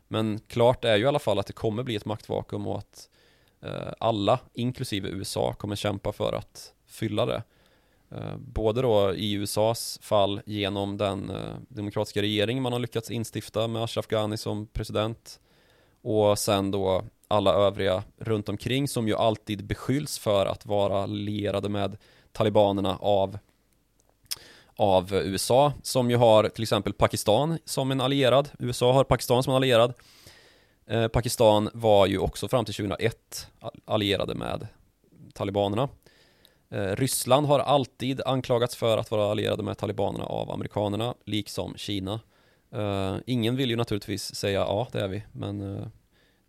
Men 0.08 0.40
klart 0.48 0.86
är 0.86 0.96
ju 0.96 1.04
i 1.04 1.08
alla 1.08 1.20
fall 1.20 1.40
att 1.40 1.48
det 1.48 1.54
kommer 1.54 1.84
bli 1.84 1.96
ett 1.96 2.06
maktvakuum 2.06 2.68
och 2.68 2.78
att 2.78 3.10
eh, 3.62 3.94
alla, 4.00 4.40
inklusive 4.54 5.10
USA, 5.10 5.54
kommer 5.54 5.76
kämpa 5.76 6.12
för 6.14 6.34
att 6.34 6.74
fylla 6.88 7.26
det. 7.26 7.44
Eh, 8.14 8.38
både 8.38 8.82
då 8.82 9.14
i 9.16 9.34
USAs 9.34 10.00
fall 10.02 10.42
genom 10.46 10.98
den 10.98 11.30
eh, 11.30 11.56
demokratiska 11.68 12.22
regering 12.22 12.62
man 12.62 12.74
har 12.74 12.80
lyckats 12.80 13.12
instifta 13.12 13.68
med 13.68 13.84
Ashraf 13.84 14.08
Ghani 14.08 14.38
som 14.38 14.68
president 14.68 15.40
och 16.02 16.40
sen 16.40 16.72
då 16.72 17.04
alla 17.28 17.54
övriga 17.54 18.04
runt 18.18 18.50
omkring 18.50 18.88
som 18.88 19.08
ju 19.08 19.16
alltid 19.16 19.66
beskylls 19.66 20.20
för 20.20 20.46
att 20.46 20.66
vara 20.66 21.06
lierade 21.06 21.70
med 21.70 21.98
talibanerna 22.32 22.98
av 23.02 23.38
av 24.76 25.14
USA 25.14 25.74
som 25.84 26.10
ju 26.10 26.18
har 26.18 26.50
till 26.50 26.64
exempel 26.64 26.94
Pakistan 26.94 27.58
som 27.66 27.92
en 27.92 28.02
allierad. 28.02 28.50
USA 28.60 28.94
har 28.94 29.04
Pakistan 29.04 29.44
som 29.44 29.52
en 29.52 29.58
allierad. 29.58 29.94
Eh, 30.88 31.08
Pakistan 31.08 31.70
var 31.74 32.06
ju 32.06 32.18
också 32.18 32.48
fram 32.48 32.66
till 32.66 32.74
2001 32.74 33.48
allierade 33.86 34.36
med 34.36 34.68
talibanerna. 35.34 35.90
Eh, 36.74 36.96
Ryssland 36.96 37.48
har 37.48 37.60
alltid 37.60 38.22
anklagats 38.26 38.76
för 38.76 38.98
att 38.98 39.12
vara 39.12 39.32
allierade 39.32 39.64
med 39.64 39.78
talibanerna 39.78 40.26
av 40.26 40.52
amerikanerna, 40.52 41.14
liksom 41.26 41.74
Kina. 41.78 42.20
Eh, 42.72 43.16
ingen 43.26 43.56
vill 43.56 43.70
ju 43.70 43.76
naturligtvis 43.76 44.36
säga 44.36 44.60
ja, 44.60 44.88
det 44.92 45.00
är 45.00 45.08
vi, 45.08 45.24
men 45.32 45.78
eh, 45.78 45.88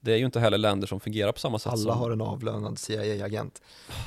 det 0.00 0.12
är 0.12 0.16
ju 0.16 0.24
inte 0.24 0.40
heller 0.40 0.58
länder 0.58 0.86
som 0.86 1.00
fungerar 1.00 1.32
på 1.32 1.38
samma 1.38 1.58
sätt 1.58 1.72
Alla 1.72 1.92
som... 1.92 1.98
har 2.00 2.10
en 2.10 2.20
avlönad 2.20 2.78
CIA-agent. 2.78 3.62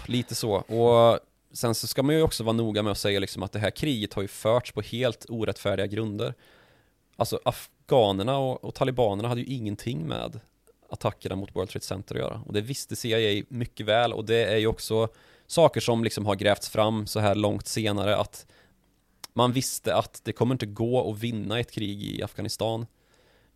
Lite 0.07 0.35
så, 0.35 0.53
och 0.53 1.19
sen 1.53 1.75
så 1.75 1.87
ska 1.87 2.03
man 2.03 2.15
ju 2.15 2.21
också 2.21 2.43
vara 2.43 2.53
noga 2.53 2.83
med 2.83 2.91
att 2.91 2.97
säga 2.97 3.19
liksom 3.19 3.43
att 3.43 3.51
det 3.51 3.59
här 3.59 3.71
kriget 3.71 4.13
har 4.13 4.21
ju 4.21 4.27
förts 4.27 4.71
på 4.71 4.81
helt 4.81 5.25
orättfärdiga 5.29 5.87
grunder. 5.87 6.33
Alltså 7.15 7.39
afghanerna 7.45 8.37
och, 8.37 8.63
och 8.63 8.75
talibanerna 8.75 9.27
hade 9.27 9.41
ju 9.41 9.55
ingenting 9.55 10.07
med 10.07 10.39
attackerna 10.89 11.35
mot 11.35 11.55
World 11.55 11.69
Trade 11.69 11.85
Center 11.85 12.15
att 12.15 12.21
göra. 12.21 12.41
Och 12.45 12.53
det 12.53 12.61
visste 12.61 12.95
CIA 12.95 13.43
mycket 13.49 13.85
väl 13.85 14.13
och 14.13 14.25
det 14.25 14.45
är 14.45 14.57
ju 14.57 14.67
också 14.67 15.09
saker 15.47 15.81
som 15.81 16.03
liksom 16.03 16.25
har 16.25 16.35
grävts 16.35 16.69
fram 16.69 17.07
så 17.07 17.19
här 17.19 17.35
långt 17.35 17.67
senare 17.67 18.17
att 18.17 18.45
man 19.33 19.51
visste 19.51 19.95
att 19.95 20.21
det 20.23 20.33
kommer 20.33 20.55
inte 20.55 20.65
gå 20.65 21.11
att 21.11 21.19
vinna 21.19 21.59
ett 21.59 21.71
krig 21.71 22.03
i 22.03 22.23
Afghanistan. 22.23 22.85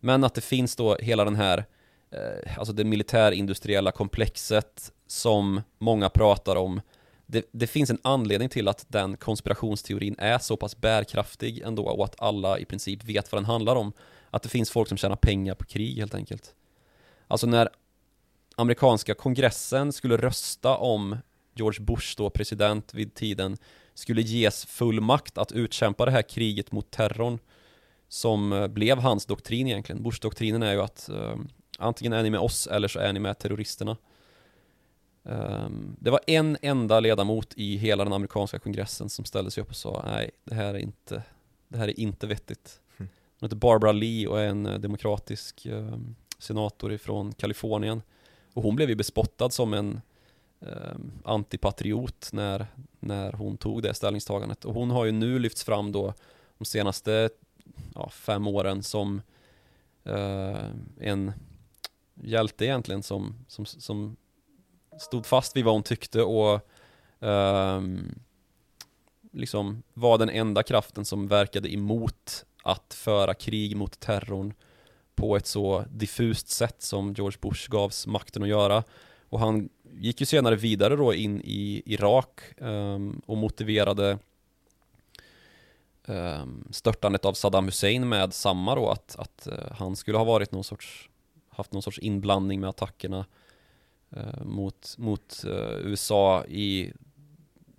Men 0.00 0.24
att 0.24 0.34
det 0.34 0.40
finns 0.40 0.76
då 0.76 0.96
hela 0.96 1.24
den 1.24 1.36
här, 1.36 1.64
eh, 2.10 2.58
alltså 2.58 2.72
det 2.72 2.84
militärindustriella 2.84 3.92
komplexet 3.92 4.92
som 5.06 5.60
många 5.78 6.08
pratar 6.08 6.56
om. 6.56 6.80
Det, 7.26 7.48
det, 7.52 7.66
finns 7.66 7.90
en 7.90 7.98
anledning 8.02 8.48
till 8.48 8.68
att 8.68 8.84
den 8.88 9.16
konspirationsteorin 9.16 10.14
är 10.18 10.38
så 10.38 10.56
pass 10.56 10.76
bärkraftig 10.76 11.60
ändå 11.60 11.88
och 11.88 12.04
att 12.04 12.20
alla 12.20 12.58
i 12.58 12.64
princip 12.64 13.04
vet 13.04 13.32
vad 13.32 13.42
den 13.42 13.46
handlar 13.46 13.76
om. 13.76 13.92
Att 14.30 14.42
det 14.42 14.48
finns 14.48 14.70
folk 14.70 14.88
som 14.88 14.98
tjänar 14.98 15.16
pengar 15.16 15.54
på 15.54 15.64
krig 15.64 15.98
helt 15.98 16.14
enkelt. 16.14 16.54
Alltså 17.28 17.46
när 17.46 17.68
amerikanska 18.56 19.14
kongressen 19.14 19.92
skulle 19.92 20.16
rösta 20.16 20.76
om 20.76 21.16
George 21.54 21.84
Bush 21.84 22.14
då 22.16 22.30
president 22.30 22.94
vid 22.94 23.14
tiden 23.14 23.56
skulle 23.94 24.22
ges 24.22 24.66
full 24.66 25.00
makt 25.00 25.38
att 25.38 25.52
utkämpa 25.52 26.04
det 26.04 26.10
här 26.10 26.22
kriget 26.22 26.72
mot 26.72 26.90
terrorn 26.90 27.38
som 28.08 28.52
eh, 28.52 28.68
blev 28.68 28.98
hans 28.98 29.26
doktrin 29.26 29.66
egentligen. 29.66 30.02
Bush-doktrinen 30.02 30.62
är 30.62 30.72
ju 30.72 30.82
att 30.82 31.10
uh, 31.12 31.36
antingen 31.78 32.12
är 32.12 32.22
ni 32.22 32.30
med 32.30 32.40
oss 32.40 32.66
eller 32.66 32.88
så 32.88 32.98
är 32.98 33.12
ni 33.12 33.20
med 33.20 33.38
terroristerna. 33.38 33.96
Um, 35.22 35.96
det 36.00 36.10
var 36.10 36.20
en 36.26 36.56
enda 36.62 37.00
ledamot 37.00 37.54
i 37.56 37.76
hela 37.76 38.04
den 38.04 38.12
amerikanska 38.12 38.58
kongressen 38.58 39.08
som 39.08 39.24
ställde 39.24 39.50
sig 39.50 39.62
upp 39.62 39.70
och 39.70 39.76
sa 39.76 40.02
nej, 40.06 40.30
det 40.44 40.54
här 40.54 40.74
är 40.74 40.78
inte, 40.78 41.22
det 41.68 41.78
här 41.78 41.88
är 41.88 42.00
inte 42.00 42.26
vettigt. 42.26 42.80
Mm. 42.98 43.10
Hon 43.40 43.46
heter 43.46 43.56
Barbara 43.56 43.92
Lee 43.92 44.26
och 44.26 44.40
är 44.40 44.48
en 44.48 44.66
uh, 44.66 44.78
demokratisk 44.78 45.66
uh, 45.66 45.98
senator 46.38 46.92
ifrån 46.92 47.32
Kalifornien. 47.32 48.02
Och 48.54 48.62
hon 48.62 48.76
blev 48.76 48.88
ju 48.88 48.94
bespottad 48.94 49.50
som 49.50 49.74
en 49.74 50.00
eh, 50.66 50.94
antipatriot 51.24 52.28
när, 52.32 52.66
när 53.00 53.32
hon 53.32 53.56
tog 53.56 53.82
det 53.82 53.94
ställningstagandet. 53.94 54.64
Och 54.64 54.74
hon 54.74 54.90
har 54.90 55.04
ju 55.04 55.12
nu 55.12 55.38
lyfts 55.38 55.64
fram 55.64 55.92
då 55.92 56.14
de 56.58 56.64
senaste 56.64 57.30
ja, 57.94 58.10
fem 58.10 58.46
åren 58.46 58.82
som 58.82 59.22
eh, 60.04 60.66
en 61.00 61.32
hjälte 62.14 62.64
egentligen 62.64 63.02
som, 63.02 63.34
som, 63.48 63.66
som 63.66 64.16
stod 65.00 65.26
fast 65.26 65.56
vid 65.56 65.64
vad 65.64 65.74
hon 65.74 65.82
tyckte 65.82 66.22
och 66.22 66.60
eh, 67.26 67.82
liksom 69.32 69.82
var 69.94 70.18
den 70.18 70.30
enda 70.30 70.62
kraften 70.62 71.04
som 71.04 71.28
verkade 71.28 71.74
emot 71.74 72.44
att 72.62 72.94
föra 72.94 73.34
krig 73.34 73.76
mot 73.76 74.00
terrorn 74.00 74.54
på 75.14 75.36
ett 75.36 75.46
så 75.46 75.84
diffust 75.90 76.48
sätt 76.48 76.82
som 76.82 77.14
George 77.14 77.38
Bush 77.40 77.70
gavs 77.70 78.06
makten 78.06 78.42
att 78.42 78.48
göra. 78.48 78.84
Och 79.28 79.40
han 79.40 79.68
gick 79.98 80.20
ju 80.20 80.26
senare 80.26 80.56
vidare 80.56 80.96
då 80.96 81.14
in 81.14 81.40
i 81.44 81.82
Irak 81.86 82.40
um, 82.58 83.22
och 83.26 83.36
motiverade 83.36 84.18
um, 86.06 86.68
störtandet 86.70 87.24
av 87.24 87.32
Saddam 87.32 87.64
Hussein 87.64 88.08
med 88.08 88.34
samma 88.34 88.74
då 88.74 88.88
att, 88.88 89.16
att 89.18 89.48
uh, 89.52 89.72
han 89.72 89.96
skulle 89.96 90.18
ha 90.18 90.24
varit 90.24 90.52
någon 90.52 90.64
sorts 90.64 91.08
haft 91.48 91.72
någon 91.72 91.82
sorts 91.82 91.98
inblandning 91.98 92.60
med 92.60 92.68
attackerna 92.68 93.26
uh, 94.16 94.44
mot, 94.44 94.94
mot 94.98 95.44
uh, 95.46 95.76
USA 95.84 96.44
i 96.44 96.92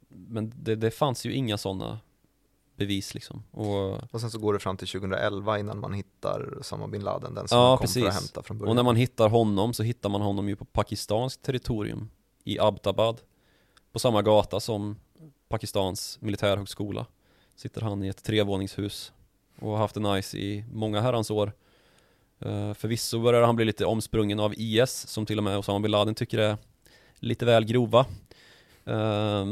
men 0.09 0.53
det, 0.55 0.75
det 0.75 0.91
fanns 0.91 1.25
ju 1.25 1.33
inga 1.33 1.57
sådana 1.57 1.99
bevis 2.75 3.13
liksom. 3.13 3.43
Och, 3.51 4.13
och 4.13 4.21
sen 4.21 4.31
så 4.31 4.39
går 4.39 4.53
det 4.53 4.59
fram 4.59 4.77
till 4.77 4.87
2011 4.87 5.59
innan 5.59 5.79
man 5.79 5.93
hittar 5.93 6.59
Osama 6.59 6.87
bin 6.87 7.03
Laden, 7.03 7.33
den 7.33 7.47
som 7.47 7.57
ja, 7.57 7.69
man 7.69 7.77
kom 7.77 7.83
precis. 7.83 8.03
för 8.03 8.09
att 8.09 8.15
hämta 8.15 8.43
från 8.43 8.57
början. 8.57 8.69
Och 8.69 8.75
när 8.75 8.83
man 8.83 8.95
hittar 8.95 9.29
honom 9.29 9.73
så 9.73 9.83
hittar 9.83 10.09
man 10.09 10.21
honom 10.21 10.49
ju 10.49 10.55
på 10.55 10.65
pakistanskt 10.65 11.41
territorium 11.41 12.09
i 12.43 12.59
Abbottabad. 12.59 13.21
På 13.91 13.99
samma 13.99 14.21
gata 14.21 14.59
som 14.59 14.95
Pakistans 15.47 16.17
militärhögskola. 16.21 17.05
Sitter 17.55 17.81
han 17.81 18.03
i 18.03 18.07
ett 18.07 18.23
trevåningshus 18.23 19.13
och 19.59 19.71
har 19.71 19.77
haft 19.77 19.95
det 19.95 20.13
nice 20.13 20.37
i 20.37 20.65
många 20.71 21.01
herrans 21.01 21.31
år. 21.31 21.51
Uh, 22.45 22.73
förvisso 22.73 23.19
börjar 23.19 23.41
han 23.41 23.55
bli 23.55 23.65
lite 23.65 23.85
omsprungen 23.85 24.39
av 24.39 24.53
IS 24.57 25.07
som 25.07 25.25
till 25.25 25.37
och 25.37 25.43
med 25.43 25.57
Osama 25.57 25.79
bin 25.79 25.91
Laden 25.91 26.15
tycker 26.15 26.37
är 26.37 26.57
lite 27.15 27.45
väl 27.45 27.65
grova. 27.65 28.05
Uh, 28.87 29.45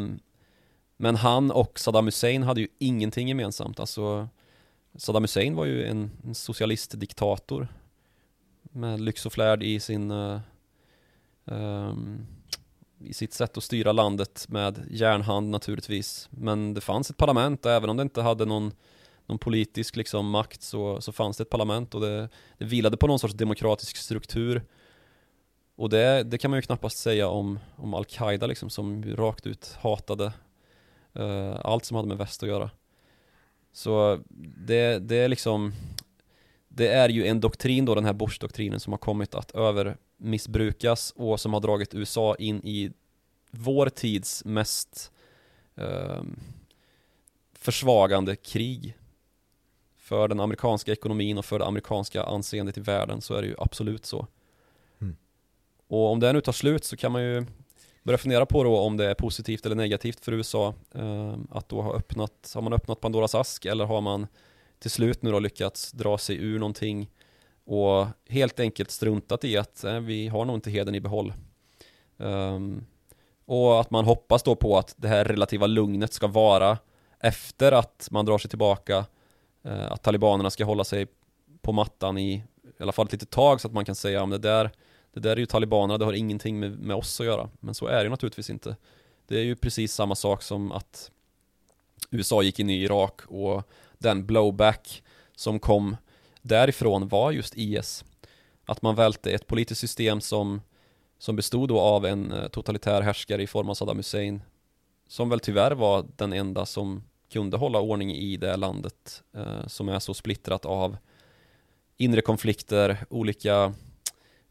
men 1.02 1.16
han 1.16 1.52
och 1.52 1.80
Saddam 1.80 2.06
Hussein 2.06 2.44
hade 2.44 2.62
ju 2.62 2.68
ingenting 2.80 3.28
gemensamt. 3.28 3.80
Alltså 3.80 4.28
Saddam 4.96 5.24
Hussein 5.24 5.56
var 5.56 5.66
ju 5.66 5.86
en, 5.86 6.12
en 6.24 6.36
socialistdiktator 6.36 7.68
med 8.62 9.02
lyx 9.02 9.26
och 9.26 9.34
flärd 9.34 9.64
i 9.64 9.80
sin 9.80 10.12
uh, 10.12 10.40
um, 11.46 12.28
i 13.00 13.14
sitt 13.14 13.34
sätt 13.34 13.58
att 13.58 13.64
styra 13.64 13.92
landet 13.92 14.46
med 14.50 14.88
järnhand 14.90 15.50
naturligtvis. 15.50 16.28
Men 16.32 16.74
det 16.74 16.82
fanns 16.82 17.10
ett 17.10 17.18
parlament 17.18 17.66
och 17.66 17.72
även 17.72 17.90
om 17.90 17.98
det 17.98 18.04
inte 18.04 18.22
hade 18.22 18.46
någon, 18.46 18.72
någon 19.26 19.40
politisk 19.40 19.96
liksom, 19.96 20.30
makt 20.30 20.62
så, 20.62 21.02
så 21.02 21.12
fanns 21.12 21.38
det 21.38 21.42
ett 21.42 21.50
parlament 21.50 21.96
och 21.96 22.02
det, 22.02 22.30
det 22.58 22.66
vilade 22.66 22.98
på 22.98 23.08
någon 23.08 23.20
sorts 23.20 23.34
demokratisk 23.34 23.98
struktur. 23.98 24.64
Och 25.76 25.90
det, 25.90 26.24
det 26.24 26.38
kan 26.38 26.52
man 26.52 26.58
ju 26.58 26.62
knappast 26.62 26.98
säga 26.98 27.28
om, 27.28 27.60
om 27.76 27.94
Al-Qaida 27.94 28.48
liksom, 28.48 28.70
som 28.70 29.04
rakt 29.16 29.48
ut 29.48 29.78
hatade 29.82 30.32
allt 31.62 31.86
som 31.86 31.96
hade 31.96 32.08
med 32.08 32.18
väst 32.18 32.44
att 32.44 32.50
göra. 32.50 32.70
Så 33.74 34.20
det, 34.58 35.00
det 35.00 35.16
är 35.16 35.28
liksom 35.28 35.74
det 36.74 36.88
är 36.88 37.10
ju 37.10 37.28
en 37.28 37.40
doktrin 37.40 37.86
då, 37.86 37.96
den 37.96 38.06
här 38.06 38.14
Bush-doktrinen 38.14 38.80
som 38.80 38.94
har 38.94 38.98
kommit 38.98 39.36
att 39.36 39.52
övermissbrukas 39.52 41.14
och 41.16 41.40
som 41.40 41.54
har 41.54 41.60
dragit 41.60 41.94
USA 41.94 42.36
in 42.36 42.62
i 42.64 42.92
vår 43.52 43.90
tids 43.90 44.46
mest 44.46 45.12
eh, 45.76 46.22
försvagande 47.54 48.36
krig. 48.36 48.98
För 49.98 50.28
den 50.28 50.40
amerikanska 50.40 50.92
ekonomin 50.92 51.38
och 51.38 51.46
för 51.46 51.60
det 51.60 51.66
amerikanska 51.66 52.24
anseendet 52.24 52.78
i 52.78 52.82
världen 52.82 53.22
så 53.22 53.34
är 53.34 53.42
det 53.42 53.48
ju 53.48 53.56
absolut 53.58 54.06
så. 54.06 54.28
Mm. 55.02 55.16
Och 55.88 56.12
om 56.12 56.20
det 56.20 56.34
nu 56.34 56.42
tar 56.42 56.52
slut 56.52 56.84
så 56.84 56.98
kan 56.98 57.12
man 57.12 57.24
ju 57.24 57.46
börja 58.04 58.18
fundera 58.18 58.46
på 58.46 58.64
då 58.64 58.78
om 58.80 58.98
det 58.98 59.06
är 59.06 59.14
positivt 59.14 59.66
eller 59.66 59.76
negativt 59.76 60.26
för 60.26 60.32
USA 60.32 60.74
eh, 60.96 61.36
att 61.50 61.70
då 61.70 61.82
ha 61.82 61.96
öppnat, 61.96 62.52
har 62.56 62.62
man 62.62 62.74
öppnat 62.74 63.02
Pandoras 63.02 63.36
ask 63.36 63.66
eller 63.66 63.86
har 63.86 64.02
man 64.02 64.28
till 64.80 64.92
slut 64.92 65.22
nu 65.22 65.32
då 65.32 65.40
lyckats 65.40 65.92
dra 65.92 66.18
sig 66.18 66.36
ur 66.36 66.60
någonting 66.60 67.10
och 67.66 68.08
helt 68.30 68.60
enkelt 68.60 68.92
struntat 68.92 69.44
i 69.44 69.58
att 69.58 69.84
eh, 69.84 70.00
vi 70.00 70.28
har 70.28 70.46
nog 70.46 70.56
inte 70.56 70.72
heden 70.72 70.96
i 70.96 71.00
behåll. 71.00 71.34
Um, 72.18 72.86
och 73.46 73.82
att 73.82 73.92
man 73.92 74.06
hoppas 74.06 74.44
då 74.44 74.56
på 74.56 74.78
att 74.78 74.94
det 74.98 75.08
här 75.08 75.26
relativa 75.26 75.68
lugnet 75.68 76.14
ska 76.14 76.28
vara 76.28 76.78
efter 77.20 77.72
att 77.72 78.08
man 78.12 78.26
drar 78.26 78.38
sig 78.38 78.50
tillbaka, 78.50 79.06
eh, 79.64 79.92
att 79.92 80.04
talibanerna 80.04 80.50
ska 80.50 80.66
hålla 80.66 80.84
sig 80.84 81.08
på 81.62 81.72
mattan 81.72 82.18
i 82.18 82.44
i 82.80 82.84
alla 82.84 82.92
fall 82.92 83.06
ett 83.06 83.12
litet 83.12 83.30
tag 83.30 83.62
så 83.62 83.68
att 83.68 83.74
man 83.74 83.86
kan 83.86 83.96
säga, 83.96 84.24
om 84.24 84.30
det 84.30 84.38
där 84.38 84.72
det 85.14 85.20
där 85.20 85.32
är 85.32 85.38
ju 85.38 85.46
talibanerna, 85.46 85.98
det 85.98 86.06
har 86.06 86.14
ingenting 86.14 86.60
med, 86.60 86.80
med 86.80 86.96
oss 86.96 87.20
att 87.20 87.26
göra. 87.26 87.50
Men 87.60 87.74
så 87.74 87.88
är 87.88 88.04
det 88.04 88.10
naturligtvis 88.10 88.50
inte. 88.50 88.76
Det 89.28 89.38
är 89.38 89.44
ju 89.44 89.56
precis 89.56 89.94
samma 89.94 90.16
sak 90.16 90.44
som 90.44 90.72
att 90.72 91.12
USA 92.12 92.42
gick 92.42 92.60
in 92.60 92.70
i 92.70 92.84
Irak 92.84 93.22
och 93.28 93.64
den 93.98 94.26
blowback 94.26 95.04
som 95.36 95.60
kom 95.60 95.98
därifrån 96.42 97.08
var 97.08 97.32
just 97.32 97.58
IS. 97.58 98.06
Att 98.66 98.82
man 98.82 98.96
välte 98.96 99.32
ett 99.32 99.48
politiskt 99.48 99.82
system 99.82 100.22
som, 100.22 100.62
som 101.20 101.36
bestod 101.36 101.70
då 101.70 101.80
av 101.80 102.06
en 102.06 102.32
eh, 102.32 102.48
totalitär 102.48 103.02
härskare 103.02 103.44
i 103.44 103.48
form 103.48 103.70
av 103.70 103.74
Saddam 103.74 103.98
Hussein. 103.98 104.42
Som 105.08 105.30
väl 105.30 105.40
tyvärr 105.40 105.72
var 105.72 106.06
den 106.16 106.34
enda 106.34 106.66
som 106.66 107.04
kunde 107.32 107.58
hålla 107.58 107.80
ordning 107.80 108.12
i 108.12 108.38
det 108.38 108.58
landet 108.58 109.24
eh, 109.36 109.68
som 109.68 109.90
är 109.90 110.00
så 110.00 110.14
splittrat 110.14 110.66
av 110.66 110.98
inre 111.98 112.22
konflikter, 112.22 113.06
olika 113.10 113.74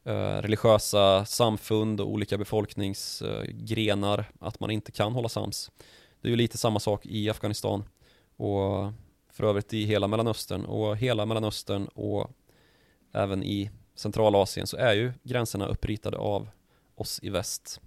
Eh, 0.04 0.42
religiösa 0.42 1.24
samfund 1.24 2.00
och 2.00 2.08
olika 2.08 2.38
befolkningsgrenar 2.38 4.24
att 4.40 4.60
man 4.60 4.70
inte 4.70 4.92
kan 4.92 5.12
hålla 5.12 5.28
sams. 5.28 5.70
Det 6.20 6.28
är 6.28 6.30
ju 6.30 6.36
lite 6.36 6.58
samma 6.58 6.80
sak 6.80 7.06
i 7.06 7.30
Afghanistan 7.30 7.84
och 8.36 8.92
för 9.32 9.44
övrigt 9.44 9.74
i 9.74 9.84
hela 9.84 10.08
Mellanöstern 10.08 10.64
och 10.64 10.96
hela 10.96 11.26
Mellanöstern 11.26 11.86
och 11.86 12.30
även 13.12 13.42
i 13.42 13.70
Centralasien 13.94 14.66
så 14.66 14.76
är 14.76 14.92
ju 14.92 15.12
gränserna 15.22 15.66
uppritade 15.66 16.16
av 16.16 16.48
oss 16.94 17.20
i 17.22 17.30
väst. 17.30 17.80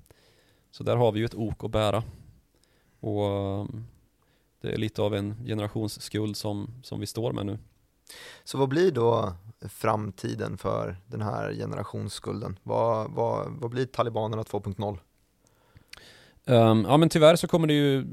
Så 0.71 0.83
där 0.83 0.95
har 0.95 1.11
vi 1.11 1.19
ju 1.19 1.25
ett 1.25 1.35
ok 1.35 1.63
att 1.63 1.71
bära. 1.71 2.03
Och 2.99 3.25
eh, 3.25 3.65
det 4.61 4.73
är 4.73 4.77
lite 4.77 5.01
av 5.01 5.15
en 5.15 5.45
generationsskuld 5.45 6.37
som, 6.37 6.73
som 6.83 6.99
vi 6.99 7.05
står 7.05 7.31
med 7.31 7.45
nu. 7.45 7.57
Så 8.43 8.57
vad 8.57 8.69
blir 8.69 8.91
då 8.91 9.33
framtiden 9.69 10.57
för 10.57 10.97
den 11.07 11.21
här 11.21 11.53
generationsskulden? 11.53 12.59
Vad, 12.63 13.11
vad, 13.11 13.51
vad 13.51 13.71
blir 13.71 13.85
talibanerna 13.85 14.43
2.0? 14.43 14.97
Um, 16.45 16.55
ehm, 16.55 16.85
ja 16.89 16.97
men 16.97 17.09
tyvärr 17.09 17.35
så 17.35 17.47
kommer 17.47 17.67
det 17.67 17.73
ju 17.73 18.05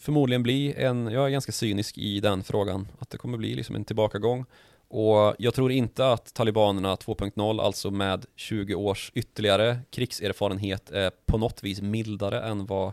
förmodligen 0.00 0.42
bli 0.42 0.74
en, 0.76 1.06
jag 1.06 1.26
är 1.26 1.30
ganska 1.30 1.52
cynisk 1.52 1.98
i 1.98 2.20
den 2.20 2.44
frågan, 2.44 2.88
att 2.98 3.10
det 3.10 3.18
kommer 3.18 3.38
bli 3.38 3.54
liksom 3.54 3.74
en 3.76 3.84
tillbakagång. 3.84 4.44
Och 4.88 5.34
jag 5.38 5.54
tror 5.54 5.72
inte 5.72 6.12
att 6.12 6.34
talibanerna 6.34 6.94
2.0, 6.96 7.60
alltså 7.60 7.90
med 7.90 8.26
20 8.36 8.74
års 8.74 9.12
ytterligare 9.14 9.78
krigserfarenhet, 9.90 10.90
är 10.90 11.10
på 11.26 11.38
något 11.38 11.62
vis 11.62 11.80
mildare 11.80 12.42
än 12.42 12.66
vad, 12.66 12.92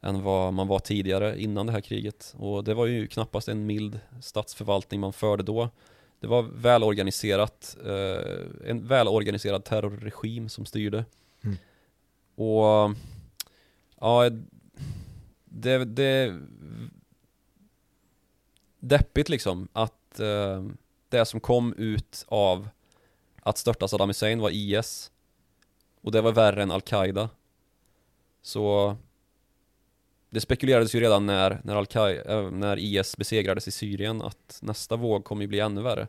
än 0.00 0.22
vad 0.22 0.52
man 0.52 0.68
var 0.68 0.78
tidigare 0.78 1.42
innan 1.42 1.66
det 1.66 1.72
här 1.72 1.80
kriget. 1.80 2.34
Och 2.38 2.64
det 2.64 2.74
var 2.74 2.86
ju 2.86 3.06
knappast 3.06 3.48
en 3.48 3.66
mild 3.66 4.00
statsförvaltning 4.22 5.00
man 5.00 5.12
förde 5.12 5.42
då. 5.42 5.70
Det 6.20 6.26
var 6.26 6.42
välorganiserat, 6.42 7.76
eh, 7.84 8.70
en 8.70 8.86
välorganiserad 8.86 9.64
terrorregim 9.64 10.48
som 10.48 10.66
styrde. 10.66 11.04
Mm. 11.44 11.56
Och 12.34 12.96
ja, 14.00 14.30
det, 15.44 15.84
det 15.84 16.34
deppigt 18.80 19.28
liksom 19.28 19.68
att 19.72 20.20
eh, 20.20 20.64
det 21.08 21.24
som 21.24 21.40
kom 21.40 21.74
ut 21.76 22.24
av 22.28 22.68
att 23.42 23.58
störta 23.58 23.88
Saddam 23.88 24.08
Hussein 24.08 24.40
var 24.40 24.50
IS 24.50 25.10
och 26.00 26.12
det 26.12 26.20
var 26.20 26.32
värre 26.32 26.62
än 26.62 26.70
Al-Qaida. 26.70 27.28
Så 28.42 28.96
det 30.36 30.40
spekulerades 30.40 30.94
ju 30.94 31.00
redan 31.00 31.26
när, 31.26 31.60
när, 31.64 31.76
Al 31.76 31.86
äh, 32.26 32.50
när 32.50 32.78
IS 32.78 33.16
besegrades 33.16 33.68
i 33.68 33.70
Syrien 33.70 34.22
att 34.22 34.58
nästa 34.62 34.96
våg 34.96 35.24
kommer 35.24 35.42
ju 35.42 35.48
bli 35.48 35.60
ännu 35.60 35.82
värre. 35.82 36.08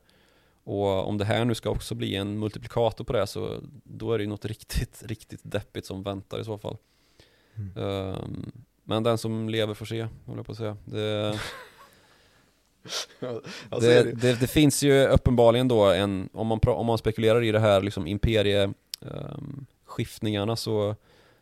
Och 0.64 1.08
om 1.08 1.18
det 1.18 1.26
här 1.26 1.46
nu 1.46 1.56
ska 1.56 1.70
också 1.70 1.96
bli 1.96 2.16
en 2.16 2.40
multiplikator 2.40 3.04
på 3.04 3.14
det 3.14 3.28
så 3.28 3.60
då 3.84 4.14
är 4.14 4.18
det 4.18 4.24
ju 4.24 4.30
något 4.30 4.46
riktigt, 4.56 5.04
riktigt 5.06 5.40
deppigt 5.44 5.86
som 5.86 6.04
väntar 6.04 6.40
i 6.40 6.44
så 6.44 6.58
fall. 6.58 6.78
Mm. 7.56 7.78
Um, 7.78 8.52
men 8.84 9.04
den 9.04 9.18
som 9.18 9.50
lever 9.50 9.74
får 9.74 9.86
se, 9.86 10.08
håller 10.26 10.40
jag 10.40 10.46
på 10.46 10.52
att 10.52 10.58
säga. 10.58 10.78
Det, 10.86 11.40
det, 13.70 14.22
det, 14.22 14.40
det, 14.40 14.48
finns 14.48 14.84
ju 14.84 15.08
uppenbarligen 15.08 15.68
då 15.68 15.86
en, 15.86 16.30
om 16.34 16.48
man, 16.48 16.60
om 16.66 16.86
man 16.86 16.98
spekulerar 16.98 17.44
i 17.44 17.52
det 17.52 17.60
här 17.60 17.82
liksom 17.82 18.08
imperieskiftningarna 18.08 20.52
um, 20.52 20.58
så 20.58 20.96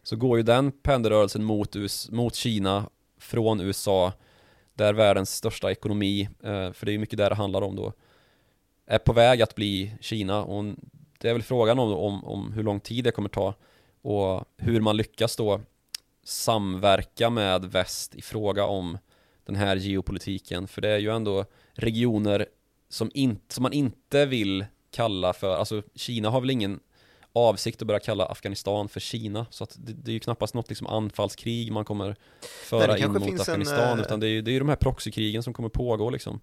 så 0.06 0.16
går 0.16 0.38
ju 0.38 0.44
den 0.44 0.72
pendelrörelsen 0.72 1.44
mot, 1.44 1.76
US, 1.76 2.12
mot 2.12 2.36
Kina 2.36 2.90
från 3.18 3.62
USA 3.62 4.14
där 4.74 4.94
världens 4.94 5.36
största 5.36 5.72
ekonomi, 5.72 6.30
eh, 6.44 6.72
för 6.72 6.86
det 6.86 6.92
är 6.92 6.94
ju 6.94 7.00
mycket 7.00 7.18
där 7.18 7.30
det 7.30 7.36
handlar 7.36 7.62
om 7.62 7.76
då, 7.76 7.94
är 8.86 9.00
på 9.00 9.14
väg 9.14 9.42
att 9.42 9.56
bli 9.56 9.96
Kina. 10.02 10.44
Och 10.44 10.76
det 11.20 11.30
är 11.30 11.34
väl 11.34 11.44
frågan 11.44 11.80
om, 11.80 11.94
om, 11.94 12.26
om 12.26 12.54
hur 12.54 12.64
lång 12.64 12.80
tid 12.80 13.04
det 13.04 13.12
kommer 13.12 13.30
ta 13.30 13.54
och 14.02 14.46
hur 14.58 14.82
man 14.82 14.98
lyckas 14.98 15.36
då 15.36 15.62
samverka 16.24 17.30
med 17.30 17.66
väst 17.66 18.16
i 18.16 18.22
fråga 18.22 18.66
om 18.66 18.98
den 19.46 19.56
här 19.56 19.76
geopolitiken. 19.76 20.68
För 20.68 20.82
det 20.82 20.90
är 20.90 21.00
ju 21.00 21.16
ändå 21.16 21.46
regioner 21.74 22.46
som, 22.90 23.12
in, 23.14 23.40
som 23.48 23.64
man 23.64 23.74
inte 23.74 24.26
vill 24.26 24.66
kalla 24.92 25.34
för, 25.34 25.56
alltså 25.56 25.84
Kina 25.96 26.30
har 26.30 26.42
väl 26.42 26.50
ingen 26.50 26.80
avsikt 27.36 27.82
att 27.82 27.88
börja 27.88 28.00
kalla 28.00 28.26
Afghanistan 28.26 28.90
för 28.90 29.00
Kina. 29.00 29.46
Så 29.50 29.64
att 29.64 29.78
det, 29.80 29.94
det 29.94 30.12
är 30.12 30.14
ju 30.14 30.20
knappast 30.20 30.54
något 30.54 30.70
liksom 30.70 30.88
anfallskrig 30.88 31.72
man 31.72 31.86
kommer 31.86 32.16
föra 32.42 32.94
Nej, 32.94 33.02
in 33.02 33.12
mot 33.12 33.40
Afghanistan. 33.40 34.00
En, 34.00 34.00
utan 34.00 34.20
det 34.20 34.28
är 34.28 34.30
ju 34.30 34.42
det 34.42 34.52
är 34.52 34.60
de 34.60 34.70
här 34.70 34.76
proxykrigen 34.76 35.44
som 35.44 35.54
kommer 35.54 35.70
pågå 35.70 36.10
liksom. 36.10 36.40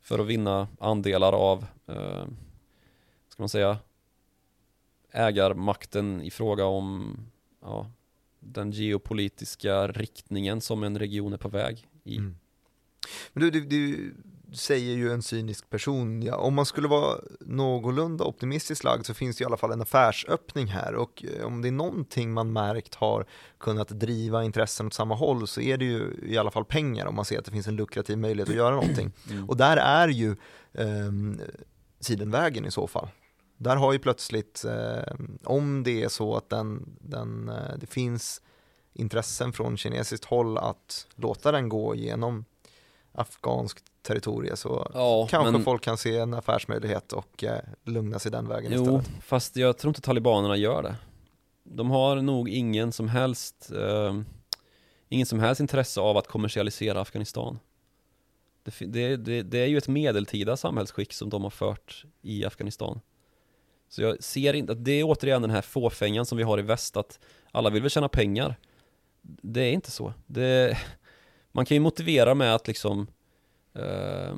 För 0.00 0.18
att 0.18 0.26
vinna 0.26 0.68
andelar 0.80 1.32
av, 1.32 1.66
eh, 1.86 2.26
ska 3.28 3.42
man 3.42 3.48
säga, 3.48 3.78
ägarmakten 5.12 6.22
i 6.22 6.30
fråga 6.30 6.64
om 6.64 7.16
ja, 7.60 7.90
den 8.40 8.70
geopolitiska 8.70 9.86
riktningen 9.86 10.60
som 10.60 10.82
en 10.82 10.98
region 10.98 11.32
är 11.32 11.36
på 11.36 11.48
väg 11.48 11.88
i. 12.04 12.16
Mm. 12.16 12.36
Men 13.32 13.42
du, 13.42 13.50
du, 13.50 13.60
du 13.60 14.14
säger 14.54 14.96
ju 14.96 15.12
en 15.12 15.22
cynisk 15.22 15.70
person, 15.70 16.22
ja, 16.22 16.36
om 16.36 16.54
man 16.54 16.66
skulle 16.66 16.88
vara 16.88 17.18
någorlunda 17.40 18.24
optimistisk 18.24 18.84
lagd 18.84 19.06
så 19.06 19.14
finns 19.14 19.36
det 19.36 19.42
i 19.42 19.44
alla 19.44 19.56
fall 19.56 19.72
en 19.72 19.82
affärsöppning 19.82 20.66
här 20.66 20.94
och 20.94 21.24
eh, 21.24 21.46
om 21.46 21.62
det 21.62 21.68
är 21.68 21.72
någonting 21.72 22.32
man 22.32 22.52
märkt 22.52 22.94
har 22.94 23.26
kunnat 23.58 23.88
driva 23.88 24.44
intressen 24.44 24.86
åt 24.86 24.94
samma 24.94 25.14
håll 25.14 25.46
så 25.46 25.60
är 25.60 25.76
det 25.76 25.84
ju 25.84 26.20
i 26.26 26.38
alla 26.38 26.50
fall 26.50 26.64
pengar 26.64 27.06
om 27.06 27.14
man 27.14 27.24
ser 27.24 27.38
att 27.38 27.44
det 27.44 27.50
finns 27.50 27.66
en 27.66 27.76
lukrativ 27.76 28.18
möjlighet 28.18 28.48
att 28.48 28.56
göra 28.56 28.74
någonting. 28.74 29.12
Mm. 29.30 29.48
Och 29.48 29.56
där 29.56 29.76
är 29.76 30.08
ju 30.08 30.36
eh, 30.72 31.12
Sidenvägen 32.00 32.66
i 32.66 32.70
så 32.70 32.86
fall. 32.86 33.08
Där 33.56 33.76
har 33.76 33.92
ju 33.92 33.98
plötsligt, 33.98 34.64
eh, 34.64 35.14
om 35.44 35.82
det 35.82 36.02
är 36.02 36.08
så 36.08 36.36
att 36.36 36.48
den, 36.48 36.96
den, 37.00 37.48
eh, 37.48 37.76
det 37.78 37.86
finns 37.86 38.42
intressen 38.92 39.52
från 39.52 39.76
kinesiskt 39.76 40.24
håll 40.24 40.58
att 40.58 41.06
låta 41.14 41.52
den 41.52 41.68
gå 41.68 41.94
genom 41.94 42.44
afghanskt 43.12 43.84
territorium 44.02 44.56
så 44.56 44.90
ja, 44.94 45.26
kanske 45.30 45.52
men... 45.52 45.64
folk 45.64 45.82
kan 45.82 45.98
se 45.98 46.18
en 46.18 46.34
affärsmöjlighet 46.34 47.12
och 47.12 47.44
eh, 47.44 47.60
lugna 47.84 48.18
sig 48.18 48.30
den 48.30 48.48
vägen 48.48 48.72
jo, 48.74 48.82
istället. 48.82 49.10
fast 49.24 49.56
jag 49.56 49.78
tror 49.78 49.90
inte 49.90 50.00
talibanerna 50.00 50.56
gör 50.56 50.82
det. 50.82 50.96
De 51.64 51.90
har 51.90 52.16
nog 52.16 52.48
ingen 52.48 52.92
som 52.92 53.08
helst 53.08 53.70
eh, 53.76 54.20
ingen 55.08 55.26
som 55.26 55.40
helst 55.40 55.60
intresse 55.60 56.00
av 56.00 56.16
att 56.16 56.26
kommersialisera 56.26 57.00
Afghanistan. 57.00 57.58
Det, 58.62 58.86
det, 58.86 59.16
det, 59.16 59.42
det, 59.42 59.58
är 59.58 59.66
ju 59.66 59.78
ett 59.78 59.88
medeltida 59.88 60.56
samhällsskick 60.56 61.12
som 61.12 61.30
de 61.30 61.42
har 61.42 61.50
fört 61.50 62.04
i 62.22 62.44
Afghanistan. 62.44 63.00
Så 63.88 64.02
jag 64.02 64.22
ser 64.22 64.54
inte, 64.54 64.72
att 64.72 64.84
det 64.84 64.92
är 64.92 65.04
återigen 65.04 65.42
den 65.42 65.50
här 65.50 65.62
fåfängan 65.62 66.26
som 66.26 66.38
vi 66.38 66.44
har 66.44 66.58
i 66.58 66.62
väst, 66.62 66.96
att 66.96 67.18
alla 67.50 67.70
vill 67.70 67.82
väl 67.82 67.90
tjäna 67.90 68.08
pengar. 68.08 68.56
Det 69.22 69.60
är 69.60 69.72
inte 69.72 69.90
så. 69.90 70.14
Det, 70.26 70.78
man 71.52 71.64
kan 71.64 71.74
ju 71.74 71.80
motivera 71.80 72.34
med 72.34 72.54
att 72.54 72.66
liksom 72.66 73.06
eh, 73.74 74.34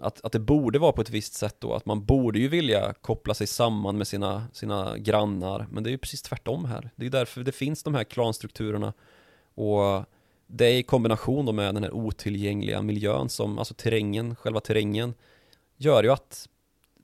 att, 0.00 0.24
att 0.24 0.32
det 0.32 0.38
borde 0.38 0.78
vara 0.78 0.92
på 0.92 1.00
ett 1.00 1.10
visst 1.10 1.34
sätt 1.34 1.56
då, 1.58 1.74
att 1.74 1.86
man 1.86 2.04
borde 2.04 2.38
ju 2.38 2.48
vilja 2.48 2.94
koppla 3.00 3.34
sig 3.34 3.46
samman 3.46 3.98
med 3.98 4.06
sina, 4.06 4.46
sina 4.52 4.98
grannar, 4.98 5.66
men 5.70 5.82
det 5.84 5.90
är 5.90 5.92
ju 5.92 5.98
precis 5.98 6.22
tvärtom 6.22 6.64
här. 6.64 6.90
Det 6.96 7.06
är 7.06 7.10
därför 7.10 7.40
det 7.40 7.52
finns 7.52 7.82
de 7.82 7.94
här 7.94 8.04
klanstrukturerna 8.04 8.92
och 9.54 10.04
det 10.46 10.66
är 10.66 10.74
i 10.74 10.82
kombination 10.82 11.46
då 11.46 11.52
med 11.52 11.74
den 11.74 11.82
här 11.82 11.94
otillgängliga 11.94 12.82
miljön 12.82 13.28
som, 13.28 13.58
alltså 13.58 13.74
terrängen, 13.74 14.36
själva 14.36 14.60
terrängen, 14.60 15.14
gör 15.76 16.02
ju 16.02 16.10
att 16.10 16.48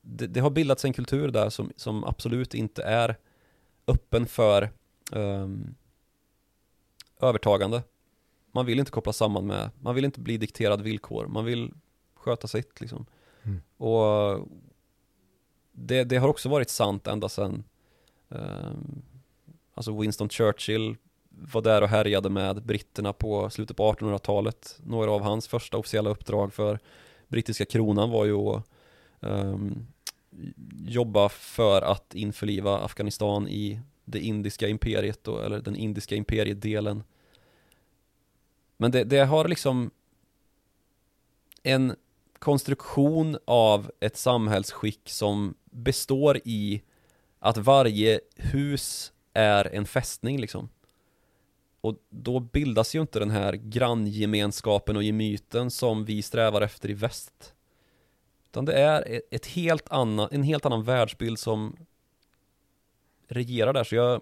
det, 0.02 0.26
det 0.26 0.40
har 0.40 0.50
bildats 0.50 0.84
en 0.84 0.92
kultur 0.92 1.28
där 1.28 1.50
som, 1.50 1.72
som 1.76 2.04
absolut 2.04 2.54
inte 2.54 2.82
är 2.82 3.16
öppen 3.86 4.26
för 4.26 4.70
um, 5.12 5.74
övertagande 7.20 7.82
man 8.52 8.66
vill 8.66 8.78
inte 8.78 8.90
koppla 8.90 9.12
samman 9.12 9.46
med, 9.46 9.70
man 9.80 9.94
vill 9.94 10.04
inte 10.04 10.20
bli 10.20 10.36
dikterad 10.36 10.80
villkor, 10.80 11.26
man 11.26 11.44
vill 11.44 11.72
sköta 12.14 12.48
sitt 12.48 12.80
liksom. 12.80 13.06
Mm. 13.42 13.60
Och 13.76 14.48
det, 15.72 16.04
det, 16.04 16.16
har 16.16 16.28
också 16.28 16.48
varit 16.48 16.70
sant 16.70 17.06
ända 17.06 17.28
sedan 17.28 17.64
eh, 18.28 18.70
Alltså 19.80 20.00
Winston 20.00 20.28
Churchill 20.28 20.96
var 21.28 21.62
där 21.62 21.82
och 21.82 21.88
härjade 21.88 22.30
med 22.30 22.62
britterna 22.62 23.12
på 23.12 23.50
slutet 23.50 23.76
på 23.76 23.92
1800-talet. 23.92 24.80
Några 24.84 25.10
av 25.10 25.22
hans 25.22 25.48
första 25.48 25.76
officiella 25.76 26.10
uppdrag 26.10 26.52
för 26.52 26.78
brittiska 27.28 27.64
kronan 27.64 28.10
var 28.10 28.24
ju 28.24 28.34
att 28.34 28.64
um, 29.20 29.86
jobba 30.86 31.28
för 31.28 31.82
att 31.82 32.14
införliva 32.14 32.78
Afghanistan 32.78 33.48
i 33.48 33.80
det 34.04 34.20
indiska 34.20 34.68
imperiet 34.68 35.24
då, 35.24 35.38
eller 35.38 35.60
den 35.60 35.76
indiska 35.76 36.14
imperiedelen. 36.14 37.02
Men 38.80 38.90
det, 38.90 39.04
det 39.04 39.24
har 39.24 39.48
liksom 39.48 39.90
en 41.62 41.96
konstruktion 42.38 43.38
av 43.44 43.90
ett 44.00 44.16
samhällsskick 44.16 45.10
som 45.10 45.54
består 45.64 46.38
i 46.44 46.82
att 47.38 47.56
varje 47.56 48.20
hus 48.36 49.12
är 49.32 49.74
en 49.74 49.86
fästning 49.86 50.40
liksom. 50.40 50.68
Och 51.80 51.96
då 52.10 52.40
bildas 52.40 52.94
ju 52.94 53.00
inte 53.00 53.18
den 53.18 53.30
här 53.30 53.52
granngemenskapen 53.52 54.96
och 54.96 55.02
gemyten 55.02 55.70
som 55.70 56.04
vi 56.04 56.22
strävar 56.22 56.62
efter 56.62 56.90
i 56.90 56.94
väst. 56.94 57.54
Utan 58.44 58.64
det 58.64 58.72
är 58.72 59.08
e-, 59.08 59.22
ett 59.30 59.46
helt 59.46 59.88
annan, 59.88 60.28
en 60.32 60.42
helt 60.42 60.66
annan 60.66 60.84
världsbild 60.84 61.38
som 61.38 61.76
regerar 63.28 63.72
där. 63.72 63.84
Så 63.84 63.94
jag 63.94 64.20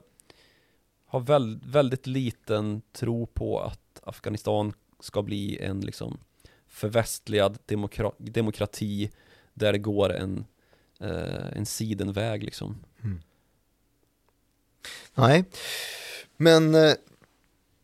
har 1.07 1.21
väl, 1.21 1.61
väldigt 1.65 2.07
liten 2.07 2.83
tro 2.93 3.27
på 3.27 3.61
att 3.61 3.88
Afghanistan 4.03 4.73
ska 5.01 5.23
bli 5.23 5.59
en 5.59 5.81
liksom 5.81 6.19
förvästligad 6.69 7.59
demokra 7.67 8.13
demokrati 8.19 9.11
där 9.55 9.73
det 9.73 9.79
går 9.79 10.13
en, 10.13 10.45
eh, 11.01 11.57
en 11.57 11.67
sidenväg 11.67 12.45
liksom. 12.45 12.85
Mm. 13.05 13.21
Nej, 15.15 15.45
men 16.37 16.75
eh, 16.75 16.93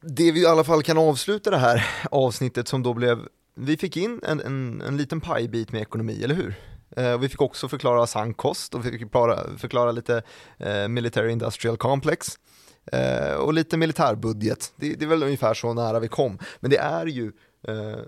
det 0.00 0.32
vi 0.32 0.42
i 0.42 0.46
alla 0.46 0.64
fall 0.64 0.82
kan 0.82 0.98
avsluta 0.98 1.50
det 1.50 1.58
här 1.58 1.86
avsnittet 2.10 2.68
som 2.68 2.82
då 2.82 2.94
blev, 2.94 3.28
vi 3.54 3.76
fick 3.76 3.96
in 3.96 4.20
en, 4.22 4.40
en, 4.40 4.82
en 4.82 4.96
liten 4.96 5.20
pajbit 5.20 5.72
med 5.72 5.82
ekonomi, 5.82 6.24
eller 6.24 6.34
hur? 6.34 6.54
Eh, 6.96 7.18
vi 7.18 7.28
fick 7.28 7.40
också 7.40 7.68
förklara 7.68 8.06
sank 8.06 8.36
kost 8.36 8.74
och 8.74 8.86
vi 8.86 8.90
fick 8.90 9.00
förklara, 9.00 9.58
förklara 9.58 9.92
lite 9.92 10.22
eh, 10.58 10.88
military 10.88 11.32
industrial 11.32 11.76
complex 11.76 12.38
eh, 12.92 13.34
och 13.34 13.54
lite 13.54 13.76
militärbudget. 13.76 14.72
Det, 14.76 14.94
det, 14.94 15.04
är 15.04 15.08
väl 15.08 15.22
ungefär 15.22 15.54
så 15.54 15.74
nära 15.74 16.00
vi 16.00 16.08
kom. 16.08 16.38
Men 16.60 16.70
det 16.70 16.78
är 16.78 17.06
ju, 17.06 17.32
eh, 17.68 17.98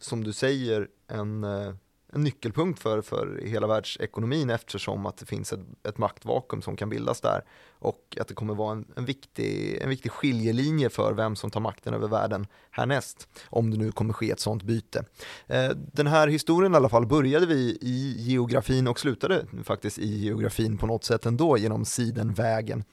som 0.00 0.24
du 0.24 0.32
säger, 0.32 0.88
en 1.08 1.44
eh, 1.44 1.72
en 2.12 2.24
nyckelpunkt 2.24 2.80
för, 2.80 3.02
för 3.02 3.40
hela 3.44 3.66
världsekonomin 3.66 4.50
eftersom 4.50 5.06
att 5.06 5.16
det 5.16 5.26
finns 5.26 5.52
ett, 5.52 5.60
ett 5.88 5.98
maktvakuum 5.98 6.62
som 6.62 6.76
kan 6.76 6.88
bildas 6.88 7.20
där 7.20 7.44
och 7.78 8.16
att 8.20 8.28
det 8.28 8.34
kommer 8.34 8.54
vara 8.54 8.72
en, 8.72 8.84
en, 8.96 9.04
viktig, 9.04 9.78
en 9.82 9.88
viktig 9.88 10.12
skiljelinje 10.12 10.90
för 10.90 11.12
vem 11.12 11.36
som 11.36 11.50
tar 11.50 11.60
makten 11.60 11.94
över 11.94 12.08
världen 12.08 12.46
härnäst, 12.70 13.28
om 13.44 13.70
det 13.70 13.76
nu 13.76 13.92
kommer 13.92 14.12
ske 14.12 14.30
ett 14.30 14.40
sånt 14.40 14.62
byte. 14.62 15.04
Eh, 15.46 15.70
den 15.92 16.06
här 16.06 16.28
historien 16.28 16.74
i 16.74 16.76
alla 16.76 16.88
fall 16.88 17.06
började 17.06 17.46
vi 17.46 17.78
i 17.80 18.14
geografin 18.18 18.88
och 18.88 19.00
slutade 19.00 19.46
faktiskt 19.64 19.98
i 19.98 20.18
geografin 20.18 20.78
på 20.78 20.86
något 20.86 21.04
sätt 21.04 21.26
ändå 21.26 21.58
genom 21.58 21.84
sidenvägen. 21.84 22.84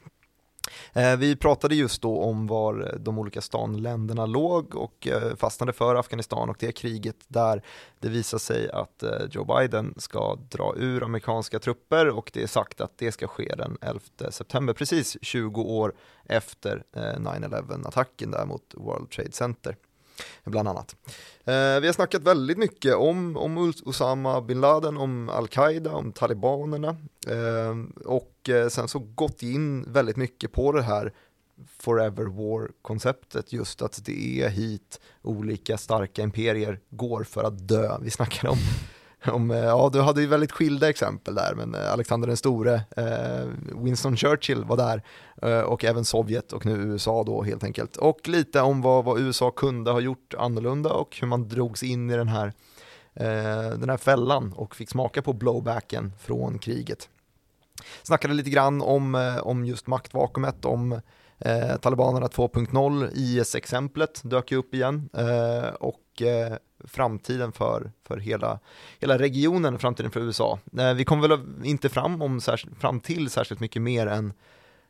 Eh, 0.93 1.17
vi 1.17 1.35
pratade 1.35 1.75
just 1.75 2.01
då 2.01 2.21
om 2.21 2.47
var 2.47 2.79
eh, 2.81 2.99
de 2.99 3.19
olika 3.19 3.41
stanländerna 3.41 4.25
låg 4.25 4.75
och 4.75 5.07
eh, 5.07 5.35
fastnade 5.35 5.73
för 5.73 5.95
Afghanistan 5.95 6.49
och 6.49 6.55
det 6.59 6.71
kriget 6.71 7.15
där 7.27 7.61
det 7.99 8.09
visar 8.09 8.37
sig 8.37 8.71
att 8.71 9.03
Joe 9.29 9.43
Biden 9.43 9.93
ska 9.97 10.35
dra 10.35 10.73
ur 10.77 11.03
amerikanska 11.03 11.59
trupper 11.59 12.09
och 12.09 12.31
det 12.33 12.43
är 12.43 12.47
sagt 12.47 12.81
att 12.81 12.97
det 12.97 13.11
ska 13.11 13.27
ske 13.27 13.55
den 13.57 13.77
11 13.81 14.31
september, 14.31 14.73
precis 14.73 15.17
20 15.21 15.61
år 15.61 15.93
efter 16.25 16.83
9-11 16.93 17.87
attacken 17.87 18.31
där 18.31 18.45
mot 18.45 18.73
World 18.77 19.09
Trade 19.09 19.31
Center 19.31 19.75
bland 20.43 20.67
annat. 20.67 20.95
Eh, 21.45 21.79
vi 21.79 21.85
har 21.87 21.93
snackat 21.93 22.21
väldigt 22.21 22.57
mycket 22.57 22.95
om, 22.95 23.37
om 23.37 23.73
Osama 23.85 24.41
bin 24.41 24.61
Laden, 24.61 24.97
om 24.97 25.29
Al-Qaida, 25.29 25.91
om 25.91 26.11
talibanerna 26.11 26.89
eh, 27.27 28.05
och 28.05 28.49
eh, 28.49 28.67
sen 28.67 28.87
så 28.87 28.99
gått 28.99 29.43
in 29.43 29.91
väldigt 29.93 30.17
mycket 30.17 30.51
på 30.51 30.71
det 30.71 30.81
här 30.81 31.13
Forever 31.79 32.25
War-konceptet, 32.25 33.53
just 33.53 33.81
att 33.81 34.05
det 34.05 34.41
är 34.41 34.49
hit 34.49 34.99
olika 35.21 35.77
starka 35.77 36.21
imperier 36.21 36.79
går 36.89 37.23
för 37.23 37.43
att 37.43 37.67
dö. 37.67 37.97
Vi 38.01 38.11
snackar 38.11 38.47
om 38.47 38.57
om, 39.31 39.51
eh, 39.51 39.57
ja, 39.57 39.89
du 39.93 40.01
hade 40.01 40.21
ju 40.21 40.27
väldigt 40.27 40.51
skilda 40.51 40.89
exempel 40.89 41.35
där, 41.35 41.53
men 41.55 41.75
eh, 41.75 41.93
Alexander 41.93 42.27
den 42.27 42.37
store, 42.37 42.81
eh, 42.97 43.47
Winston 43.83 44.17
Churchill 44.17 44.63
var 44.63 44.77
där 44.77 45.03
eh, 45.41 45.61
och 45.61 45.85
även 45.85 46.05
Sovjet 46.05 46.53
och 46.53 46.65
nu 46.65 46.71
USA 46.71 47.23
då 47.23 47.43
helt 47.43 47.63
enkelt. 47.63 47.97
Och 47.97 48.27
lite 48.27 48.61
om 48.61 48.81
vad, 48.81 49.05
vad 49.05 49.19
USA 49.19 49.51
kunde 49.51 49.91
ha 49.91 49.99
gjort 49.99 50.33
annorlunda 50.37 50.89
och 50.89 51.17
hur 51.21 51.27
man 51.27 51.47
drogs 51.47 51.83
in 51.83 52.09
i 52.09 52.17
den 52.17 52.27
här, 52.27 52.53
eh, 53.13 53.77
den 53.79 53.89
här 53.89 53.97
fällan 53.97 54.53
och 54.53 54.75
fick 54.75 54.89
smaka 54.89 55.21
på 55.21 55.33
blowbacken 55.33 56.13
från 56.19 56.59
kriget. 56.59 57.09
Snackade 58.03 58.33
lite 58.33 58.49
grann 58.49 58.81
om, 58.81 59.15
eh, 59.15 59.37
om 59.37 59.65
just 59.65 59.87
maktvakuumet, 59.87 60.65
om 60.65 61.01
Eh, 61.39 61.77
Talibanerna 61.77 62.27
2.0, 62.27 63.09
IS-exemplet 63.13 64.21
dök 64.23 64.51
ju 64.51 64.57
upp 64.57 64.73
igen 64.73 65.09
eh, 65.13 65.69
och 65.69 66.21
eh, 66.21 66.57
framtiden 66.79 67.51
för, 67.51 67.91
för 68.07 68.17
hela, 68.17 68.59
hela 68.99 69.17
regionen, 69.17 69.79
framtiden 69.79 70.11
för 70.11 70.19
USA. 70.19 70.59
Eh, 70.77 70.93
vi 70.93 71.05
kommer 71.05 71.27
väl 71.27 71.39
inte 71.63 71.89
fram, 71.89 72.21
om, 72.21 72.41
fram 72.79 72.99
till 72.99 73.29
särskilt 73.29 73.61
mycket 73.61 73.81
mer 73.81 74.07
än, 74.07 74.33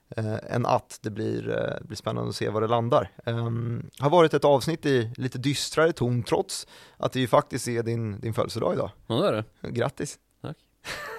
eh, 0.09 0.35
än 0.49 0.65
att 0.65 0.99
det 1.01 1.09
blir, 1.09 1.49
eh, 1.49 1.87
blir 1.87 1.97
spännande 1.97 2.29
att 2.29 2.35
se 2.35 2.49
var 2.49 2.61
det 2.61 2.67
landar. 2.67 3.11
Um, 3.25 3.89
har 3.99 4.09
varit 4.09 4.33
ett 4.33 4.45
avsnitt 4.45 4.85
i 4.85 5.11
lite 5.17 5.37
dystrare 5.37 5.91
ton 5.91 6.23
trots 6.23 6.67
att 6.97 7.11
det 7.11 7.19
ju 7.19 7.27
faktiskt 7.27 7.67
är 7.67 7.83
din, 7.83 8.19
din 8.19 8.33
födelsedag 8.33 8.73
idag. 8.73 8.91
Ja 9.07 9.15
det 9.15 9.27
är 9.27 9.33
det. 9.33 9.69
Grattis. 9.69 10.19
Tack. 10.41 10.57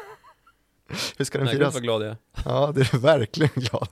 Hur 1.16 1.24
ska 1.24 1.39
den 1.39 1.45
Nej, 1.45 1.57
firas? 1.57 1.74
vad 1.74 1.82
glad 1.82 2.03
jag 2.03 2.11
är. 2.11 2.16
Ja, 2.45 2.72
det 2.74 2.80
är 2.80 2.99
verkligen 3.03 3.51
glad. 3.55 3.89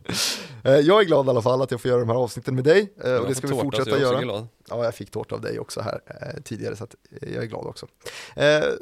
Eh, 0.64 0.72
jag 0.72 1.00
är 1.00 1.04
glad 1.04 1.26
i 1.26 1.30
alla 1.30 1.42
fall 1.42 1.62
att 1.62 1.70
jag 1.70 1.80
får 1.80 1.88
göra 1.88 2.00
de 2.00 2.08
här 2.08 2.16
avsnitten 2.16 2.54
med 2.54 2.64
dig 2.64 2.92
eh, 3.04 3.14
och 3.14 3.28
det 3.28 3.34
ska 3.34 3.46
vi 3.46 3.54
fortsätta 3.60 3.98
göra. 3.98 4.46
Ja, 4.68 4.84
jag 4.84 4.94
fick 4.94 5.10
tårta 5.10 5.34
av 5.34 5.40
dig 5.40 5.58
också 5.58 5.80
här 5.80 6.00
eh, 6.06 6.42
tidigare 6.42 6.76
så 6.76 6.84
att 6.84 6.94
jag 7.20 7.44
är 7.44 7.46
glad 7.46 7.66
också. 7.66 7.86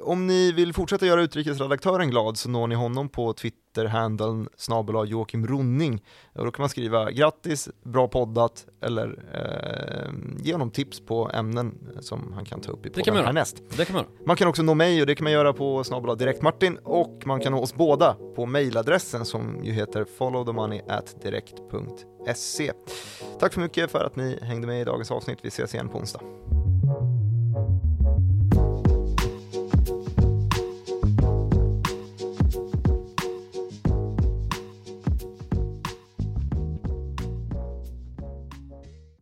om 0.01 0.27
ni 0.27 0.53
vill 0.53 0.73
fortsätta 0.73 1.07
göra 1.07 1.23
utrikesredaktören 1.23 2.11
glad 2.11 2.39
så 2.39 2.49
når 2.49 2.67
ni 2.67 2.75
honom 2.75 3.09
på 3.09 3.33
Twitter-handeln 3.33 4.49
snabel 4.57 5.11
Joakim 5.11 5.47
Ronning. 5.47 6.03
Och 6.33 6.45
då 6.45 6.51
kan 6.51 6.63
man 6.63 6.69
skriva 6.69 7.11
grattis, 7.11 7.69
bra 7.83 8.09
poddat 8.09 8.67
eller 8.81 9.25
eh, 9.35 10.13
ge 10.45 10.53
honom 10.53 10.71
tips 10.71 11.01
på 11.01 11.31
ämnen 11.35 11.89
som 12.01 12.33
han 12.33 12.45
kan 12.45 12.61
ta 12.61 12.73
upp 12.73 12.87
i 12.87 12.91
podden 12.91 13.25
härnäst. 13.25 13.63
Det 13.77 13.85
kan 13.85 13.97
man. 13.97 14.05
man 14.27 14.37
kan 14.37 14.49
också 14.49 14.63
nå 14.63 14.75
mig 14.75 15.01
och 15.01 15.07
det 15.07 15.15
kan 15.15 15.25
man 15.25 15.33
göra 15.33 15.53
på 15.53 15.85
snabel 15.85 16.19
direktmartin 16.19 16.79
och 16.83 17.23
man 17.27 17.41
kan 17.41 17.53
nå 17.53 17.63
oss 17.63 17.75
båda 17.75 18.17
på 18.37 18.47
mejladressen 18.47 19.25
som 19.25 19.65
ju 19.65 19.73
heter 19.73 20.07
followthemoney 20.19 20.81
at 22.27 22.39
Tack 23.41 23.53
så 23.53 23.61
mycket 23.61 23.91
för 23.91 24.05
att 24.05 24.17
ni 24.17 24.39
hängde 24.43 24.67
med 24.67 24.81
i 24.81 24.85
dagens 24.85 25.11
avsnitt. 25.11 25.39
Vi 25.43 25.49
ses 25.49 25.75
igen 25.75 25.89
på 25.89 25.99
onsdag. 25.99 26.21